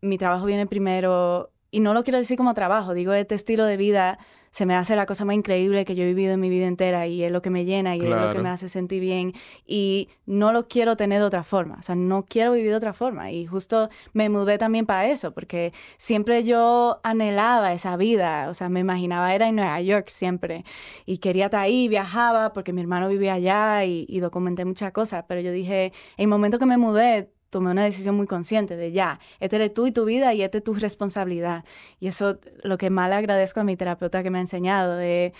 mi 0.00 0.18
trabajo 0.18 0.46
viene 0.46 0.66
primero, 0.66 1.52
y 1.70 1.80
no 1.80 1.94
lo 1.94 2.02
quiero 2.02 2.18
decir 2.18 2.36
como 2.36 2.54
trabajo, 2.54 2.94
digo, 2.94 3.12
este 3.12 3.34
estilo 3.34 3.64
de 3.64 3.76
vida 3.76 4.18
se 4.50 4.66
me 4.66 4.74
hace 4.74 4.96
la 4.96 5.06
cosa 5.06 5.24
más 5.24 5.36
increíble 5.36 5.84
que 5.84 5.94
yo 5.94 6.02
he 6.02 6.06
vivido 6.06 6.34
en 6.34 6.40
mi 6.40 6.50
vida 6.50 6.66
entera 6.66 7.06
y 7.06 7.22
es 7.22 7.30
lo 7.30 7.40
que 7.40 7.50
me 7.50 7.64
llena 7.64 7.94
y 7.94 8.00
es 8.00 8.08
lo 8.08 8.32
que 8.32 8.40
me 8.40 8.48
hace 8.48 8.68
sentir 8.68 9.00
bien 9.00 9.32
y 9.64 10.08
no 10.26 10.52
lo 10.52 10.66
quiero 10.66 10.96
tener 10.96 11.20
de 11.20 11.26
otra 11.26 11.44
forma, 11.44 11.76
o 11.78 11.82
sea, 11.82 11.94
no 11.94 12.24
quiero 12.24 12.52
vivir 12.52 12.70
de 12.70 12.76
otra 12.76 12.92
forma 12.92 13.30
y 13.30 13.46
justo 13.46 13.88
me 14.12 14.28
mudé 14.28 14.58
también 14.58 14.86
para 14.86 15.08
eso, 15.08 15.32
porque 15.32 15.72
siempre 15.98 16.42
yo 16.42 16.98
anhelaba 17.04 17.72
esa 17.72 17.96
vida, 17.96 18.48
o 18.50 18.54
sea, 18.54 18.68
me 18.68 18.80
imaginaba 18.80 19.32
era 19.34 19.48
en 19.48 19.56
Nueva 19.56 19.80
York 19.80 20.08
siempre 20.08 20.64
y 21.06 21.18
quería 21.18 21.46
estar 21.46 21.60
ahí, 21.60 21.86
viajaba 21.86 22.52
porque 22.52 22.72
mi 22.72 22.80
hermano 22.80 23.08
vivía 23.08 23.34
allá 23.34 23.84
y, 23.84 24.04
y 24.08 24.18
documenté 24.18 24.64
muchas 24.64 24.90
cosas, 24.92 25.24
pero 25.28 25.40
yo 25.40 25.52
dije, 25.52 25.92
en 26.16 26.24
el 26.24 26.28
momento 26.28 26.58
que 26.58 26.66
me 26.66 26.76
mudé, 26.76 27.30
tomé 27.50 27.70
una 27.72 27.84
decisión 27.84 28.14
muy 28.14 28.26
consciente 28.26 28.76
de 28.76 28.92
ya, 28.92 29.18
este 29.40 29.56
eres 29.56 29.74
tú 29.74 29.86
y 29.86 29.92
tu 29.92 30.04
vida 30.04 30.32
y 30.34 30.42
esta 30.42 30.58
es 30.58 30.64
tu 30.64 30.72
responsabilidad. 30.74 31.64
Y 31.98 32.06
eso 32.06 32.38
lo 32.62 32.78
que 32.78 32.90
más 32.90 33.08
le 33.10 33.16
agradezco 33.16 33.60
a 33.60 33.64
mi 33.64 33.76
terapeuta 33.76 34.22
que 34.22 34.30
me 34.30 34.38
ha 34.38 34.40
enseñado 34.40 34.96
de 34.96 35.32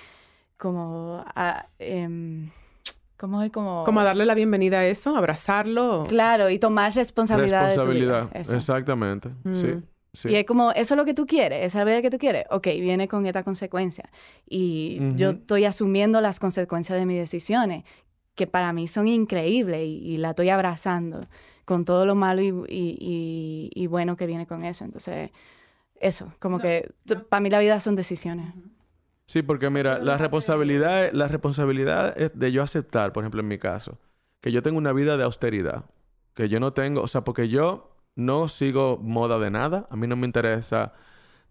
como, 0.57 1.25
a, 1.35 1.67
em, 1.79 2.51
¿cómo 3.17 3.43
es 3.43 3.51
como? 3.51 3.85
Como 3.85 4.03
darle 4.03 4.27
la 4.27 4.35
bienvenida 4.35 4.81
a 4.81 4.87
eso, 4.87 5.17
abrazarlo. 5.17 6.05
Claro, 6.09 6.51
y 6.51 6.59
tomar 6.59 6.95
responsabilidad, 6.95 7.67
Responsabilidad, 7.69 8.21
de 8.23 8.23
tu 8.27 8.29
vida. 8.29 8.41
Eso. 8.41 8.57
exactamente. 8.57 9.31
Sí, 9.55 9.67
Mm. 9.69 9.83
sí. 10.13 10.29
Y 10.31 10.35
es 10.35 10.45
como, 10.45 10.73
eso 10.73 10.95
es 10.95 10.99
lo 10.99 11.05
que 11.05 11.15
tú 11.15 11.27
quieres, 11.27 11.61
esa 11.65 11.79
es 11.79 11.85
la 11.87 11.91
vida 11.93 12.03
que 12.03 12.11
tú 12.11 12.19
quieres. 12.19 12.45
Ok, 12.51 12.67
viene 12.67 13.09
con 13.09 13.25
esta 13.27 13.43
consecuencia. 13.45 14.11
Y 14.49 14.99
yo 15.17 15.31
estoy 15.31 15.65
asumiendo 15.65 16.21
las 16.21 16.41
consecuencias 16.41 16.99
de 16.99 17.07
mis 17.07 17.19
decisiones, 17.19 17.85
que 18.35 18.47
para 18.47 18.73
mí 18.73 18.89
son 18.89 19.07
increíbles 19.09 19.83
y, 19.87 19.99
y 20.15 20.17
la 20.17 20.31
estoy 20.31 20.49
abrazando 20.51 21.21
con 21.65 21.85
todo 21.85 22.05
lo 22.07 22.15
malo 22.15 22.43
y, 22.43 22.49
y- 22.69 22.97
y- 23.01 23.71
y 23.75 23.87
bueno 23.87 24.17
que 24.17 24.27
viene 24.27 24.47
con 24.47 24.65
eso. 24.65 24.85
Entonces, 24.85 25.31
eso, 26.01 26.33
como 26.39 26.59
que 26.61 26.91
para 27.29 27.41
mí 27.41 27.51
la 27.51 27.59
vida 27.59 27.79
son 27.81 27.97
decisiones. 27.97 28.53
Sí, 29.27 29.43
porque 29.43 29.71
mira, 29.71 29.99
la 29.99 30.17
responsabilidad, 30.17 31.11
la 31.13 31.29
responsabilidad 31.29 32.19
es 32.21 32.33
de 32.39 32.51
yo 32.53 32.63
aceptar, 32.63 33.13
por 33.13 33.23
ejemplo, 33.23 33.41
en 33.41 33.49
mi 33.49 33.59
caso, 33.59 33.99
que 34.41 34.51
yo 34.51 34.63
tengo 34.63 34.79
una 34.79 34.93
vida 34.93 35.17
de 35.17 35.23
austeridad, 35.25 35.85
que 36.35 36.49
yo 36.49 36.59
no 36.59 36.73
tengo, 36.73 37.03
o 37.03 37.07
sea, 37.07 37.23
porque 37.23 37.49
yo 37.49 37.95
no 38.17 38.49
sigo 38.49 38.99
moda 39.01 39.39
de 39.39 39.51
nada, 39.51 39.87
a 39.91 39.97
mí 39.97 40.07
no 40.09 40.17
me 40.17 40.27
interesa 40.27 40.93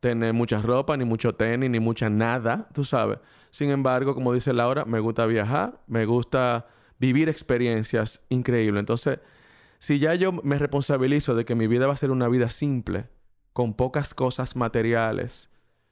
tener 0.01 0.34
mucha 0.34 0.62
ropa, 0.62 0.97
ni 0.97 1.05
mucho 1.05 1.36
tenis, 1.36 1.70
ni 1.70 1.80
mucha 1.80 2.10
nada, 2.10 2.68
tú 2.74 2.84
sabes. 2.84 3.20
Sin 3.49 3.70
embargo, 3.70 4.14
como 4.14 4.34
dice 4.34 4.51
Laura, 4.53 4.84
me 4.86 4.99
gusta 4.99 5.26
viajar, 5.26 5.80
me 5.88 6.05
gusta 6.05 6.68
vivir 6.99 7.30
experiencias 7.30 8.22
increíbles. 8.30 8.80
Entonces, 8.82 9.20
si 9.80 9.98
ya 10.00 10.14
yo 10.16 10.32
me 10.32 10.58
responsabilizo 10.60 11.36
de 11.36 11.46
que 11.46 11.56
mi 11.56 11.68
vida 11.68 11.88
va 11.88 11.94
a 11.94 11.98
ser 11.98 12.12
una 12.12 12.28
vida 12.28 12.50
simple, 12.50 13.08
con 13.54 13.74
pocas 13.74 14.14
cosas 14.14 14.56
materiales, 14.56 15.50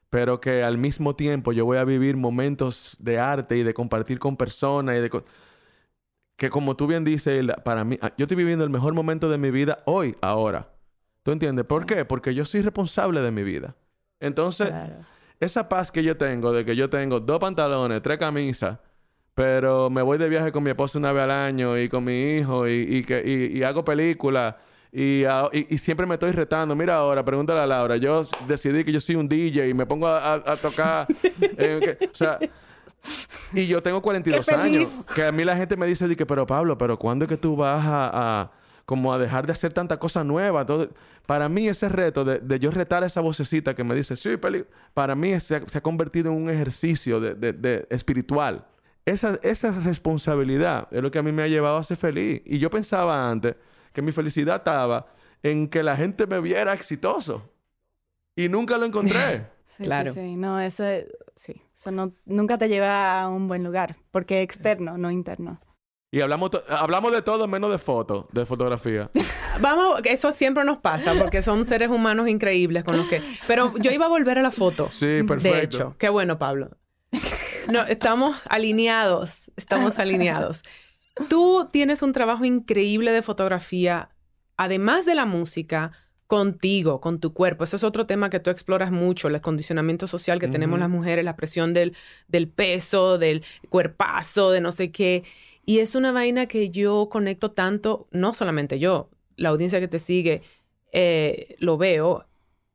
pero 0.09 0.39
que 0.39 0.63
al 0.63 0.77
mismo 0.77 1.15
tiempo 1.15 1.51
yo 1.53 1.65
voy 1.65 1.77
a 1.77 1.83
vivir 1.83 2.15
momentos 2.17 2.95
de 2.99 3.19
arte 3.19 3.57
y 3.57 3.63
de 3.63 3.73
compartir 3.73 4.19
con 4.19 4.37
personas 4.37 4.95
y 4.97 4.99
de... 4.99 5.09
co- 5.09 5.23
que 6.37 6.49
como 6.49 6.75
tú 6.75 6.85
bien 6.87 7.03
dices, 7.03 7.43
para 7.63 7.83
mí, 7.83 7.97
ah, 8.01 8.13
yo 8.17 8.25
estoy 8.25 8.37
viviendo 8.37 8.63
el 8.63 8.69
mejor 8.69 8.93
momento 8.93 9.27
de 9.29 9.37
mi 9.37 9.49
vida 9.51 9.79
hoy, 9.85 10.15
ahora. 10.21 10.69
¿Tú 11.23 11.31
entiendes? 11.31 11.65
¿Por 11.65 11.85
qué? 11.85 12.05
Porque 12.05 12.33
yo 12.35 12.45
soy 12.45 12.61
responsable 12.61 13.21
de 13.21 13.31
mi 13.31 13.43
vida. 13.43 13.75
Entonces, 14.19 14.69
Claro. 14.69 14.95
esa 15.39 15.67
paz 15.67 15.91
que 15.91 16.03
yo 16.03 16.15
tengo 16.15 16.53
de 16.53 16.63
que 16.63 16.75
yo 16.75 16.89
tengo 16.89 17.19
dos 17.19 17.39
pantalones, 17.39 18.01
tres 18.01 18.17
camisas, 18.19 18.77
pero 19.37 19.91
me 19.91 20.01
voy 20.01 20.17
de 20.17 20.27
viaje 20.27 20.51
con 20.51 20.63
mi 20.63 20.71
esposa 20.71 20.97
una 20.97 21.11
vez 21.11 21.25
al 21.25 21.29
año 21.29 21.77
y 21.77 21.87
con 21.89 22.03
mi 22.03 22.37
hijo 22.37 22.67
y, 22.67 22.71
y 22.89 23.03
que, 23.03 23.21
y, 23.23 23.59
y 23.59 23.61
hago 23.61 23.85
películas 23.85 24.55
y, 24.91 25.25
y- 25.53 25.77
siempre 25.77 26.07
me 26.07 26.15
estoy 26.15 26.31
retando. 26.31 26.75
Mira 26.75 26.95
ahora, 26.95 27.23
pregúntale 27.23 27.59
a 27.59 27.67
Laura. 27.67 27.97
Yo 27.97 28.23
decidí 28.47 28.83
que 28.83 28.91
yo 28.91 28.99
soy 28.99 29.13
un 29.15 29.29
DJ 29.29 29.67
y 29.69 29.73
me 29.75 29.85
pongo 29.85 30.07
a, 30.07 30.33
a- 30.33 30.43
a 30.53 30.55
tocar. 30.55 31.05
eh, 31.41 31.97
que- 31.99 32.07
o 32.07 32.15
sea, 32.15 32.39
y 33.53 33.67
yo 33.67 33.83
tengo 33.83 34.01
42 34.01 34.43
¡Qué 34.43 34.55
feliz! 34.55 34.75
años. 34.89 35.05
Que 35.13 35.23
a 35.25 35.31
mí 35.31 35.45
la 35.45 35.55
gente 35.55 35.77
me 35.77 35.85
dice, 35.85 36.07
di 36.07 36.15
que, 36.15 36.25
pero 36.25 36.47
Pablo, 36.47 36.75
¿pero 36.79 36.97
cuándo 36.97 37.25
es 37.25 37.29
que 37.29 37.37
tú 37.37 37.55
vas 37.55 37.85
a, 37.85 38.09
a- 38.41 38.51
como 38.85 39.13
a 39.13 39.19
dejar 39.19 39.45
de 39.45 39.51
hacer 39.51 39.71
tanta 39.71 39.97
cosa 39.99 40.23
nueva? 40.23 40.65
Todo... 40.65 40.89
Para 41.27 41.47
mí 41.47 41.67
ese 41.67 41.89
reto 41.89 42.25
de, 42.25 42.39
de 42.39 42.57
yo 42.57 42.71
retar 42.71 43.03
esa 43.03 43.21
vocecita 43.21 43.75
que 43.75 43.83
me 43.83 43.93
dice, 43.93 44.15
sí, 44.15 44.35
peli... 44.37 44.65
para 44.95 45.13
mí 45.13 45.39
se 45.39 45.57
ha, 45.57 45.61
se 45.67 45.77
ha 45.77 45.81
convertido 45.81 46.31
en 46.31 46.41
un 46.41 46.49
ejercicio 46.49 47.19
de, 47.19 47.35
de- 47.35 47.53
de 47.53 47.87
espiritual. 47.91 48.65
Esa, 49.07 49.39
esa 49.41 49.71
responsabilidad 49.71 50.87
es 50.91 51.01
lo 51.01 51.09
que 51.11 51.19
a 51.19 51.23
mí 51.23 51.31
me 51.31 51.43
ha 51.43 51.47
llevado 51.47 51.77
a 51.77 51.83
ser 51.83 51.97
feliz. 51.97 52.41
Y 52.45 52.59
yo 52.59 52.69
pensaba 52.69 53.29
antes 53.29 53.55
que 53.93 54.01
mi 54.01 54.11
felicidad 54.11 54.57
estaba 54.57 55.07
en 55.43 55.69
que 55.69 55.81
la 55.81 55.95
gente 55.95 56.27
me 56.27 56.39
viera 56.41 56.73
exitoso. 56.73 57.49
Y 58.35 58.49
nunca 58.49 58.77
lo 58.77 58.85
encontré. 58.85 59.47
Sí, 59.69 59.83
Claro. 59.83 60.13
sí, 60.13 60.19
sí. 60.21 60.35
No, 60.37 60.59
eso 60.61 60.85
es, 60.85 61.05
sí. 61.35 61.61
Eso 61.75 61.91
no, 61.91 62.13
nunca 62.25 62.57
te 62.57 62.69
lleva 62.69 63.21
a 63.21 63.27
un 63.27 63.47
buen 63.49 63.63
lugar, 63.63 63.97
porque 64.11 64.39
es 64.39 64.43
externo, 64.45 64.97
no 64.97 65.11
interno. 65.11 65.59
Y 66.09 66.21
hablamos, 66.21 66.51
hablamos 66.69 67.11
de 67.11 67.21
todo 67.21 67.47
menos 67.49 67.69
de 67.69 67.77
fotos, 67.77 68.25
de 68.31 68.45
fotografía. 68.45 69.11
Vamos, 69.61 69.99
eso 70.05 70.31
siempre 70.31 70.63
nos 70.63 70.77
pasa 70.77 71.13
porque 71.19 71.41
son 71.41 71.65
seres 71.65 71.89
humanos 71.89 72.29
increíbles 72.29 72.85
con 72.85 72.95
los 72.97 73.07
que... 73.07 73.21
Pero 73.45 73.77
yo 73.77 73.91
iba 73.91 74.05
a 74.05 74.09
volver 74.09 74.39
a 74.39 74.41
la 74.41 74.51
foto. 74.51 74.89
Sí, 74.89 75.21
perfecto. 75.27 75.57
De 75.57 75.63
hecho, 75.63 75.95
qué 75.99 76.07
bueno, 76.09 76.39
Pablo. 76.39 76.71
No, 77.67 77.83
estamos 77.83 78.37
alineados, 78.49 79.51
estamos 79.55 79.99
alineados. 79.99 80.63
Tú 81.29 81.69
tienes 81.71 82.01
un 82.01 82.13
trabajo 82.13 82.45
increíble 82.45 83.11
de 83.11 83.21
fotografía, 83.21 84.09
además 84.55 85.05
de 85.05 85.15
la 85.15 85.25
música, 85.25 85.91
contigo, 86.27 86.99
con 87.01 87.19
tu 87.19 87.33
cuerpo. 87.33 87.63
Eso 87.63 87.77
es 87.77 87.83
otro 87.83 88.05
tema 88.05 88.29
que 88.29 88.39
tú 88.39 88.49
exploras 88.49 88.91
mucho, 88.91 89.27
el 89.27 89.41
condicionamiento 89.41 90.07
social 90.07 90.39
que 90.39 90.47
tenemos 90.47 90.77
las 90.77 90.89
mujeres, 90.89 91.23
la 91.23 91.37
presión 91.37 91.73
del, 91.73 91.95
del 92.27 92.49
peso, 92.49 93.17
del 93.17 93.43
cuerpazo, 93.69 94.51
de 94.51 94.61
no 94.61 94.71
sé 94.71 94.91
qué. 94.91 95.23
Y 95.65 95.79
es 95.79 95.95
una 95.95 96.11
vaina 96.11 96.45
que 96.47 96.69
yo 96.69 97.07
conecto 97.09 97.51
tanto, 97.51 98.07
no 98.11 98.33
solamente 98.33 98.77
yo, 98.77 99.09
la 99.37 99.49
audiencia 99.49 99.79
que 99.79 99.87
te 99.87 99.99
sigue, 99.99 100.41
eh, 100.91 101.55
lo 101.59 101.77
veo, 101.77 102.25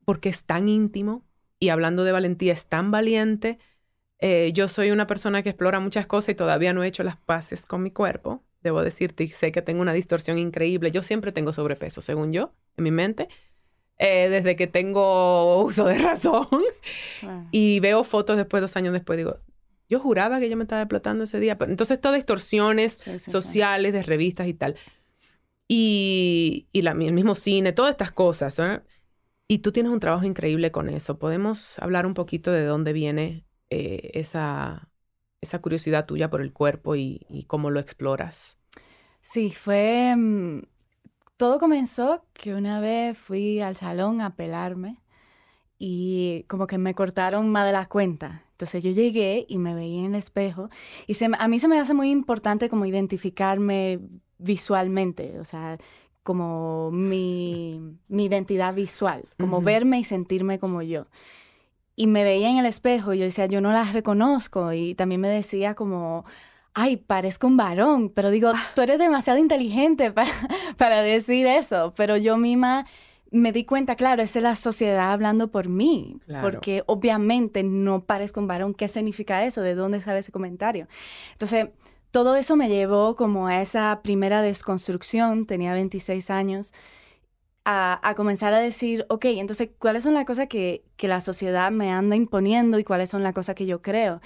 porque 0.04 0.30
es 0.30 0.44
tan 0.44 0.68
íntimo 0.68 1.24
y 1.58 1.68
hablando 1.68 2.04
de 2.04 2.12
valentía, 2.12 2.52
es 2.52 2.66
tan 2.66 2.90
valiente. 2.90 3.58
Eh, 4.24 4.52
yo 4.54 4.68
soy 4.68 4.92
una 4.92 5.08
persona 5.08 5.42
que 5.42 5.48
explora 5.50 5.80
muchas 5.80 6.06
cosas 6.06 6.28
y 6.30 6.34
todavía 6.36 6.72
no 6.72 6.84
he 6.84 6.86
hecho 6.86 7.02
las 7.02 7.16
paces 7.16 7.66
con 7.66 7.82
mi 7.82 7.90
cuerpo. 7.90 8.40
Debo 8.62 8.82
decirte, 8.82 9.24
y 9.24 9.28
sé 9.28 9.50
que 9.50 9.62
tengo 9.62 9.82
una 9.82 9.92
distorsión 9.92 10.38
increíble. 10.38 10.92
Yo 10.92 11.02
siempre 11.02 11.32
tengo 11.32 11.52
sobrepeso, 11.52 12.00
según 12.00 12.32
yo, 12.32 12.52
en 12.76 12.84
mi 12.84 12.92
mente, 12.92 13.26
eh, 13.98 14.28
desde 14.28 14.54
que 14.54 14.68
tengo 14.68 15.62
uso 15.64 15.86
de 15.86 15.98
razón. 15.98 16.46
Y 17.50 17.80
veo 17.80 18.04
fotos 18.04 18.36
después, 18.36 18.60
dos 18.60 18.76
años 18.76 18.92
después, 18.92 19.16
digo, 19.16 19.38
yo 19.88 19.98
juraba 19.98 20.38
que 20.38 20.48
yo 20.48 20.56
me 20.56 20.62
estaba 20.62 20.82
explotando 20.82 21.24
ese 21.24 21.40
día. 21.40 21.58
Entonces, 21.60 22.00
todas 22.00 22.16
distorsiones 22.16 22.92
Sí, 22.92 23.10
sí, 23.12 23.18
sí. 23.18 23.30
sociales, 23.32 23.92
de 23.92 24.04
revistas 24.04 24.46
y 24.46 24.54
tal. 24.54 24.76
Y, 25.68 26.68
y 26.72 26.82
la- 26.82 26.92
el 26.92 27.12
mismo 27.12 27.34
cine, 27.34 27.72
todas 27.72 27.90
estas 27.92 28.12
cosas. 28.12 28.58
¿eh? 28.60 28.80
Y 29.48 29.58
tú 29.58 29.72
tienes 29.72 29.90
un 29.92 30.00
trabajo 30.00 30.24
increíble 30.24 30.70
con 30.70 30.88
eso. 30.88 31.18
¿Podemos 31.18 31.78
hablar 31.80 32.06
un 32.06 32.14
poquito 32.14 32.52
de 32.52 32.64
dónde 32.64 32.92
viene 32.92 33.44
eh, 33.72 34.10
esa, 34.14 34.90
esa 35.40 35.60
curiosidad 35.60 36.06
tuya 36.06 36.30
por 36.30 36.40
el 36.42 36.52
cuerpo 36.52 36.96
y, 36.96 37.26
y 37.30 37.44
cómo 37.44 37.70
lo 37.70 37.80
exploras? 37.80 38.58
Sí, 39.20 39.52
fue... 39.52 40.14
mm, 40.16 40.60
todo 41.36 41.58
comenzó 41.60 42.24
que 42.34 42.54
una 42.54 42.80
vez 42.80 43.18
fui 43.18 43.60
al 43.60 43.76
salón 43.76 44.20
a 44.20 44.36
pelarme 44.36 44.98
y 45.78 46.44
como 46.48 46.66
que 46.68 46.78
me 46.78 46.94
cortaron 46.94 47.50
más 47.50 47.66
de 47.66 47.72
la 47.72 47.88
cuenta. 47.88 48.44
Entonces 48.52 48.84
yo 48.84 48.92
llegué 48.92 49.46
y 49.48 49.58
me 49.58 49.74
veía 49.74 50.00
en 50.00 50.06
el 50.14 50.16
espejo 50.16 50.70
y 51.06 51.14
se 51.14 51.28
a 51.38 51.48
mí 51.48 51.58
se 51.60 51.68
me 51.68 51.80
hace 51.80 51.94
muy 51.94 52.10
importante 52.10 52.68
como 52.70 52.86
identificarme 52.86 54.00
visualmente, 54.38 55.40
o 55.40 55.44
sea, 55.46 55.78
como 56.24 56.90
mi, 56.92 57.80
mi 58.08 58.26
identidad 58.26 58.74
visual, 58.74 59.24
como 59.38 59.62
verme 59.62 60.00
y 60.00 60.04
sentirme 60.04 60.58
como 60.60 60.82
yo. 60.82 61.06
Y 61.94 62.06
me 62.06 62.24
veía 62.24 62.48
en 62.48 62.56
el 62.58 62.66
espejo 62.66 63.12
y 63.12 63.18
yo 63.18 63.24
decía, 63.24 63.46
yo 63.46 63.60
no 63.60 63.72
las 63.72 63.92
reconozco 63.92 64.72
y 64.72 64.94
también 64.94 65.20
me 65.20 65.28
decía 65.28 65.74
como, 65.74 66.24
ay, 66.74 66.96
parezco 66.96 67.46
un 67.46 67.56
varón, 67.58 68.08
pero 68.08 68.30
digo, 68.30 68.52
tú 68.74 68.80
eres 68.82 68.98
demasiado 68.98 69.38
inteligente 69.38 70.10
para, 70.12 70.30
para 70.78 71.02
decir 71.02 71.46
eso, 71.46 71.92
pero 71.96 72.16
yo 72.16 72.36
misma 72.38 72.86
me 73.30 73.50
di 73.52 73.64
cuenta, 73.64 73.96
claro, 73.96 74.22
esa 74.22 74.38
es 74.38 74.42
la 74.42 74.56
sociedad 74.56 75.10
hablando 75.12 75.50
por 75.50 75.68
mí, 75.68 76.16
Claro. 76.26 76.42
porque 76.50 76.82
obviamente 76.86 77.62
no 77.62 78.04
parezco 78.04 78.40
un 78.40 78.46
varón. 78.46 78.74
¿Qué 78.74 78.88
significa 78.88 79.44
eso? 79.44 79.62
¿De 79.62 79.74
dónde 79.74 80.00
sale 80.02 80.18
ese 80.18 80.32
comentario? 80.32 80.86
Entonces, 81.32 81.68
todo 82.10 82.36
eso 82.36 82.56
me 82.56 82.68
llevó 82.68 83.16
como 83.16 83.46
a 83.46 83.62
esa 83.62 84.00
primera 84.02 84.42
desconstrucción, 84.42 85.46
tenía 85.46 85.72
26 85.72 86.28
años, 86.28 86.74
a, 87.64 88.00
a 88.08 88.14
comenzar 88.14 88.52
a 88.54 88.58
decir, 88.58 89.06
ok, 89.08 89.24
entonces, 89.26 89.70
¿cuáles 89.78 90.02
son 90.02 90.14
las 90.14 90.24
cosas 90.24 90.48
que, 90.48 90.84
que 90.96 91.08
la 91.08 91.20
sociedad 91.20 91.70
me 91.70 91.90
anda 91.92 92.16
imponiendo 92.16 92.78
y 92.78 92.84
cuáles 92.84 93.10
son 93.10 93.22
las 93.22 93.32
cosas 93.32 93.54
que 93.54 93.66
yo 93.66 93.82
creo? 93.82 94.20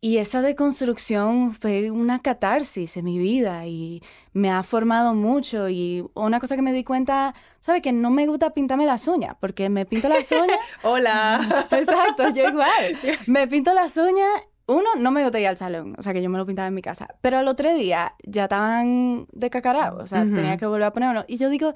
Y 0.00 0.18
esa 0.18 0.42
deconstrucción 0.42 1.52
fue 1.54 1.90
una 1.90 2.20
catarsis 2.20 2.96
en 2.96 3.06
mi 3.06 3.18
vida 3.18 3.66
y 3.66 4.02
me 4.34 4.50
ha 4.50 4.62
formado 4.62 5.14
mucho. 5.14 5.68
Y 5.68 6.04
una 6.14 6.38
cosa 6.38 6.54
que 6.54 6.62
me 6.62 6.72
di 6.72 6.84
cuenta, 6.84 7.34
¿sabes? 7.60 7.82
Que 7.82 7.92
no 7.92 8.10
me 8.10 8.26
gusta 8.26 8.50
pintarme 8.50 8.84
las 8.84 9.08
uñas, 9.08 9.36
porque 9.40 9.68
me 9.68 9.86
pinto 9.86 10.08
las 10.08 10.30
uñas. 10.30 10.58
Hola. 10.82 11.66
Exacto, 11.70 12.28
yo 12.34 12.46
igual. 12.48 12.68
Me 13.26 13.48
pinto 13.48 13.72
las 13.74 13.96
uñas. 13.96 14.28
Uno, 14.68 14.90
no 14.98 15.12
me 15.12 15.22
gusta 15.22 15.38
ir 15.38 15.46
al 15.46 15.56
salón, 15.56 15.94
o 15.96 16.02
sea 16.02 16.12
que 16.12 16.20
yo 16.20 16.28
me 16.28 16.38
lo 16.38 16.44
pintaba 16.44 16.66
en 16.66 16.74
mi 16.74 16.82
casa. 16.82 17.06
Pero 17.20 17.38
al 17.38 17.46
otro 17.46 17.72
día 17.72 18.14
ya 18.24 18.44
estaban 18.44 19.26
de 19.32 19.48
cacarao, 19.48 19.98
o 19.98 20.06
sea, 20.08 20.22
Ujú. 20.24 20.34
tenía 20.34 20.56
que 20.56 20.66
volver 20.66 20.82
a 20.82 20.92
ponerlo. 20.92 21.24
Y 21.28 21.36
yo 21.36 21.48
digo, 21.48 21.72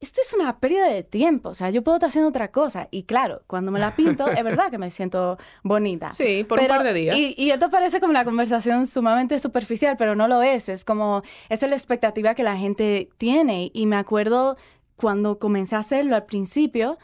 esto 0.00 0.22
es 0.26 0.32
una 0.32 0.58
pérdida 0.60 0.86
de 0.88 1.02
tiempo, 1.02 1.50
o 1.50 1.54
sea, 1.54 1.68
yo 1.68 1.82
puedo 1.82 1.96
estar 1.98 2.08
haciendo 2.08 2.30
otra 2.30 2.50
cosa. 2.50 2.88
Y 2.90 3.02
claro, 3.02 3.42
cuando 3.46 3.70
me 3.70 3.78
la 3.78 3.94
pinto, 3.94 4.26
es 4.30 4.42
verdad 4.42 4.70
que 4.70 4.78
me 4.78 4.90
siento 4.90 5.36
bonita. 5.62 6.10
Sí, 6.10 6.42
por 6.44 6.58
Pero- 6.58 6.72
un 6.72 6.78
par 6.78 6.86
de 6.86 6.92
días. 6.94 7.16
Y, 7.18 7.34
y 7.36 7.50
esto 7.50 7.68
parece 7.68 8.00
como 8.00 8.10
una 8.10 8.24
conversación 8.24 8.86
sumamente 8.86 9.38
superficial, 9.38 9.96
pero 9.98 10.14
no 10.14 10.26
lo 10.26 10.42
es. 10.42 10.70
Es 10.70 10.86
como, 10.86 11.20
esa 11.50 11.66
es 11.66 11.70
la 11.70 11.76
expectativa 11.76 12.34
que 12.34 12.42
la 12.42 12.56
gente 12.56 13.10
tiene. 13.18 13.70
Y 13.74 13.84
me 13.84 13.96
acuerdo 13.96 14.56
cuando 14.96 15.38
comencé 15.38 15.76
a 15.76 15.80
hacerlo 15.80 16.16
al 16.16 16.24
principio, 16.24 16.98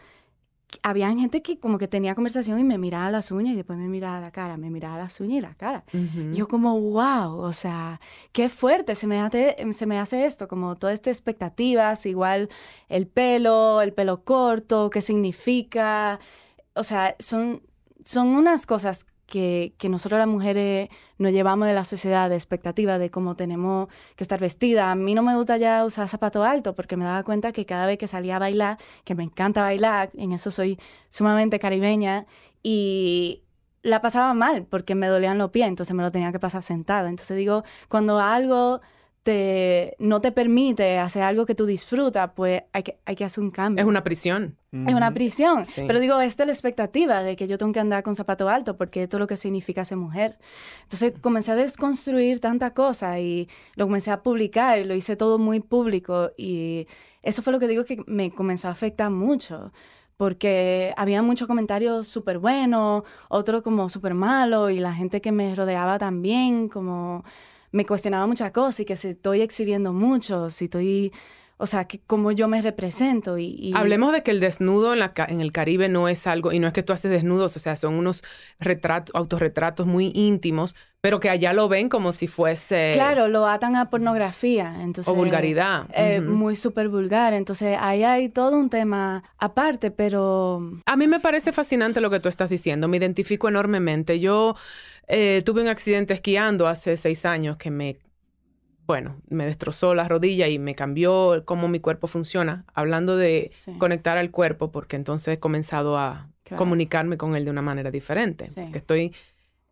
había 0.83 1.09
gente 1.15 1.43
que 1.43 1.59
como 1.59 1.79
que 1.79 1.89
tenía 1.89 2.15
conversación 2.15 2.59
y 2.59 2.65
me 2.65 2.79
miraba 2.79 3.11
las 3.11 3.31
uñas 3.31 3.55
y 3.55 3.57
después 3.57 3.79
me 3.79 3.89
miraba 3.89 4.21
la 4.21 4.31
cara, 4.31 4.57
me 4.57 4.71
miraba 4.71 4.99
las 4.99 5.21
uñas 5.21 5.39
y 5.39 5.41
la 5.41 5.55
cara. 5.55 5.85
Y 5.93 6.35
yo 6.35 6.49
como, 6.49 6.81
wow, 6.81 7.39
o 7.39 7.53
sea, 7.53 8.01
qué 8.33 8.49
fuerte 8.49 8.95
se 8.95 9.07
me 9.07 9.21
hace, 9.21 9.57
se 9.73 9.87
me 9.87 9.99
hace 9.99 10.27
esto, 10.27 10.49
como 10.49 10.77
todas 10.77 10.95
estas 10.95 11.13
expectativas, 11.13 12.07
igual 12.07 12.49
el 12.89 13.07
pelo, 13.07 13.81
el 13.81 13.93
pelo 13.93 14.25
corto, 14.25 14.91
qué 14.91 15.03
significa, 15.03 16.21
o 16.75 16.83
sea, 16.83 17.17
son, 17.19 17.63
son 18.05 18.29
unas 18.29 18.67
cosas 18.67 19.07
que, 19.27 19.75
que 19.79 19.89
nosotros 19.89 20.19
las 20.19 20.29
mujeres 20.29 20.89
nos 21.19 21.33
llevamos 21.33 21.69
de 21.69 21.75
la 21.75 21.85
sociedad, 21.85 22.31
de 22.31 22.37
expectativa 22.37 22.99
de 22.99 23.11
cómo 23.11 23.37
tenemos 23.37 23.89
que 24.17 24.25
estar 24.25 24.41
vestida. 24.41 24.91
A 24.91 24.95
mí 24.95 25.15
no 25.15 25.23
me 25.23 25.37
gusta 25.37 25.57
ya 25.57 25.85
usar 25.85 26.09
zapato 26.09 26.45
alto 26.45 26.75
porque 26.75 26.97
me 26.97 27.05
daba 27.05 27.23
cuenta 27.25 27.53
que 27.53 27.67
cada 27.67 27.87
vez 27.87 27.99
que 27.99 28.09
salía 28.09 28.37
a 28.37 28.39
bailar, 28.39 28.79
que 29.05 29.15
me 29.15 29.25
encanta 29.25 29.63
bailar, 29.63 30.11
en 30.17 30.33
eso 30.33 30.51
soy 30.51 30.79
sumamente 31.09 31.59
caribeña, 31.59 32.27
y 32.63 33.45
la 33.83 34.01
pasaba 34.01 34.35
mal 34.35 34.65
porque 34.65 34.95
me 34.95 35.07
dolían 35.07 35.39
los 35.39 35.51
pies, 35.51 35.69
entonces 35.69 35.95
me 35.95 36.03
lo 36.03 36.11
tenía 36.11 36.33
que 36.33 36.41
pasar 36.41 36.63
sentada. 36.63 37.09
Entonces 37.09 37.37
digo, 37.37 37.63
cuando 37.89 38.19
algo 38.19 38.81
te, 39.27 39.97
no 39.99 40.21
te 40.21 40.31
permite 40.31 41.01
hacer 41.01 41.25
algo 41.25 41.47
que 41.47 41.57
tú 41.57 41.67
disfrutas, 41.67 42.31
pues 42.37 42.63
hay 42.73 42.85
que, 42.85 43.01
hay 43.05 43.17
que 43.17 43.25
hacer 43.25 43.43
un 43.43 43.51
cambio. 43.51 43.83
Es 43.83 43.89
una 43.89 44.05
prisión. 44.05 44.57
Es 44.71 44.95
una 44.95 45.13
prisión. 45.13 45.65
Sí. 45.65 45.83
Pero 45.85 45.99
digo, 45.99 46.21
esta 46.21 46.45
es 46.45 46.47
la 46.47 46.53
expectativa 46.53 47.25
de 47.25 47.35
que 47.35 47.49
yo 47.49 47.59
tengo 47.59 47.73
que 47.73 47.81
andar 47.81 48.05
con 48.05 48.15
zapato 48.15 48.49
alto 48.49 48.77
porque 48.77 49.03
esto 49.03 49.17
es 49.17 49.21
lo 49.21 49.27
que 49.27 49.37
significa 49.37 49.85
ser 49.85 49.99
mujer. 49.99 50.39
Entonces 50.85 51.13
comencé 51.21 51.51
a 51.51 51.57
desconstruir 51.57 52.39
tanta 52.39 52.73
cosa 52.73 53.19
y 53.19 53.49
lo 53.75 53.87
comencé 53.87 54.13
a 54.13 54.23
publicar 54.23 54.79
y 54.79 54.85
lo 54.85 54.95
hice 54.95 55.17
todo 55.17 55.39
muy 55.39 55.59
público 55.59 56.31
y 56.37 56.87
eso 57.25 57.43
fue 57.43 57.53
lo 57.53 57.59
que 57.59 57.67
digo 57.67 57.85
que 57.85 58.05
me 58.07 58.31
comenzó 58.31 58.69
a 58.69 58.71
afectar 58.71 59.11
mucho 59.11 59.73
porque 60.17 60.95
había 60.97 61.21
muchos 61.21 61.49
comentarios 61.49 62.07
súper 62.07 62.39
buenos, 62.39 63.03
otros 63.29 63.63
como 63.63 63.89
súper 63.89 64.15
malos 64.15 64.71
y 64.71 64.79
la 64.79 64.95
gente 64.95 65.21
que 65.21 65.33
me 65.33 65.53
rodeaba 65.57 65.99
también 65.99 66.69
como 66.69 67.25
me 67.73 67.85
cuestionaba 67.87 68.27
muchas 68.27 68.51
cosas 68.51 68.81
y 68.81 68.85
que 68.85 68.97
si 68.97 69.09
estoy 69.09 69.43
exhibiendo 69.43 69.93
mucho, 69.93 70.51
si 70.51 70.65
estoy... 70.67 71.13
O 71.59 71.67
sea, 71.67 71.87
que 71.87 72.01
cómo 72.07 72.33
yo 72.33 72.49
me 72.49 72.61
represento 72.61 73.39
y... 73.39 73.47
y- 73.59 73.73
Hablemos 73.75 74.13
de 74.13 74.23
que 74.23 74.31
el 74.31 74.41
desnudo 74.41 74.93
en, 74.93 74.99
la, 74.99 75.15
en 75.29 75.41
el 75.41 75.53
Caribe 75.53 75.89
no 75.89 76.07
es 76.09 76.27
algo, 76.27 76.53
y 76.53 76.59
no 76.59 76.67
es 76.67 76.75
que 76.75 76.83
tú 76.83 76.93
haces 76.93 77.11
desnudos, 77.11 77.57
o 77.57 77.59
sea, 77.59 77.77
son 77.77 77.95
unos 77.95 78.23
retratos, 78.61 79.15
autorretratos 79.15 79.87
muy 79.87 80.13
íntimos, 80.15 80.75
pero 81.01 81.19
que 81.19 81.31
allá 81.31 81.55
lo 81.55 81.69
ven 81.69 81.89
como 81.89 82.13
si 82.13 82.27
fuese... 82.27 82.91
Claro, 82.93 83.29
lo 83.29 83.47
atan 83.47 83.75
a 83.77 83.89
pornografía, 83.89 84.83
entonces... 84.83 85.11
O 85.11 85.15
vulgaridad. 85.15 85.87
eh. 85.95 86.21
Muy 86.21 86.57
súper 86.57 86.89
vulgar, 86.91 87.33
entonces 87.33 87.77
ahí 87.81 88.03
hay 88.03 88.29
todo 88.29 88.57
un 88.59 88.69
tema 88.69 89.23
aparte, 89.39 89.91
pero... 89.91 90.61
A 90.85 90.97
mí 90.97 91.07
me 91.09 91.21
parece 91.21 91.53
fascinante 91.53 92.01
lo 92.03 92.11
que 92.11 92.21
tú 92.21 92.29
estás 92.29 92.51
diciendo, 92.51 92.87
me 92.87 92.99
identifico 92.99 93.49
enormemente. 93.49 94.21
Yo 94.21 94.57
eh, 95.09 95.43
tuve 95.47 95.63
un 95.63 95.69
accidente 95.69 96.13
esquiando 96.13 96.67
hace 96.67 96.97
seis 96.99 97.25
años 97.25 97.57
que 97.57 97.71
me, 97.71 97.97
bueno, 98.87 99.21
me 99.29 99.45
destrozó 99.45 99.95
la 99.95 100.09
rodilla 100.09 100.49
y 100.49 100.59
me 100.59 100.75
cambió 100.75 101.43
cómo 101.45 101.69
mi 101.69 101.81
cuerpo 101.81 102.07
funciona, 102.07 102.65
hablando 102.75 103.17
de 103.17 103.51
Sí. 103.55 103.73
conectar 103.79 104.17
al 104.19 104.31
cuerpo, 104.31 104.71
porque 104.71 104.97
entonces 104.97 105.35
he 105.35 105.39
comenzado 105.39 105.99
a 105.99 106.31
Claro. 106.45 106.59
comunicarme 106.59 107.17
con 107.17 107.35
él 107.35 107.45
de 107.45 107.51
una 107.51 107.63
manera 107.63 107.91
diferente, 107.91 108.49
Sí. 108.51 108.71
que 108.73 108.79
estoy 108.79 109.15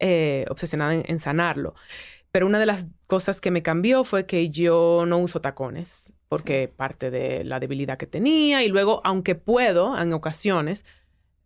eh, 0.01 0.45
obsesionada 0.51 0.93
en, 0.95 1.19
sanarlo. 1.21 1.75
Pero 2.33 2.47
una 2.47 2.59
de 2.59 2.67
las 2.67 2.89
cosas 3.07 3.41
que 3.41 3.53
me 3.53 3.63
cambió 3.63 4.03
fue 4.03 4.27
que 4.27 4.51
yo 4.51 5.05
no 5.07 5.19
uso 5.19 5.41
tacones, 5.41 6.13
porque 6.29 6.67
parte 6.67 7.13
de 7.13 7.45
la 7.45 7.61
debilidad 7.61 7.97
que 7.97 8.09
tenía. 8.09 8.65
Y 8.65 8.69
luego, 8.69 9.01
aunque 9.05 9.37
puedo 9.37 9.97
en 9.97 10.13
ocasiones, 10.13 10.85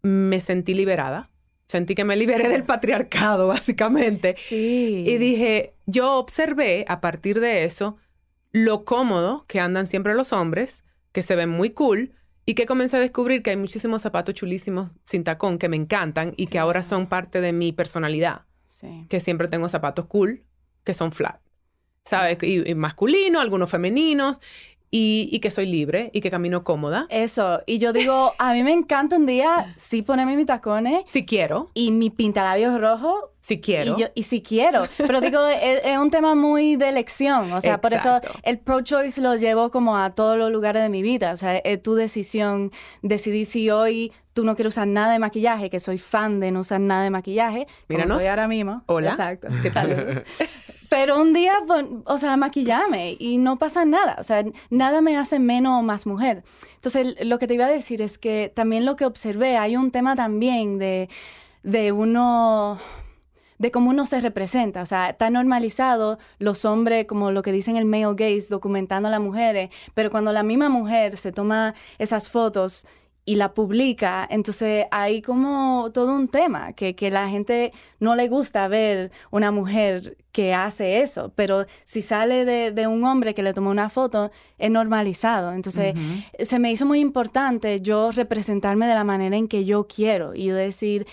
me 0.00 0.40
sentí 0.40 0.72
liberada. 0.72 1.28
Sentí 1.68 1.94
que 1.94 2.04
me 2.04 2.16
liberé 2.16 2.48
del 2.48 2.64
patriarcado, 2.64 3.46
básicamente. 3.48 4.34
Sí. 4.38 5.04
Y 5.06 5.18
dije, 5.18 5.74
yo 5.86 6.14
observé 6.14 6.86
a 6.88 7.00
partir 7.00 7.40
de 7.40 7.64
eso 7.64 7.98
lo 8.52 8.84
cómodo 8.86 9.44
que 9.46 9.60
andan 9.60 9.86
siempre 9.86 10.14
los 10.14 10.32
hombres, 10.32 10.84
que 11.12 11.20
se 11.20 11.36
ven 11.36 11.50
muy 11.50 11.70
cool, 11.70 12.12
y 12.46 12.54
que 12.54 12.64
comencé 12.64 12.96
a 12.96 13.00
descubrir 13.00 13.42
que 13.42 13.50
hay 13.50 13.56
muchísimos 13.56 14.00
zapatos 14.00 14.34
chulísimos 14.34 14.90
sin 15.04 15.22
tacón 15.22 15.58
que 15.58 15.68
me 15.68 15.76
encantan 15.76 16.32
y 16.38 16.46
que 16.46 16.58
ahora 16.58 16.82
son 16.82 17.06
parte 17.06 17.42
de 17.42 17.52
mi 17.52 17.72
personalidad. 17.72 18.46
Sí. 18.66 19.04
Que 19.10 19.20
siempre 19.20 19.48
tengo 19.48 19.68
zapatos 19.68 20.06
cool 20.06 20.44
que 20.82 20.94
son 20.94 21.12
flat. 21.12 21.42
¿Sabes? 22.06 22.38
Y, 22.40 22.66
y 22.66 22.74
masculino, 22.74 23.40
algunos 23.40 23.68
femeninos. 23.68 24.40
Y, 24.90 25.28
y 25.32 25.40
que 25.40 25.50
soy 25.50 25.66
libre 25.66 26.10
y 26.14 26.20
que 26.22 26.30
camino 26.30 26.64
cómoda. 26.64 27.06
Eso. 27.10 27.60
Y 27.66 27.76
yo 27.78 27.92
digo, 27.92 28.32
a 28.38 28.54
mí 28.54 28.62
me 28.62 28.72
encanta 28.72 29.16
un 29.16 29.26
día 29.26 29.74
sí 29.76 30.00
ponerme 30.00 30.34
mis 30.36 30.46
tacones 30.46 31.02
Si 31.06 31.26
quiero, 31.26 31.70
y 31.74 31.90
mi 31.92 32.08
pintalabios 32.08 32.80
rojo. 32.80 33.32
si 33.40 33.60
quiero. 33.60 33.96
Y, 33.98 34.00
yo, 34.00 34.06
y 34.14 34.22
si 34.22 34.40
quiero. 34.40 34.84
Pero 34.96 35.20
digo, 35.20 35.46
es, 35.62 35.80
es 35.84 35.98
un 35.98 36.10
tema 36.10 36.34
muy 36.34 36.76
de 36.76 36.88
elección. 36.88 37.52
O 37.52 37.60
sea, 37.60 37.80
por 37.82 37.92
eso 37.92 38.20
el 38.44 38.58
pro-choice 38.58 39.20
lo 39.20 39.34
llevo 39.36 39.70
como 39.70 39.98
a 39.98 40.14
todos 40.14 40.38
los 40.38 40.50
lugares 40.50 40.82
de 40.82 40.88
mi 40.88 41.02
vida. 41.02 41.32
O 41.32 41.36
sea, 41.36 41.58
es 41.58 41.82
tu 41.82 41.94
decisión 41.94 42.72
decidir 43.02 43.44
si 43.44 43.68
hoy 43.70 44.12
tú 44.32 44.44
no 44.44 44.54
quieres 44.54 44.72
usar 44.74 44.86
nada 44.86 45.12
de 45.12 45.18
maquillaje, 45.18 45.68
que 45.68 45.80
soy 45.80 45.98
fan 45.98 46.40
de 46.40 46.50
no 46.52 46.60
usar 46.60 46.80
nada 46.80 47.02
de 47.02 47.10
maquillaje. 47.10 47.66
como 47.88 47.98
Míranos. 47.98 48.24
ahora 48.24 48.48
mismo. 48.48 48.82
Hola. 48.86 49.10
Exacto. 49.10 49.48
¿Qué 49.62 49.70
tal? 49.70 50.24
Pero 50.88 51.20
un 51.20 51.32
día, 51.32 51.54
o 52.04 52.18
sea, 52.18 52.36
maquillarme 52.36 53.16
y 53.18 53.38
no 53.38 53.58
pasa 53.58 53.84
nada. 53.84 54.16
O 54.18 54.22
sea, 54.22 54.44
nada 54.70 55.00
me 55.00 55.16
hace 55.16 55.38
menos 55.38 55.78
o 55.78 55.82
más 55.82 56.06
mujer. 56.06 56.44
Entonces, 56.76 57.14
lo 57.24 57.38
que 57.38 57.46
te 57.46 57.54
iba 57.54 57.66
a 57.66 57.70
decir 57.70 58.00
es 58.00 58.18
que 58.18 58.50
también 58.54 58.84
lo 58.84 58.96
que 58.96 59.04
observé, 59.04 59.56
hay 59.56 59.76
un 59.76 59.90
tema 59.90 60.16
también 60.16 60.78
de, 60.78 61.08
de 61.62 61.92
uno 61.92 62.78
de 63.58 63.70
cómo 63.70 63.90
uno 63.90 64.06
se 64.06 64.20
representa. 64.20 64.82
O 64.82 64.86
sea, 64.86 65.10
está 65.10 65.30
normalizado 65.30 66.18
los 66.38 66.64
hombres, 66.64 67.06
como 67.06 67.30
lo 67.32 67.42
que 67.42 67.52
dicen 67.52 67.76
el 67.76 67.84
male 67.84 68.14
gaze, 68.14 68.46
documentando 68.48 69.08
a 69.08 69.10
las 69.10 69.20
mujeres, 69.20 69.70
pero 69.94 70.10
cuando 70.10 70.32
la 70.32 70.42
misma 70.42 70.68
mujer 70.68 71.16
se 71.16 71.32
toma 71.32 71.74
esas 71.98 72.30
fotos 72.30 72.86
y 73.28 73.34
la 73.34 73.52
publica, 73.52 74.26
entonces 74.30 74.86
hay 74.90 75.20
como 75.20 75.90
todo 75.92 76.14
un 76.14 76.28
tema, 76.28 76.72
que, 76.72 76.96
que 76.96 77.10
la 77.10 77.28
gente 77.28 77.74
no 78.00 78.16
le 78.16 78.26
gusta 78.26 78.66
ver 78.68 79.12
una 79.30 79.50
mujer 79.50 80.16
que 80.32 80.54
hace 80.54 81.02
eso, 81.02 81.30
pero 81.34 81.66
si 81.84 82.00
sale 82.00 82.46
de, 82.46 82.72
de 82.72 82.86
un 82.86 83.04
hombre 83.04 83.34
que 83.34 83.42
le 83.42 83.52
tomó 83.52 83.68
una 83.68 83.90
foto, 83.90 84.30
es 84.56 84.70
normalizado. 84.70 85.52
Entonces, 85.52 85.94
se 86.38 86.58
me 86.58 86.72
hizo 86.72 86.86
muy 86.86 87.00
importante 87.00 87.82
yo 87.82 88.12
representarme 88.12 88.86
de 88.86 88.94
la 88.94 89.04
manera 89.04 89.36
en 89.36 89.46
que 89.46 89.66
yo 89.66 89.86
quiero 89.86 90.34
y 90.34 90.48
decir, 90.48 91.06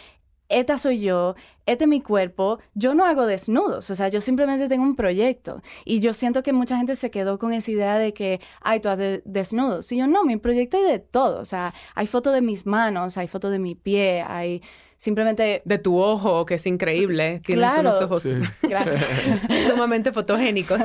esta 0.49 0.77
soy 0.77 0.99
yo, 0.99 1.35
este 1.65 1.85
es 1.85 1.87
mi 1.89 2.01
cuerpo, 2.01 2.59
yo 2.75 2.93
no 2.93 3.05
hago 3.05 3.25
desnudos, 3.25 3.89
o 3.89 3.95
sea, 3.95 4.09
yo 4.09 4.21
simplemente 4.21 4.67
tengo 4.67 4.83
un 4.83 4.95
proyecto. 4.95 5.61
Y 5.85 5.99
yo 5.99 6.13
siento 6.13 6.43
que 6.43 6.53
mucha 6.53 6.77
gente 6.77 6.95
se 6.95 7.09
quedó 7.09 7.39
con 7.39 7.51
esa 7.53 7.71
idea 7.71 7.97
de 7.97 8.13
que, 8.13 8.39
ay, 8.61 8.79
tú 8.79 8.89
haces 8.89 9.21
desnudos. 9.25 9.91
Y 9.91 9.97
yo 9.97 10.07
no, 10.07 10.23
mi 10.23 10.37
proyecto 10.37 10.77
hay 10.77 10.83
de 10.83 10.99
todo, 10.99 11.39
o 11.39 11.45
sea, 11.45 11.73
hay 11.95 12.07
fotos 12.07 12.33
de 12.33 12.41
mis 12.41 12.65
manos, 12.65 13.17
hay 13.17 13.27
fotos 13.27 13.51
de 13.51 13.59
mi 13.59 13.73
pie, 13.75 14.21
hay 14.27 14.61
simplemente... 14.97 15.61
De 15.65 15.77
tu 15.77 15.99
ojo, 15.99 16.45
que 16.45 16.53
es 16.55 16.65
increíble. 16.67 17.41
Tienes 17.45 17.65
Claro. 17.73 17.81
unos 17.81 18.01
ojos 18.01 18.23
Sí. 18.23 18.35
Sumamente 19.67 20.11
fotogénicos. 20.11 20.81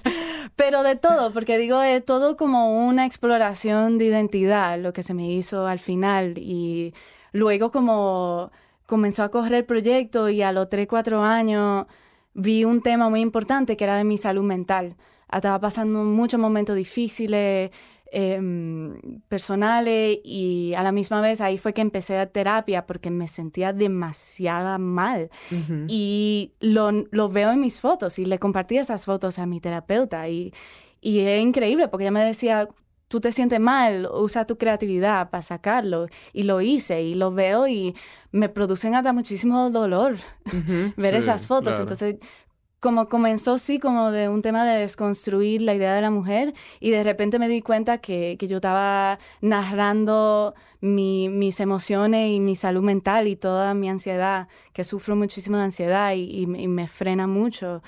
Pero 0.56 0.82
de 0.82 0.96
todo, 0.96 1.32
porque 1.32 1.58
digo, 1.58 1.82
es 1.82 2.04
todo 2.04 2.36
como 2.36 2.86
una 2.86 3.06
exploración 3.06 3.98
de 3.98 4.06
identidad, 4.06 4.78
lo 4.78 4.92
que 4.92 5.02
se 5.02 5.14
me 5.14 5.30
hizo 5.30 5.66
al 5.66 5.78
final. 5.78 6.34
Y 6.38 6.94
luego 7.32 7.70
como 7.70 8.50
comenzó 8.90 9.22
a 9.22 9.30
correr 9.30 9.54
el 9.54 9.64
proyecto 9.64 10.28
y 10.28 10.42
a 10.42 10.50
los 10.50 10.68
3, 10.68 10.88
4 10.88 11.22
años 11.22 11.86
vi 12.34 12.64
un 12.64 12.82
tema 12.82 13.08
muy 13.08 13.20
importante 13.20 13.76
que 13.76 13.84
era 13.84 13.96
de 13.96 14.02
mi 14.02 14.18
salud 14.18 14.42
mental. 14.42 14.96
Estaba 15.32 15.60
pasando 15.60 16.02
muchos 16.02 16.40
momentos 16.40 16.74
difíciles, 16.74 17.70
em, 18.10 19.20
personales, 19.28 20.18
y 20.24 20.74
a 20.74 20.82
la 20.82 20.90
misma 20.90 21.20
vez 21.20 21.40
ahí 21.40 21.56
fue 21.56 21.72
que 21.72 21.82
empecé 21.82 22.18
a 22.18 22.26
terapia 22.26 22.84
porque 22.84 23.10
me 23.12 23.28
sentía 23.28 23.72
demasiado 23.72 24.76
mal. 24.80 25.30
Ujú. 25.52 25.84
Y 25.86 26.54
lo, 26.58 26.90
lo 26.90 27.28
veo 27.28 27.52
en 27.52 27.60
mis 27.60 27.80
fotos 27.80 28.18
y 28.18 28.24
le 28.24 28.40
compartí 28.40 28.76
esas 28.76 29.04
fotos 29.04 29.38
a 29.38 29.46
mi 29.46 29.60
terapeuta 29.60 30.28
y, 30.28 30.52
y 31.00 31.20
es 31.20 31.40
increíble 31.40 31.86
porque 31.86 32.06
ella 32.06 32.10
me 32.10 32.24
decía, 32.24 32.68
tú 33.10 33.20
te 33.20 33.32
sientes 33.32 33.58
mal, 33.60 34.08
usa 34.14 34.46
tu 34.46 34.56
creatividad 34.56 35.30
para 35.30 35.42
sacarlo. 35.42 36.06
Y 36.32 36.44
lo 36.44 36.60
hice 36.60 37.02
y 37.02 37.14
lo 37.16 37.32
veo 37.32 37.66
y 37.66 37.94
me 38.30 38.48
producen 38.48 38.94
hasta 38.94 39.12
muchísimo 39.12 39.68
dolor 39.70 40.16
ver 40.96 41.14
Sí, 41.14 41.20
esas 41.20 41.46
fotos. 41.48 41.70
claro. 41.74 41.82
Entonces, 41.82 42.16
como 42.78 43.08
comenzó 43.10 43.58
sí 43.58 43.78
como 43.78 44.10
de 44.10 44.28
un 44.30 44.40
tema 44.40 44.64
de 44.64 44.78
desconstruir 44.80 45.60
la 45.60 45.74
idea 45.74 45.92
de 45.94 46.00
la 46.00 46.10
mujer 46.10 46.54
y 46.78 46.90
de 46.90 47.02
repente 47.04 47.38
me 47.38 47.46
di 47.48 47.60
cuenta 47.60 47.98
que, 47.98 48.36
que 48.38 48.46
yo 48.48 48.56
estaba 48.56 49.18
narrando 49.42 50.54
mi- 50.80 51.28
mis 51.28 51.60
emociones 51.60 52.30
y 52.30 52.40
mi 52.40 52.56
salud 52.56 52.82
mental 52.82 53.26
y 53.28 53.36
toda 53.36 53.74
mi 53.74 53.90
ansiedad, 53.90 54.48
que 54.72 54.84
sufro 54.84 55.14
muchísimo 55.16 55.58
de 55.58 55.64
ansiedad 55.64 56.14
y, 56.14 56.42
y 56.44 56.68
me 56.68 56.88
frena 56.88 57.26
mucho. 57.26 57.82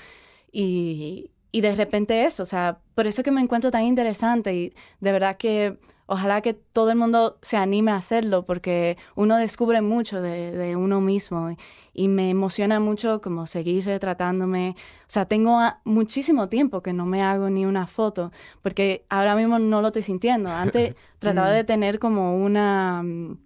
Y, 0.51 1.31
y 1.53 1.61
de 1.61 1.73
repente 1.75 2.25
eso, 2.25 2.43
o 2.43 2.45
sea, 2.45 2.79
por 2.95 3.07
eso 3.07 3.23
que 3.23 3.31
me 3.31 3.39
encuentro 3.39 3.71
tan 3.71 3.83
interesante 3.83 4.53
y 4.53 4.73
de 4.99 5.11
verdad 5.13 5.37
que 5.37 5.77
ojalá 6.07 6.41
que 6.41 6.53
todo 6.53 6.89
el 6.91 6.97
mundo 6.97 7.37
se 7.41 7.55
anime 7.55 7.91
a 7.91 7.95
hacerlo 7.95 8.43
porque 8.45 8.97
uno 9.15 9.37
descubre 9.37 9.81
mucho 9.81 10.21
de, 10.21 10.51
de 10.51 10.75
uno 10.75 10.99
mismo 10.99 11.51
y, 11.51 11.57
y 11.93 12.07
me 12.09 12.29
emociona 12.29 12.79
mucho 12.81 13.21
como 13.21 13.45
seguir 13.47 13.85
retratándome. 13.85 14.75
O 15.03 15.05
sea, 15.13 15.25
tengo 15.27 15.59
a- 15.59 15.79
muchísimo 15.85 16.49
tiempo 16.49 16.81
que 16.81 16.91
no 16.91 17.05
me 17.05 17.21
hago 17.23 17.49
ni 17.49 17.65
una 17.65 17.87
foto 17.87 18.31
porque 18.61 19.05
ahora 19.09 19.35
mismo 19.35 19.59
no 19.59 19.81
lo 19.81 19.87
estoy 19.87 20.03
sintiendo. 20.03 20.49
Antes 20.49 20.95
trataba 21.19 21.51
Mm. 21.51 21.53
de 21.53 21.63
tener 21.63 21.99
como 21.99 22.35
una, 22.37 23.01
mm, 23.03 23.37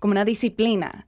como 0.00 0.12
una 0.12 0.24
disciplina 0.24 1.06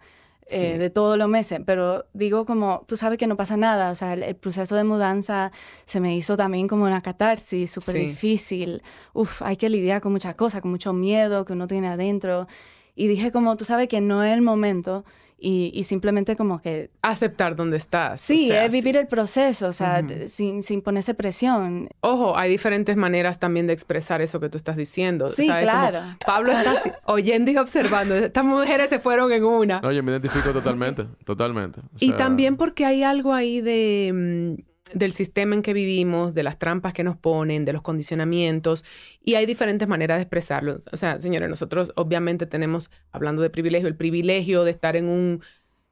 eh, 0.53 0.73
Sí. 0.75 0.79
de 0.79 0.91
todos 0.91 1.17
los 1.19 1.29
meses, 1.29 1.61
pero 1.65 2.05
digo 2.13 2.45
como, 2.45 2.85
tú 2.87 2.97
sabes 2.97 3.19
que 3.19 3.27
no 3.27 3.37
pasa 3.37 3.57
nada, 3.57 3.91
o 3.91 3.95
sea, 3.95 4.15
el, 4.15 4.23
el 4.23 4.35
proceso 4.37 4.75
de 4.77 4.85
mudanza 4.85 5.53
se 5.87 6.01
me 6.01 6.17
hizo 6.17 6.37
también 6.37 6.69
como 6.69 6.85
una 6.85 7.01
catarsis 7.01 7.71
súper 7.71 7.95
Sí. 7.97 8.01
difícil, 8.07 8.83
uf, 9.13 9.43
hay 9.43 9.57
que 9.57 9.69
lidiar 9.69 10.01
con 10.01 10.13
muchas 10.13 10.35
cosas, 10.35 10.61
con 10.61 10.71
mucho 10.71 10.93
miedo 10.93 11.45
que 11.45 11.53
uno 11.53 11.67
tiene 11.67 11.89
adentro, 11.89 12.47
y 12.95 13.07
dije 13.07 13.33
como, 13.33 13.57
tú 13.57 13.65
sabes 13.65 13.89
que 13.89 14.01
no 14.01 14.23
es 14.25 14.35
el 14.35 14.43
momento, 14.43 15.05
y, 15.41 15.71
y 15.75 15.85
simplemente 15.85 16.37
como 16.37 16.61
que, 16.61 16.91
Aceptar 17.03 17.57
dónde 17.57 17.77
estás. 17.77 18.21
o 18.23 18.25
sí, 18.25 18.49
sea, 18.49 18.67
es 18.67 18.73
vivir 18.73 18.97
el 18.97 19.07
proceso, 19.07 19.69
o 19.69 19.73
sea, 19.73 20.05
sin, 20.27 20.63
sin 20.63 20.83
ponerse 20.83 21.15
presión. 21.15 21.89
Ojo, 22.01 22.37
hay 22.37 22.51
diferentes 22.51 22.97
maneras 22.97 23.39
también 23.39 23.67
de 23.67 23.73
expresar 23.73 24.21
eso 24.21 24.39
que 24.41 24.49
tú 24.49 24.59
estás 24.59 24.77
diciendo. 24.77 25.29
Sí, 25.29 25.47
¿sabes? 25.47 25.65
Como 25.65 25.81
claro. 25.81 26.17
Pablo 26.25 26.53
está 26.53 26.73
así, 26.73 26.91
oyendo 27.07 27.51
y 27.51 27.57
observando. 27.57 28.15
Estas 28.15 28.45
mujeres 28.45 28.91
se 28.91 28.99
fueron 28.99 29.33
en 29.33 29.45
una. 29.45 29.81
No, 29.81 29.93
yo 29.93 30.03
me 30.03 30.13
identifico 30.13 30.51
totalmente, 30.53 31.07
totalmente. 31.25 31.81
O 31.81 31.85
y 31.99 32.13
también 32.13 32.57
porque 32.57 32.85
hay 32.85 33.03
algo 33.03 33.33
ahí 33.33 33.61
de, 33.61 34.57
mm, 34.59 34.70
del 34.95 35.13
sistema 35.13 35.55
en 35.55 35.63
que 35.63 35.73
vivimos, 35.73 36.35
de 36.35 36.43
las 36.43 36.59
trampas 36.59 36.93
que 36.93 37.05
nos 37.05 37.17
ponen, 37.17 37.65
de 37.65 37.73
los 37.73 37.83
condicionamientos, 37.83 38.85
y 39.23 39.35
hay 39.35 39.47
diferentes 39.47 39.87
maneras 39.89 40.19
de 40.19 40.23
expresarlo. 40.23 40.79
O 40.93 40.97
sea, 40.97 41.21
señores, 41.21 41.49
nosotros 41.49 41.93
obviamente 41.97 42.47
tenemos, 42.47 42.91
hablando 43.13 43.43
de 43.43 43.51
privilegio, 43.51 43.89
el 43.89 43.97
privilegio 43.97 44.65
de 44.65 44.71
estar 44.71 44.97
en 44.97 45.09
un 45.09 45.43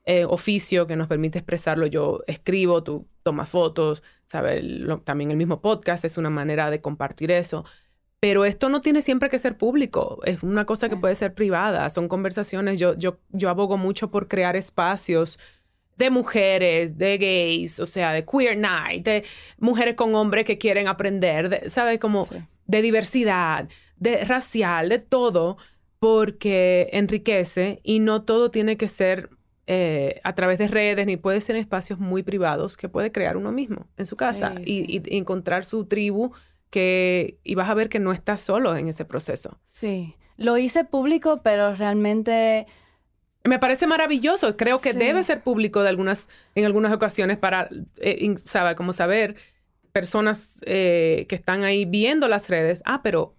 eh, 0.05 0.25
oficio 0.25 0.87
que 0.87 0.97
nos 0.97 1.07
permite 1.09 1.39
expresarlo. 1.39 1.87
Yo 1.87 2.21
escribo, 2.27 2.83
tú 2.83 3.07
tomas 3.23 3.49
fotos, 3.49 4.03
¿sabes? 4.27 4.65
Lo- 4.65 5.01
también 5.01 5.31
el 5.31 5.37
mismo 5.37 5.61
podcast 5.61 6.05
es 6.05 6.17
una 6.17 6.31
manera 6.31 6.71
de 6.71 6.81
compartir 6.81 7.31
eso. 7.31 7.65
Pero 8.21 8.45
esto 8.45 8.69
no 8.69 8.81
tiene 8.81 9.01
siempre 9.01 9.29
que 9.31 9.39
ser 9.39 9.57
público, 9.57 10.19
es 10.25 10.43
una 10.43 10.65
cosa 10.65 10.89
que 10.89 10.97
puede 10.97 11.15
ser 11.15 11.35
privada, 11.35 11.89
son 11.89 12.09
conversaciones. 12.09 12.81
Yo, 12.81 12.95
yo, 12.97 13.21
yo 13.31 13.49
abogo 13.49 13.77
mucho 13.77 14.11
por 14.11 14.27
crear 14.27 14.57
espacios 14.57 15.39
de 15.99 16.11
mujeres, 16.11 16.97
de 16.97 17.19
gays, 17.19 17.81
o 17.81 17.85
sea, 17.87 18.13
de 18.13 18.25
queer 18.25 18.57
night, 18.57 19.05
de 19.05 19.25
mujeres 19.59 19.95
con 19.97 20.15
hombres 20.15 20.45
que 20.45 20.57
quieren 20.57 20.89
aprender, 20.89 21.49
de- 21.49 21.69
¿sabes? 21.69 21.99
Como 21.99 22.25
Sí. 22.27 22.37
de 22.67 22.83
diversidad, 22.83 23.69
de 23.97 24.25
racial, 24.25 24.89
de 24.89 24.99
todo, 25.01 25.57
porque 25.99 26.89
enriquece 26.93 27.81
y 27.83 27.99
no 27.99 28.23
todo 28.23 28.51
tiene 28.51 28.77
que 28.77 28.89
ser 28.89 29.31
eh, 29.71 30.21
a 30.25 30.35
través 30.35 30.57
de 30.59 30.67
redes, 30.69 31.05
ni 31.05 31.19
puede 31.19 31.43
ser 31.43 31.55
en 31.57 31.61
espacios 31.61 31.99
muy 31.99 32.23
privados 32.23 32.79
que 32.79 32.89
puede 32.89 33.13
crear 33.13 33.37
uno 33.37 33.53
mismo 33.53 33.87
en 33.99 34.07
su 34.07 34.17
casa 34.17 34.55
Sí, 34.57 34.63
y, 34.65 34.65
sí. 34.87 35.03
y- 35.05 35.15
y 35.15 35.19
encontrar 35.19 35.67
su 35.67 35.85
tribu 35.85 36.33
que 36.71 37.37
y 37.45 37.55
vas 37.55 37.69
a 37.69 37.75
ver 37.75 37.91
que 37.91 37.99
no 37.99 38.13
estás 38.13 38.41
solo 38.41 38.75
en 38.77 38.89
ese 38.89 39.05
proceso. 39.05 39.59
Sí, 39.67 40.15
lo 40.39 40.57
hice 40.57 40.85
público, 40.85 41.43
pero 41.45 41.75
realmente 41.75 42.67
Me 43.45 43.59
parece 43.59 43.87
maravilloso. 43.87 44.57
Creo 44.57 44.81
que 44.81 44.93
Sí. 44.93 44.99
debe 44.99 45.23
ser 45.23 45.43
público 45.43 45.83
de 45.83 45.89
algunas, 45.89 46.29
en 46.55 46.65
algunas 46.65 46.93
ocasiones 46.93 47.39
para, 47.39 47.69
eh, 47.97 48.35
sabe, 48.37 48.75
como 48.75 48.93
saber 48.93 49.37
personas 49.93 50.61
eh, 50.67 51.27
que 51.29 51.35
están 51.35 51.65
ahí 51.65 51.85
viendo 51.85 52.29
las 52.29 52.49
redes. 52.51 52.83
Ah, 52.85 53.01
pero 53.03 53.35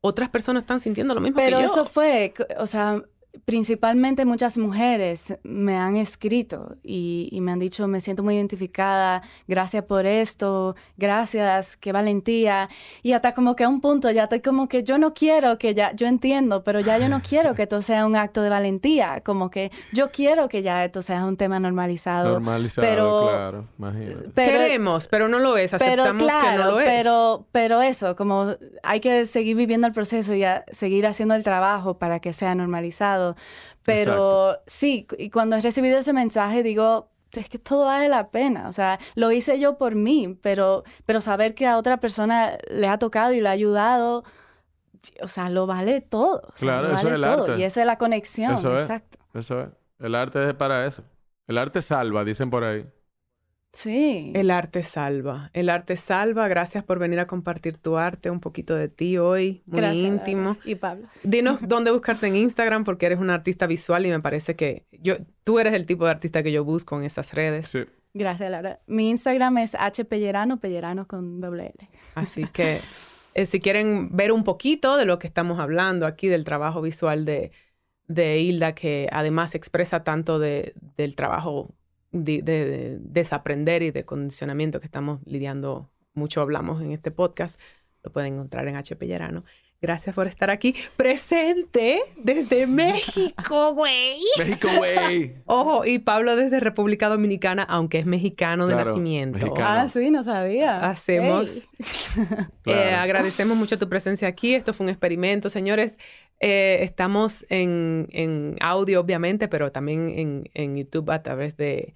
otras 0.00 0.28
personas 0.28 0.62
están 0.64 0.80
sintiendo 0.80 1.14
lo 1.14 1.20
mismo 1.20 1.36
Pero 1.38 1.58
que 1.58 1.64
yo. 1.64 1.72
eso 1.72 1.84
fue, 1.86 2.32
o 2.58 2.66
sea, 2.66 3.02
principalmente 3.44 4.24
muchas 4.24 4.58
mujeres 4.58 5.36
me 5.42 5.76
han 5.76 5.96
escrito 5.96 6.76
y, 6.82 7.28
y 7.32 7.40
me 7.40 7.52
han 7.52 7.58
dicho, 7.58 7.86
me 7.88 8.00
siento 8.00 8.22
muy 8.22 8.34
identificada, 8.36 9.22
gracias 9.46 9.84
por 9.84 10.06
esto, 10.06 10.74
gracias, 10.96 11.76
qué 11.76 11.92
valentía. 11.92 12.68
Y 13.02 13.12
hasta 13.12 13.32
como 13.32 13.56
que 13.56 13.64
a 13.64 13.68
un 13.68 13.80
punto 13.80 14.10
ya 14.10 14.24
estoy 14.24 14.40
como 14.40 14.68
que 14.68 14.82
yo 14.82 14.98
no 14.98 15.14
quiero 15.14 15.58
que 15.58 15.74
ya, 15.74 15.92
yo 15.94 16.06
entiendo, 16.06 16.62
pero 16.64 16.80
ya 16.80 16.98
yo 16.98 17.08
no 17.08 17.20
quiero 17.22 17.54
que 17.54 17.62
esto 17.64 17.82
sea 17.82 18.06
un 18.06 18.16
acto 18.16 18.42
de 18.42 18.48
valentía, 18.50 19.20
como 19.24 19.50
que 19.50 19.70
yo 19.92 20.10
quiero 20.10 20.48
que 20.48 20.62
ya 20.62 20.84
esto 20.84 21.02
sea 21.02 21.24
un 21.24 21.36
tema 21.36 21.58
normalizado. 21.60 22.30
Normalizado, 22.32 22.86
pero- 22.88 23.28
claro. 23.28 23.64
Imagínate. 23.78 24.30
Pero, 24.34 24.58
Queremos, 24.58 25.08
pero 25.08 25.28
no 25.28 25.38
lo 25.38 25.56
es. 25.56 25.72
pero 25.72 26.02
Aceptamos 26.04 26.22
claro, 26.22 26.50
que 26.50 26.58
no 26.58 26.70
lo 26.70 26.80
es. 26.80 26.86
Pero, 26.86 27.46
pero 27.52 27.82
eso, 27.82 28.16
como 28.16 28.54
hay 28.82 29.00
que 29.00 29.26
seguir 29.26 29.56
viviendo 29.56 29.86
el 29.86 29.92
proceso 29.92 30.34
y 30.34 30.44
a- 30.44 30.64
seguir 30.72 31.06
haciendo 31.06 31.34
el 31.34 31.42
trabajo 31.42 31.98
para 31.98 32.20
que 32.20 32.32
sea 32.32 32.54
normalizado. 32.54 33.25
Pero 33.82 34.58
sí, 34.66 35.06
y 35.18 35.30
cuando 35.30 35.56
he 35.56 35.60
recibido 35.62 35.98
ese 35.98 36.12
mensaje 36.12 36.62
digo, 36.62 37.10
es 37.32 37.48
que 37.48 37.58
todo 37.58 37.84
vale 37.86 38.08
la 38.08 38.30
pena. 38.30 38.68
O 38.68 38.72
sea, 38.72 38.98
lo 39.14 39.30
hice 39.32 39.58
yo 39.60 39.76
por 39.78 39.94
mí, 39.94 40.38
pero, 40.42 40.84
pero 41.04 41.20
saber 41.20 41.54
que 41.54 41.66
a 41.66 41.76
otra 41.78 41.98
persona 41.98 42.58
le 42.68 42.88
ha 42.88 42.98
tocado 42.98 43.32
y 43.32 43.40
le 43.40 43.48
ha 43.48 43.52
ayudado, 43.52 44.24
o 45.22 45.28
sea, 45.28 45.50
lo 45.50 45.66
vale 45.66 46.00
todo. 46.00 46.38
O 46.38 46.56
sea, 46.56 46.58
Claro, 46.58 46.88
lo 46.88 46.94
eso 46.94 47.04
vale 47.04 47.08
es 47.10 47.14
el 47.14 47.22
todo. 47.22 47.44
arte. 47.52 47.60
Y 47.60 47.64
esa 47.64 47.80
es 47.80 47.86
la 47.86 47.98
conexión, 47.98 48.54
Eso 48.54 48.74
es. 48.74 48.80
exacto. 48.82 49.18
Eso 49.34 49.60
es. 49.60 49.68
El 49.98 50.14
arte 50.14 50.46
es 50.48 50.54
para 50.54 50.86
eso. 50.86 51.02
El 51.46 51.58
arte 51.58 51.80
salva, 51.82 52.24
dicen 52.24 52.50
por 52.50 52.64
ahí. 52.64 52.86
Sí. 53.76 54.32
El 54.34 54.50
arte 54.50 54.82
salva. 54.82 55.50
El 55.52 55.68
arte 55.68 55.96
salva. 55.96 56.48
Gracias 56.48 56.82
por 56.82 56.98
venir 56.98 57.20
a 57.20 57.26
compartir 57.26 57.76
tu 57.76 57.98
arte, 57.98 58.30
un 58.30 58.40
poquito 58.40 58.74
de 58.74 58.88
ti 58.88 59.18
hoy, 59.18 59.62
muy 59.66 59.80
Gracias, 59.80 60.06
íntimo. 60.06 60.56
Y 60.64 60.76
Pablo. 60.76 61.08
Dinos 61.22 61.58
dónde 61.68 61.90
buscarte 61.90 62.26
en 62.26 62.36
Instagram 62.36 62.84
porque 62.84 63.04
eres 63.04 63.18
una 63.18 63.34
artista 63.34 63.66
visual 63.66 64.06
y 64.06 64.08
me 64.08 64.20
parece 64.20 64.56
que 64.56 64.86
yo, 64.90 65.16
tú 65.44 65.58
eres 65.58 65.74
el 65.74 65.84
tipo 65.84 66.06
de 66.06 66.10
artista 66.12 66.42
que 66.42 66.52
yo 66.52 66.64
busco 66.64 66.98
en 66.98 67.04
esas 67.04 67.34
redes. 67.34 67.68
Sí. 67.68 67.84
Gracias, 68.14 68.50
Laura. 68.50 68.80
Mi 68.86 69.10
Instagram 69.10 69.58
es 69.58 69.74
hpellerano, 69.74 70.58
pellerano 70.58 71.06
con 71.06 71.42
doble 71.42 71.74
L. 71.78 71.90
Así 72.14 72.46
que 72.54 72.80
eh, 73.34 73.44
si 73.44 73.60
quieren 73.60 74.08
ver 74.16 74.32
un 74.32 74.42
poquito 74.42 74.96
de 74.96 75.04
lo 75.04 75.18
que 75.18 75.26
estamos 75.26 75.58
hablando 75.60 76.06
aquí, 76.06 76.28
del 76.28 76.46
trabajo 76.46 76.80
visual 76.80 77.26
de, 77.26 77.50
de 78.08 78.40
Hilda, 78.40 78.74
que 78.74 79.06
además 79.12 79.54
expresa 79.54 80.02
tanto 80.02 80.38
de, 80.38 80.72
del 80.96 81.14
trabajo 81.14 81.74
de, 82.24 82.42
de- 82.42 82.64
de 82.64 82.98
desaprender 83.00 83.82
y 83.82 83.90
de 83.90 84.04
condicionamiento 84.04 84.80
que 84.80 84.86
estamos 84.86 85.20
lidiando, 85.26 85.90
mucho 86.14 86.40
hablamos 86.40 86.82
en 86.82 86.92
este 86.92 87.10
podcast, 87.10 87.60
lo 88.02 88.10
pueden 88.12 88.34
encontrar 88.34 88.66
en 88.68 88.76
HP 88.76 89.06
Llerano. 89.06 89.44
Gracias 89.82 90.14
por 90.14 90.26
estar 90.26 90.48
aquí 90.48 90.74
presente 90.96 91.98
desde 92.16 92.66
México, 92.66 93.74
güey. 93.74 94.20
México, 94.38 94.68
güey. 94.78 95.34
Ojo, 95.44 95.84
y 95.84 95.98
Pablo 95.98 96.34
desde 96.34 96.60
República 96.60 97.08
Dominicana, 97.10 97.62
aunque 97.62 97.98
es 97.98 98.06
mexicano 98.06 98.66
de 98.66 98.72
Claro, 98.74 98.90
nacimiento. 98.90 99.38
mexicano. 99.38 99.66
Ah, 99.68 99.86
sí, 99.88 100.10
no 100.10 100.24
sabía. 100.24 100.78
Hacemos-. 100.88 101.62
Eh, 102.18 102.72
Claro. 102.72 102.96
agradecemos 103.02 103.56
mucho 103.56 103.78
tu 103.78 103.88
presencia 103.88 104.26
aquí. 104.28 104.54
Esto 104.54 104.72
fue 104.72 104.84
un 104.84 104.90
experimento, 104.90 105.48
señores. 105.50 105.98
Eh, 106.40 106.78
estamos 106.80 107.44
en, 107.50 108.08
en 108.12 108.56
audio, 108.60 109.00
obviamente, 109.00 109.46
pero 109.46 109.70
también 109.72 110.10
en, 110.10 110.50
en 110.54 110.76
YouTube 110.76 111.10
a 111.10 111.22
través 111.22 111.56
de 111.56 111.94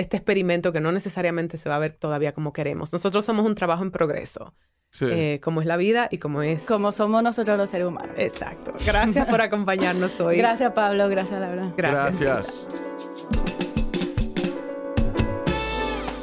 este 0.00 0.16
experimento 0.16 0.72
que 0.72 0.80
no 0.80 0.92
necesariamente 0.92 1.58
se 1.58 1.68
va 1.68 1.76
a 1.76 1.78
ver 1.78 1.94
todavía 1.94 2.32
como 2.32 2.52
queremos. 2.52 2.92
Nosotros 2.92 3.24
somos 3.24 3.46
un 3.46 3.54
trabajo 3.54 3.82
en 3.82 3.90
progreso, 3.90 4.54
Sí. 4.90 5.06
eh, 5.08 5.40
como 5.42 5.60
es 5.60 5.66
la 5.66 5.76
vida 5.76 6.08
y 6.10 6.18
como 6.18 6.42
es... 6.42 6.64
Como 6.66 6.90
somos 6.92 7.22
nosotros 7.22 7.56
los 7.56 7.70
seres 7.70 7.86
humanos. 7.86 8.16
Exacto. 8.18 8.72
Gracias 8.84 9.28
por 9.28 9.40
acompañarnos 9.42 10.18
hoy. 10.20 10.36
Gracias, 10.36 10.72
Pablo. 10.72 11.08
Gracias, 11.08 11.40
Laura. 11.40 11.72
Gracias. 11.76 12.18
Gracias. 12.20 13.49